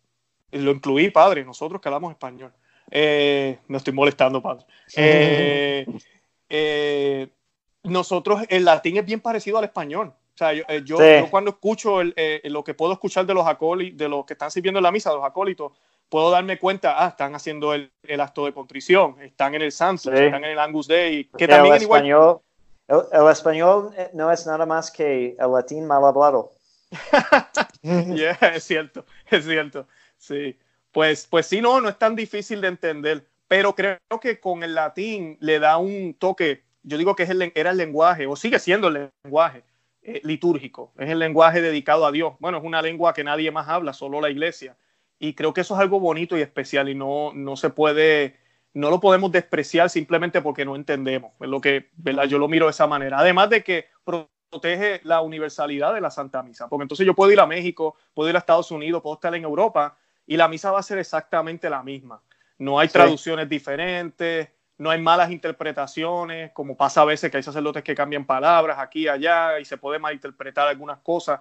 lo 0.52 0.70
incluí, 0.70 1.10
padre, 1.10 1.44
nosotros 1.44 1.82
que 1.82 1.90
hablamos 1.90 2.12
español. 2.12 2.50
Eh, 2.90 3.58
me 3.68 3.76
estoy 3.76 3.92
molestando, 3.92 4.40
padre. 4.40 4.64
Eh, 4.96 5.84
eh, 6.48 7.28
nosotros, 7.82 8.40
el 8.48 8.64
latín 8.64 8.96
es 8.96 9.04
bien 9.04 9.20
parecido 9.20 9.58
al 9.58 9.64
español. 9.64 10.08
O 10.08 10.38
sea, 10.38 10.54
yo, 10.54 10.62
yo, 10.82 10.96
Sí. 10.96 11.04
yo 11.18 11.30
cuando 11.30 11.50
escucho 11.50 12.00
el, 12.00 12.14
lo 12.44 12.64
que 12.64 12.72
puedo 12.72 12.94
escuchar 12.94 13.26
de 13.26 13.34
los 13.34 13.46
acólitos, 13.46 13.98
de 13.98 14.08
los 14.08 14.24
que 14.24 14.32
están 14.32 14.50
sirviendo 14.50 14.78
en 14.78 14.84
la 14.84 14.92
misa, 14.92 15.10
de 15.10 15.16
los 15.16 15.26
acólitos, 15.26 15.72
puedo 16.10 16.30
darme 16.30 16.58
cuenta, 16.58 17.02
ah, 17.02 17.08
están 17.08 17.34
haciendo 17.34 17.72
el, 17.72 17.90
el 18.02 18.20
acto 18.20 18.44
de 18.44 18.52
contrición, 18.52 19.16
están 19.22 19.54
en 19.54 19.62
el 19.62 19.72
Santo, 19.72 20.10
Sí. 20.14 20.24
están 20.24 20.44
en 20.44 20.50
el 20.50 20.58
Angus 20.58 20.86
Dei, 20.86 21.24
que 21.24 21.30
Porque 21.30 21.48
también 21.48 21.72
el 21.74 21.76
es 21.78 21.82
igual. 21.84 22.00
español, 22.00 22.40
el, 22.88 23.00
el 23.12 23.28
español 23.30 23.94
eh, 23.96 24.10
no 24.12 24.30
es 24.30 24.46
nada 24.46 24.66
más 24.66 24.90
que 24.90 25.36
el 25.38 25.52
latín 25.52 25.86
mal 25.86 26.04
hablado. 26.04 26.52
Yeah, 27.82 28.36
es 28.54 28.64
cierto, 28.64 29.06
es 29.30 29.44
cierto. 29.44 29.86
Sí. 30.18 30.58
Pues, 30.92 31.26
pues 31.30 31.46
sí, 31.46 31.60
no, 31.60 31.80
no 31.80 31.88
es 31.88 31.98
tan 31.98 32.16
difícil 32.16 32.60
de 32.60 32.68
entender, 32.68 33.24
pero 33.48 33.74
creo 33.74 33.98
que 34.20 34.40
con 34.40 34.62
el 34.62 34.74
latín 34.74 35.36
le 35.40 35.58
da 35.60 35.78
un 35.78 36.14
toque, 36.14 36.64
yo 36.82 36.98
digo 36.98 37.14
que 37.14 37.22
es 37.22 37.30
el, 37.30 37.52
era 37.54 37.70
el 37.70 37.76
lenguaje, 37.76 38.26
o 38.26 38.34
sigue 38.36 38.58
siendo 38.58 38.88
el 38.88 39.10
lenguaje 39.24 39.62
eh, 40.02 40.20
litúrgico, 40.24 40.92
es 40.98 41.08
el 41.08 41.20
lenguaje 41.20 41.60
dedicado 41.62 42.04
a 42.06 42.12
Dios. 42.12 42.34
Bueno, 42.40 42.58
es 42.58 42.64
una 42.64 42.82
lengua 42.82 43.14
que 43.14 43.22
nadie 43.24 43.50
más 43.52 43.68
habla, 43.68 43.92
solo 43.92 44.20
la 44.20 44.30
iglesia. 44.30 44.76
Y 45.20 45.34
creo 45.34 45.52
que 45.54 45.60
eso 45.60 45.74
es 45.74 45.80
algo 45.80 46.00
bonito 46.00 46.36
y 46.36 46.40
especial 46.40 46.88
y 46.88 46.94
no, 46.94 47.32
no 47.34 47.54
se 47.54 47.68
puede, 47.70 48.36
no 48.72 48.88
lo 48.90 48.98
podemos 49.00 49.30
despreciar 49.30 49.90
simplemente 49.90 50.40
porque 50.40 50.64
no 50.64 50.74
entendemos. 50.74 51.32
Es 51.38 51.48
lo 51.48 51.60
que, 51.60 51.90
¿verdad? 51.98 52.24
Yo 52.24 52.38
lo 52.38 52.48
miro 52.48 52.64
de 52.66 52.70
esa 52.70 52.86
manera. 52.86 53.18
Además 53.18 53.50
de 53.50 53.62
que 53.62 53.86
protege 54.02 55.00
la 55.04 55.20
universalidad 55.20 55.92
de 55.94 56.00
la 56.00 56.10
Santa 56.10 56.42
Misa, 56.42 56.68
porque 56.68 56.82
entonces 56.84 57.06
yo 57.06 57.14
puedo 57.14 57.30
ir 57.30 57.38
a 57.38 57.46
México, 57.46 57.96
puedo 58.14 58.30
ir 58.30 58.34
a 58.34 58.38
Estados 58.38 58.70
Unidos, 58.70 59.02
puedo 59.02 59.14
estar 59.14 59.34
en 59.34 59.44
Europa 59.44 59.96
y 60.26 60.36
la 60.38 60.48
misa 60.48 60.72
va 60.72 60.80
a 60.80 60.82
ser 60.82 60.98
exactamente 60.98 61.68
la 61.68 61.82
misma. 61.82 62.20
No 62.58 62.78
hay 62.80 62.88
Sí. 62.88 62.94
traducciones 62.94 63.46
diferentes, 63.48 64.48
no 64.78 64.88
hay 64.88 65.00
malas 65.00 65.30
interpretaciones, 65.30 66.52
como 66.52 66.76
pasa 66.76 67.02
a 67.02 67.04
veces 67.04 67.30
que 67.30 67.36
hay 67.36 67.42
sacerdotes 67.42 67.82
que 67.84 67.94
cambian 67.94 68.24
palabras 68.24 68.78
aquí 68.78 69.02
y 69.02 69.08
allá 69.08 69.60
y 69.60 69.66
se 69.66 69.76
puede 69.76 69.98
malinterpretar 69.98 70.66
algunas 70.66 70.98
cosas. 71.00 71.40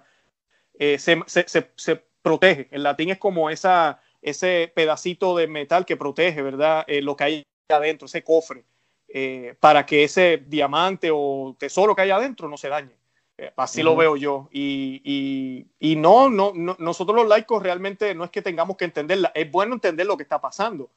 Eh, 0.78 0.98
se, 0.98 1.18
se, 1.26 1.48
se, 1.48 1.70
se 1.74 2.09
protege. 2.22 2.68
El 2.70 2.82
latín 2.82 3.10
es 3.10 3.18
como 3.18 3.50
esa, 3.50 4.00
ese 4.22 4.72
pedacito 4.74 5.36
de 5.36 5.46
metal 5.46 5.84
que 5.84 5.96
protege, 5.96 6.42
¿verdad? 6.42 6.84
Eh, 6.86 7.02
lo 7.02 7.16
que 7.16 7.24
hay 7.24 7.46
adentro, 7.68 8.06
ese 8.06 8.22
cofre, 8.22 8.64
eh, 9.08 9.54
para 9.60 9.86
que 9.86 10.04
ese 10.04 10.42
diamante 10.46 11.10
o 11.12 11.56
tesoro 11.58 11.94
que 11.94 12.02
hay 12.02 12.10
adentro 12.10 12.48
no 12.48 12.56
se 12.56 12.68
dañe. 12.68 12.94
Eh, 13.38 13.52
así 13.56 13.82
lo 13.82 13.96
veo 13.96 14.16
yo. 14.16 14.48
Y, 14.52 15.00
y, 15.02 15.92
y 15.92 15.96
no, 15.96 16.28
no, 16.28 16.52
no, 16.54 16.76
nosotros 16.78 17.16
los 17.16 17.26
laicos 17.26 17.62
realmente 17.62 18.14
no 18.14 18.24
es 18.24 18.30
que 18.30 18.42
tengamos 18.42 18.76
que 18.76 18.84
entenderla, 18.84 19.32
es 19.34 19.50
bueno 19.50 19.74
entender 19.74 20.06
lo 20.06 20.16
que 20.16 20.24
está 20.24 20.40
pasando, 20.40 20.90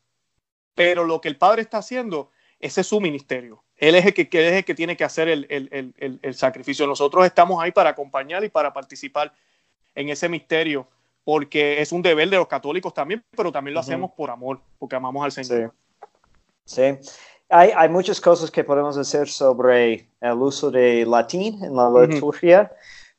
pero 0.75 1.05
lo 1.05 1.21
que 1.21 1.29
el 1.29 1.37
Padre 1.37 1.61
está 1.61 1.77
haciendo, 1.77 2.31
ese 2.59 2.81
es 2.81 2.87
su 2.87 2.99
ministerio. 2.99 3.63
Él 3.77 3.95
es 3.95 4.05
el 4.05 4.13
que, 4.13 4.29
que 4.29 4.47
es 4.47 4.53
el 4.53 4.65
que 4.65 4.75
tiene 4.75 4.95
que 4.97 5.03
hacer 5.03 5.27
el, 5.27 5.45
el, 5.49 5.69
el, 5.71 5.93
el, 5.97 6.19
el 6.21 6.33
sacrificio. 6.33 6.87
Nosotros 6.87 7.25
estamos 7.25 7.61
ahí 7.61 7.71
para 7.71 7.91
acompañar 7.91 8.43
y 8.43 8.49
para 8.49 8.73
participar 8.73 9.33
en 9.95 10.09
ese 10.09 10.27
misterio, 10.29 10.87
porque 11.23 11.81
es 11.81 11.91
un 11.91 12.01
deber 12.01 12.29
de 12.29 12.37
los 12.37 12.47
católicos 12.47 12.93
también, 12.93 13.23
pero 13.35 13.51
también 13.51 13.73
lo 13.73 13.79
Ujú. 13.79 13.89
hacemos 13.89 14.11
por 14.11 14.29
amor, 14.29 14.59
porque 14.77 14.95
amamos 14.95 15.23
al 15.23 15.31
Señor. 15.31 15.73
Sí. 16.65 16.97
Hay, 17.49 17.71
hay 17.75 17.89
muchas 17.89 18.19
cosas 18.19 18.49
que 18.49 18.63
podemos 18.63 18.97
hacer 18.97 19.29
sobre 19.29 20.09
el 20.19 20.33
uso 20.33 20.71
de 20.71 21.05
latín 21.05 21.63
en 21.63 21.75
la 21.75 21.89
liturgia. 21.89 22.71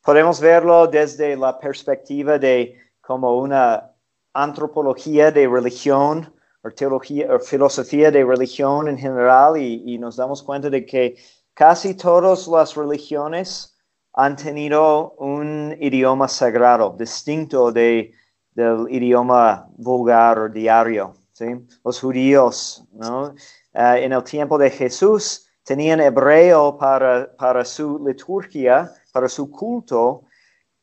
Podemos 0.03 0.41
verlo 0.41 0.87
desde 0.87 1.37
la 1.37 1.59
perspectiva 1.59 2.39
de 2.39 2.79
como 3.01 3.39
una 3.39 3.91
antropología 4.33 5.31
de 5.31 5.47
religión 5.47 6.35
o 6.63 6.71
teología 6.71 7.33
o 7.33 7.39
filosofía 7.39 8.11
de 8.11 8.25
religión 8.25 8.89
en 8.89 8.99
general 8.99 9.57
y, 9.57 9.83
y 9.87 9.99
nos 9.99 10.17
damos 10.17 10.43
cuenta 10.43 10.69
de 10.69 10.85
que 10.85 11.17
casi 11.53 11.95
todas 11.95 12.49
las 12.49 12.75
religiones 12.75 13.74
han 14.15 14.37
tenido 14.37 15.11
un 15.19 15.77
idioma 15.81 16.29
sagrado 16.29 16.95
distinto 16.97 17.73
de, 17.73 18.13
del 18.53 18.87
idioma 18.89 19.69
vulgar 19.77 20.39
o 20.39 20.49
diario. 20.49 21.15
¿sí? 21.33 21.47
Los 21.85 22.01
judíos, 22.01 22.85
¿no? 22.93 23.35
Ah, 23.75 23.99
en 23.99 24.13
el 24.13 24.23
tiempo 24.23 24.57
de 24.57 24.71
Jesús 24.71 25.47
tenían 25.65 26.01
hebreo 26.01 26.79
para, 26.79 27.35
para 27.37 27.65
su 27.65 27.99
liturgia, 28.07 28.93
para 29.13 29.29
su 29.29 29.51
culto, 29.51 30.23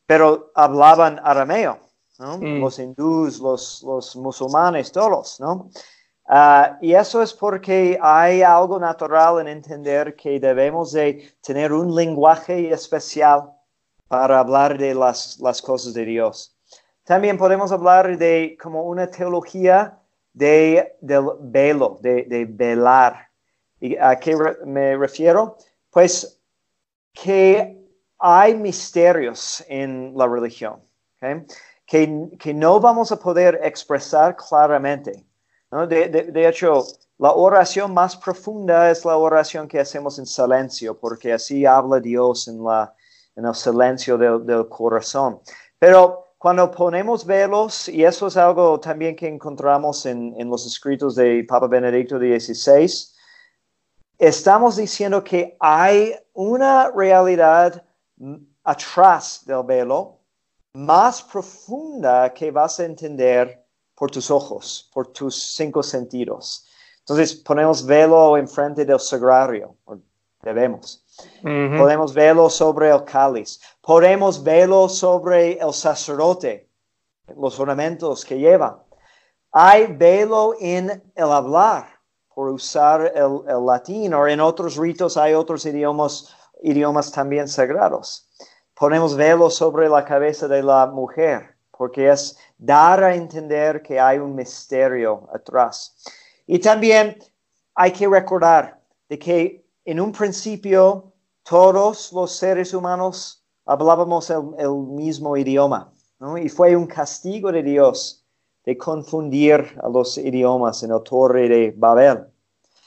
pero 0.04 0.50
hablaban 0.54 1.18
arameo, 1.24 1.78
¿no? 2.18 2.36
Mm. 2.36 2.60
Los 2.60 2.78
hindús, 2.78 3.38
los, 3.40 3.82
los 3.82 4.14
musulmanes, 4.16 4.92
todos, 4.92 5.40
¿no? 5.40 5.70
Ah, 6.26 6.78
y 6.80 6.94
eso 6.94 7.20
es 7.20 7.32
porque 7.34 7.98
hay 8.00 8.42
algo 8.42 8.78
natural 8.78 9.40
en 9.40 9.48
entender 9.48 10.14
que 10.14 10.38
debemos 10.38 10.92
de 10.92 11.34
tener 11.42 11.72
un 11.72 11.94
lenguaje 11.94 12.70
especial 12.72 13.52
para 14.08 14.38
hablar 14.38 14.78
de 14.78 14.94
las, 14.94 15.38
las 15.40 15.60
cosas 15.60 15.94
de 15.94 16.04
Dios. 16.04 16.56
También 17.04 17.36
podemos 17.36 17.72
hablar 17.72 18.16
de 18.16 18.56
como 18.60 18.84
una 18.84 19.10
teología 19.10 19.98
de, 20.32 20.96
del 21.00 21.24
velo, 21.40 21.98
de, 22.00 22.24
de 22.24 22.44
velar. 22.44 23.28
¿Y 23.80 23.96
a 23.96 24.16
qué 24.16 24.36
me 24.64 24.96
refiero? 24.96 25.56
Pues 25.90 26.40
que 27.12 27.82
hay 28.18 28.54
misterios 28.54 29.64
en 29.68 30.12
la 30.16 30.28
religión, 30.28 30.80
que, 31.84 32.28
que, 32.38 32.54
no 32.54 32.80
vamos 32.80 33.10
a 33.10 33.18
poder 33.18 33.60
expresar 33.62 34.36
claramente. 34.36 35.24
De, 35.72 36.46
hecho, 36.46 36.84
la 37.16 37.32
oración 37.32 37.94
más 37.94 38.14
profunda 38.14 38.90
es 38.90 39.06
la 39.06 39.16
oración 39.16 39.66
que 39.66 39.80
hacemos 39.80 40.18
en 40.18 40.26
silencio, 40.26 40.98
porque 40.98 41.32
así 41.32 41.64
habla 41.64 41.98
Dios 41.98 42.46
en, 42.46 42.62
la, 42.62 42.94
en 43.34 43.46
el 43.46 43.54
silencio 43.54 44.18
del, 44.18 44.44
del 44.44 44.68
corazón. 44.68 45.40
Pero 45.78 46.34
cuando 46.36 46.70
ponemos 46.70 47.24
velos, 47.24 47.88
y 47.88 48.04
eso 48.04 48.26
es 48.26 48.36
algo 48.36 48.78
también 48.80 49.16
que 49.16 49.26
encontramos 49.26 50.04
en, 50.04 50.34
en 50.38 50.50
los 50.50 50.66
escritos 50.66 51.14
de 51.14 51.42
Papa 51.48 51.68
Benedicto 51.68 52.18
XVI, 52.18 52.92
estamos 54.18 54.76
diciendo 54.76 55.24
que 55.24 55.56
hay 55.58 56.14
una 56.34 56.90
realidad 56.90 57.82
atrás 58.62 59.42
del 59.46 59.62
velo 59.64 60.18
más 60.74 61.22
profunda 61.22 62.32
que 62.34 62.50
vas 62.50 62.78
a 62.78 62.84
entender 62.84 63.61
por 63.94 64.10
tus 64.10 64.30
ojos, 64.30 64.90
por 64.92 65.08
tus 65.08 65.54
cinco 65.54 65.82
sentidos. 65.82 66.68
Entonces 67.00 67.34
ponemos 67.34 67.84
velo 67.84 68.36
enfrente 68.36 68.84
del 68.84 69.00
sagrario, 69.00 69.76
debemos. 70.42 71.04
Podemos 71.42 72.14
verlo 72.14 72.48
sobre 72.48 72.90
el 72.90 73.04
cáliz. 73.04 73.60
Podemos 73.80 74.42
verlo 74.42 74.88
sobre 74.88 75.58
el 75.58 75.72
sacerdote, 75.72 76.70
los 77.36 77.58
ornamentos 77.58 78.24
que 78.24 78.38
lleva. 78.38 78.84
Hay 79.52 79.86
velo 79.86 80.54
en 80.60 81.12
el 81.14 81.32
hablar, 81.32 81.86
por 82.34 82.48
usar 82.48 83.12
el, 83.14 83.42
el 83.46 83.66
latín, 83.66 84.14
o 84.14 84.26
en 84.26 84.40
otros 84.40 84.76
ritos 84.76 85.16
hay 85.16 85.34
otros 85.34 85.66
idiomas 85.66 86.34
idiomas 86.62 87.10
también 87.10 87.48
sagrados. 87.48 88.28
Ponemos 88.74 89.16
velo 89.16 89.50
sobre 89.50 89.88
la 89.88 90.04
cabeza 90.04 90.48
de 90.48 90.62
la 90.62 90.86
mujer, 90.86 91.56
porque 91.82 92.08
es 92.08 92.38
dar 92.56 93.02
a 93.02 93.12
entender 93.12 93.82
que 93.82 93.98
hay 93.98 94.16
un 94.16 94.36
misterio 94.36 95.28
atrás. 95.34 95.96
Y 96.46 96.60
también 96.60 97.18
hay 97.74 97.90
que 97.90 98.06
recordar 98.06 98.80
de 99.08 99.18
que 99.18 99.66
en 99.84 99.98
un 99.98 100.12
principio 100.12 101.12
todos 101.42 102.12
los 102.12 102.30
seres 102.36 102.72
humanos 102.72 103.44
hablábamos 103.66 104.30
el, 104.30 104.70
mismo 104.90 105.36
idioma, 105.36 105.92
y 106.40 106.48
fue 106.48 106.76
un 106.76 106.86
castigo 106.86 107.50
de 107.50 107.64
Dios 107.64 108.24
de 108.64 108.78
confundir 108.78 109.76
a 109.82 109.88
los 109.88 110.18
idiomas 110.18 110.84
en 110.84 110.90
la 110.90 111.00
torre 111.00 111.48
de 111.48 111.74
Babel. 111.76 112.28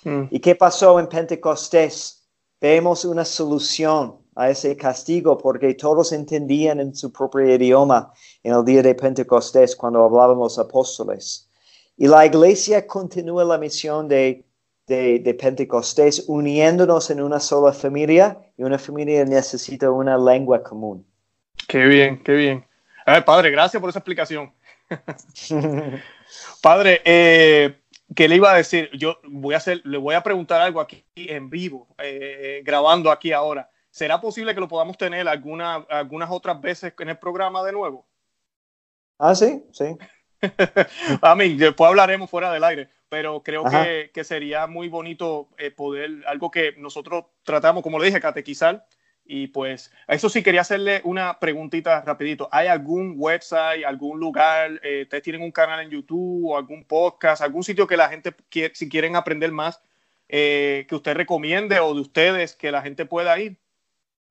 Mm. 0.05 0.23
¿Y 0.31 0.39
qué 0.39 0.55
pasó 0.55 1.01
en 1.01 1.09
Pentecostés? 1.09 2.25
vemos 2.61 3.03
una 3.03 3.25
solución 3.25 4.24
a 4.35 4.49
ese 4.49 4.75
castigo 4.75 5.37
porque 5.37 5.73
todos 5.73 6.11
entendían 6.11 6.79
en 6.79 6.93
su 6.93 7.11
propio 7.11 7.53
idioma 7.55 8.11
en 8.43 8.53
el 8.53 8.65
día 8.65 8.83
de 8.83 8.93
Pentecostés 8.93 9.75
cuando 9.75 10.03
hablaban 10.03 10.37
los 10.37 10.59
apóstoles. 10.59 11.49
Y 11.97 12.07
la 12.07 12.25
iglesia 12.25 12.85
continúa 12.85 13.45
la 13.45 13.57
misión 13.57 14.09
de, 14.09 14.43
de, 14.87 15.37
Pentecostés 15.39 16.25
uniéndonos 16.27 17.09
en 17.09 17.21
una 17.21 17.39
sola 17.39 17.71
familia 17.71 18.37
y 18.57 18.63
una 18.63 18.77
familia 18.77 19.23
necesita 19.23 19.89
una 19.89 20.17
lengua 20.17 20.61
común. 20.61 21.05
Qué 21.67 21.85
bien, 21.85 22.21
qué 22.21 22.33
bien. 22.33 22.65
padre, 23.25 23.49
gracias 23.51 23.79
por 23.79 23.89
esa 23.89 23.99
explicación. 23.99 24.51
padre, 26.61 27.01
eh, 27.05 27.75
¿Qué 28.13 28.27
le 28.27 28.35
iba 28.35 28.53
a 28.53 28.57
decir? 28.57 28.89
Yo 28.93 29.19
voy 29.23 29.55
a 29.55 29.57
hacer, 29.57 29.81
le 29.83 29.97
voy 29.97 30.13
a 30.13 30.21
preguntar 30.21 30.61
algo 30.61 30.79
aquí 30.79 31.03
en 31.15 31.49
vivo, 31.49 31.87
eh, 31.97 32.61
grabando 32.63 33.09
aquí 33.09 33.31
ahora. 33.31 33.69
¿Será 33.95 34.19
posible 34.19 34.53
que 34.53 34.59
lo 34.59 34.67
podamos 34.67 34.97
tener 34.97 35.25
alguna, 35.25 35.75
algunas 35.89 36.29
otras 36.29 36.59
veces 36.59 36.93
en 36.99 37.07
el 37.07 37.17
programa 37.17 37.63
de 37.63 37.71
nuevo? 37.71 38.05
Ah, 39.17 39.33
sí, 39.33 39.63
sí. 39.71 39.85
a 41.21 41.33
mí, 41.33 41.53
después 41.53 41.87
hablaremos 41.87 42.29
fuera 42.29 42.51
del 42.51 42.65
aire, 42.65 42.89
pero 43.07 43.41
creo 43.41 43.63
que, 43.63 44.11
que, 44.13 44.25
sería 44.25 44.67
muy 44.67 44.89
bonito 44.89 45.47
eh, 45.57 45.71
poder, 45.71 46.25
algo 46.27 46.51
que 46.51 46.73
nosotros 46.77 47.23
tratamos, 47.43 47.83
como 47.83 47.97
le 47.97 48.07
dije, 48.07 48.19
catequizar 48.19 48.85
y 49.23 49.47
pues, 49.47 49.93
eso 50.09 50.27
sí 50.27 50.43
quería 50.43 50.59
hacerle 50.59 50.99
una 51.05 51.39
preguntita 51.39 52.01
rapidito. 52.01 52.49
¿Hay 52.51 52.67
algún 52.67 53.13
website, 53.15 53.85
algún 53.85 54.19
lugar, 54.19 54.77
eh, 54.83 55.03
ustedes 55.03 55.23
tienen 55.23 55.41
un 55.41 55.53
canal 55.53 55.79
en 55.79 55.89
YouTube 55.89 56.49
o 56.49 56.57
algún 56.57 56.83
podcast, 56.83 57.41
algún 57.41 57.63
sitio 57.63 57.87
que 57.87 57.95
la 57.95 58.09
gente, 58.09 58.35
si 58.73 58.89
quieren 58.89 59.15
aprender 59.15 59.53
más, 59.53 59.81
eh, 60.27 60.85
que 60.89 60.95
usted 60.95 61.13
recomiende 61.13 61.79
o 61.79 61.93
de 61.93 62.01
ustedes 62.01 62.57
que 62.57 62.73
la 62.73 62.81
gente 62.81 63.05
pueda 63.05 63.39
ir? 63.39 63.57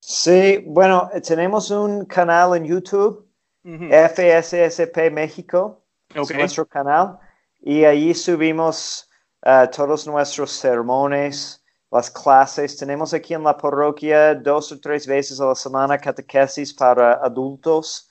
Sí, 0.06 0.62
bueno, 0.66 1.08
tenemos 1.26 1.70
un 1.70 2.04
canal 2.04 2.54
en 2.58 2.66
YouTube, 2.66 3.26
FSSP 3.64 5.10
México, 5.10 5.82
es 6.14 6.30
nuestro 6.34 6.66
canal, 6.66 7.18
y 7.62 7.86
allí 7.86 8.12
subimos 8.12 9.08
uh, 9.46 9.66
todos 9.74 10.06
nuestros 10.06 10.52
sermones, 10.52 11.64
las 11.90 12.10
clases. 12.10 12.76
Tenemos 12.76 13.14
aquí 13.14 13.32
en 13.32 13.44
la 13.44 13.56
parroquia 13.56 14.34
dos 14.34 14.72
o 14.72 14.78
tres 14.78 15.06
veces 15.06 15.40
a 15.40 15.46
la 15.46 15.54
semana 15.54 15.96
catequesis 15.96 16.74
para 16.74 17.14
adultos 17.14 18.06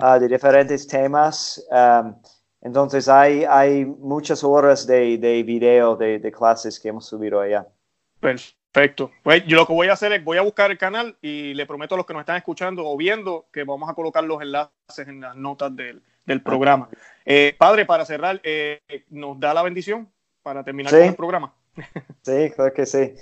ah, 0.00 0.18
de 0.18 0.26
diferentes 0.26 0.84
temas. 0.84 1.64
entonces 2.60 3.08
hay, 3.08 3.44
hay 3.44 3.84
muchas 3.84 4.42
horas 4.42 4.84
de, 4.84 5.16
de 5.16 5.44
video 5.44 5.94
de, 5.94 6.18
de, 6.18 6.32
clases 6.32 6.80
que 6.80 6.88
hemos 6.88 7.06
subido 7.06 7.38
allá. 7.40 7.68
Perfecto. 8.18 8.65
Pues 9.22 9.44
yo 9.46 9.56
lo 9.56 9.66
que 9.66 9.72
voy 9.72 9.88
a 9.88 9.94
hacer 9.94 10.12
es 10.12 10.22
voy 10.22 10.36
a 10.36 10.42
buscar 10.42 10.70
el 10.70 10.76
canal 10.76 11.16
y 11.22 11.54
le 11.54 11.64
prometo 11.64 11.94
a 11.94 11.98
los 11.98 12.06
que 12.06 12.12
nos 12.12 12.20
están 12.20 12.36
escuchando 12.36 12.86
o 12.86 12.96
viendo 12.96 13.46
que 13.50 13.64
vamos 13.64 13.88
a 13.88 13.94
colocar 13.94 14.22
los 14.24 14.42
enlaces 14.42 15.08
en 15.08 15.20
las 15.20 15.34
notas 15.34 15.74
del, 15.74 16.02
del 16.26 16.42
programa. 16.42 16.88
Eh, 17.24 17.54
padre, 17.56 17.86
para 17.86 18.04
cerrar, 18.04 18.40
eh, 18.42 18.80
¿nos 19.10 19.40
da 19.40 19.54
la 19.54 19.62
bendición 19.62 20.08
para 20.42 20.62
terminar 20.62 20.92
con 20.92 21.02
el 21.02 21.14
programa? 21.14 21.54
Sí, 22.22 22.50
claro 22.54 22.72
que 22.72 22.86
sí. 22.86 23.14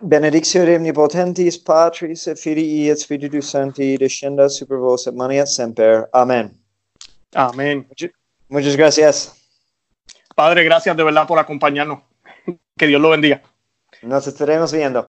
Benedictio 0.00 0.62
omnipotentis 0.62 1.58
Patris 1.58 2.26
et 2.26 2.38
Filii 2.38 2.90
et 2.90 2.98
Spiritus 2.98 3.50
Sancti 3.50 3.96
descenda 3.96 4.48
super 4.48 4.78
vos 4.78 5.06
et 5.06 5.14
maniat 5.14 5.46
semper. 5.46 6.08
Amén. 6.12 6.50
Amén. 7.34 7.86
Muchas 8.48 8.76
gracias. 8.76 9.34
Padre, 10.34 10.64
gracias 10.64 10.96
de 10.96 11.02
verdad 11.02 11.26
por 11.26 11.38
acompañarnos. 11.38 12.00
Que 12.78 12.86
Dios 12.86 13.00
lo 13.00 13.08
bendiga. 13.08 13.42
Nos 14.02 14.26
estaremos 14.26 14.70
viendo. 14.70 15.02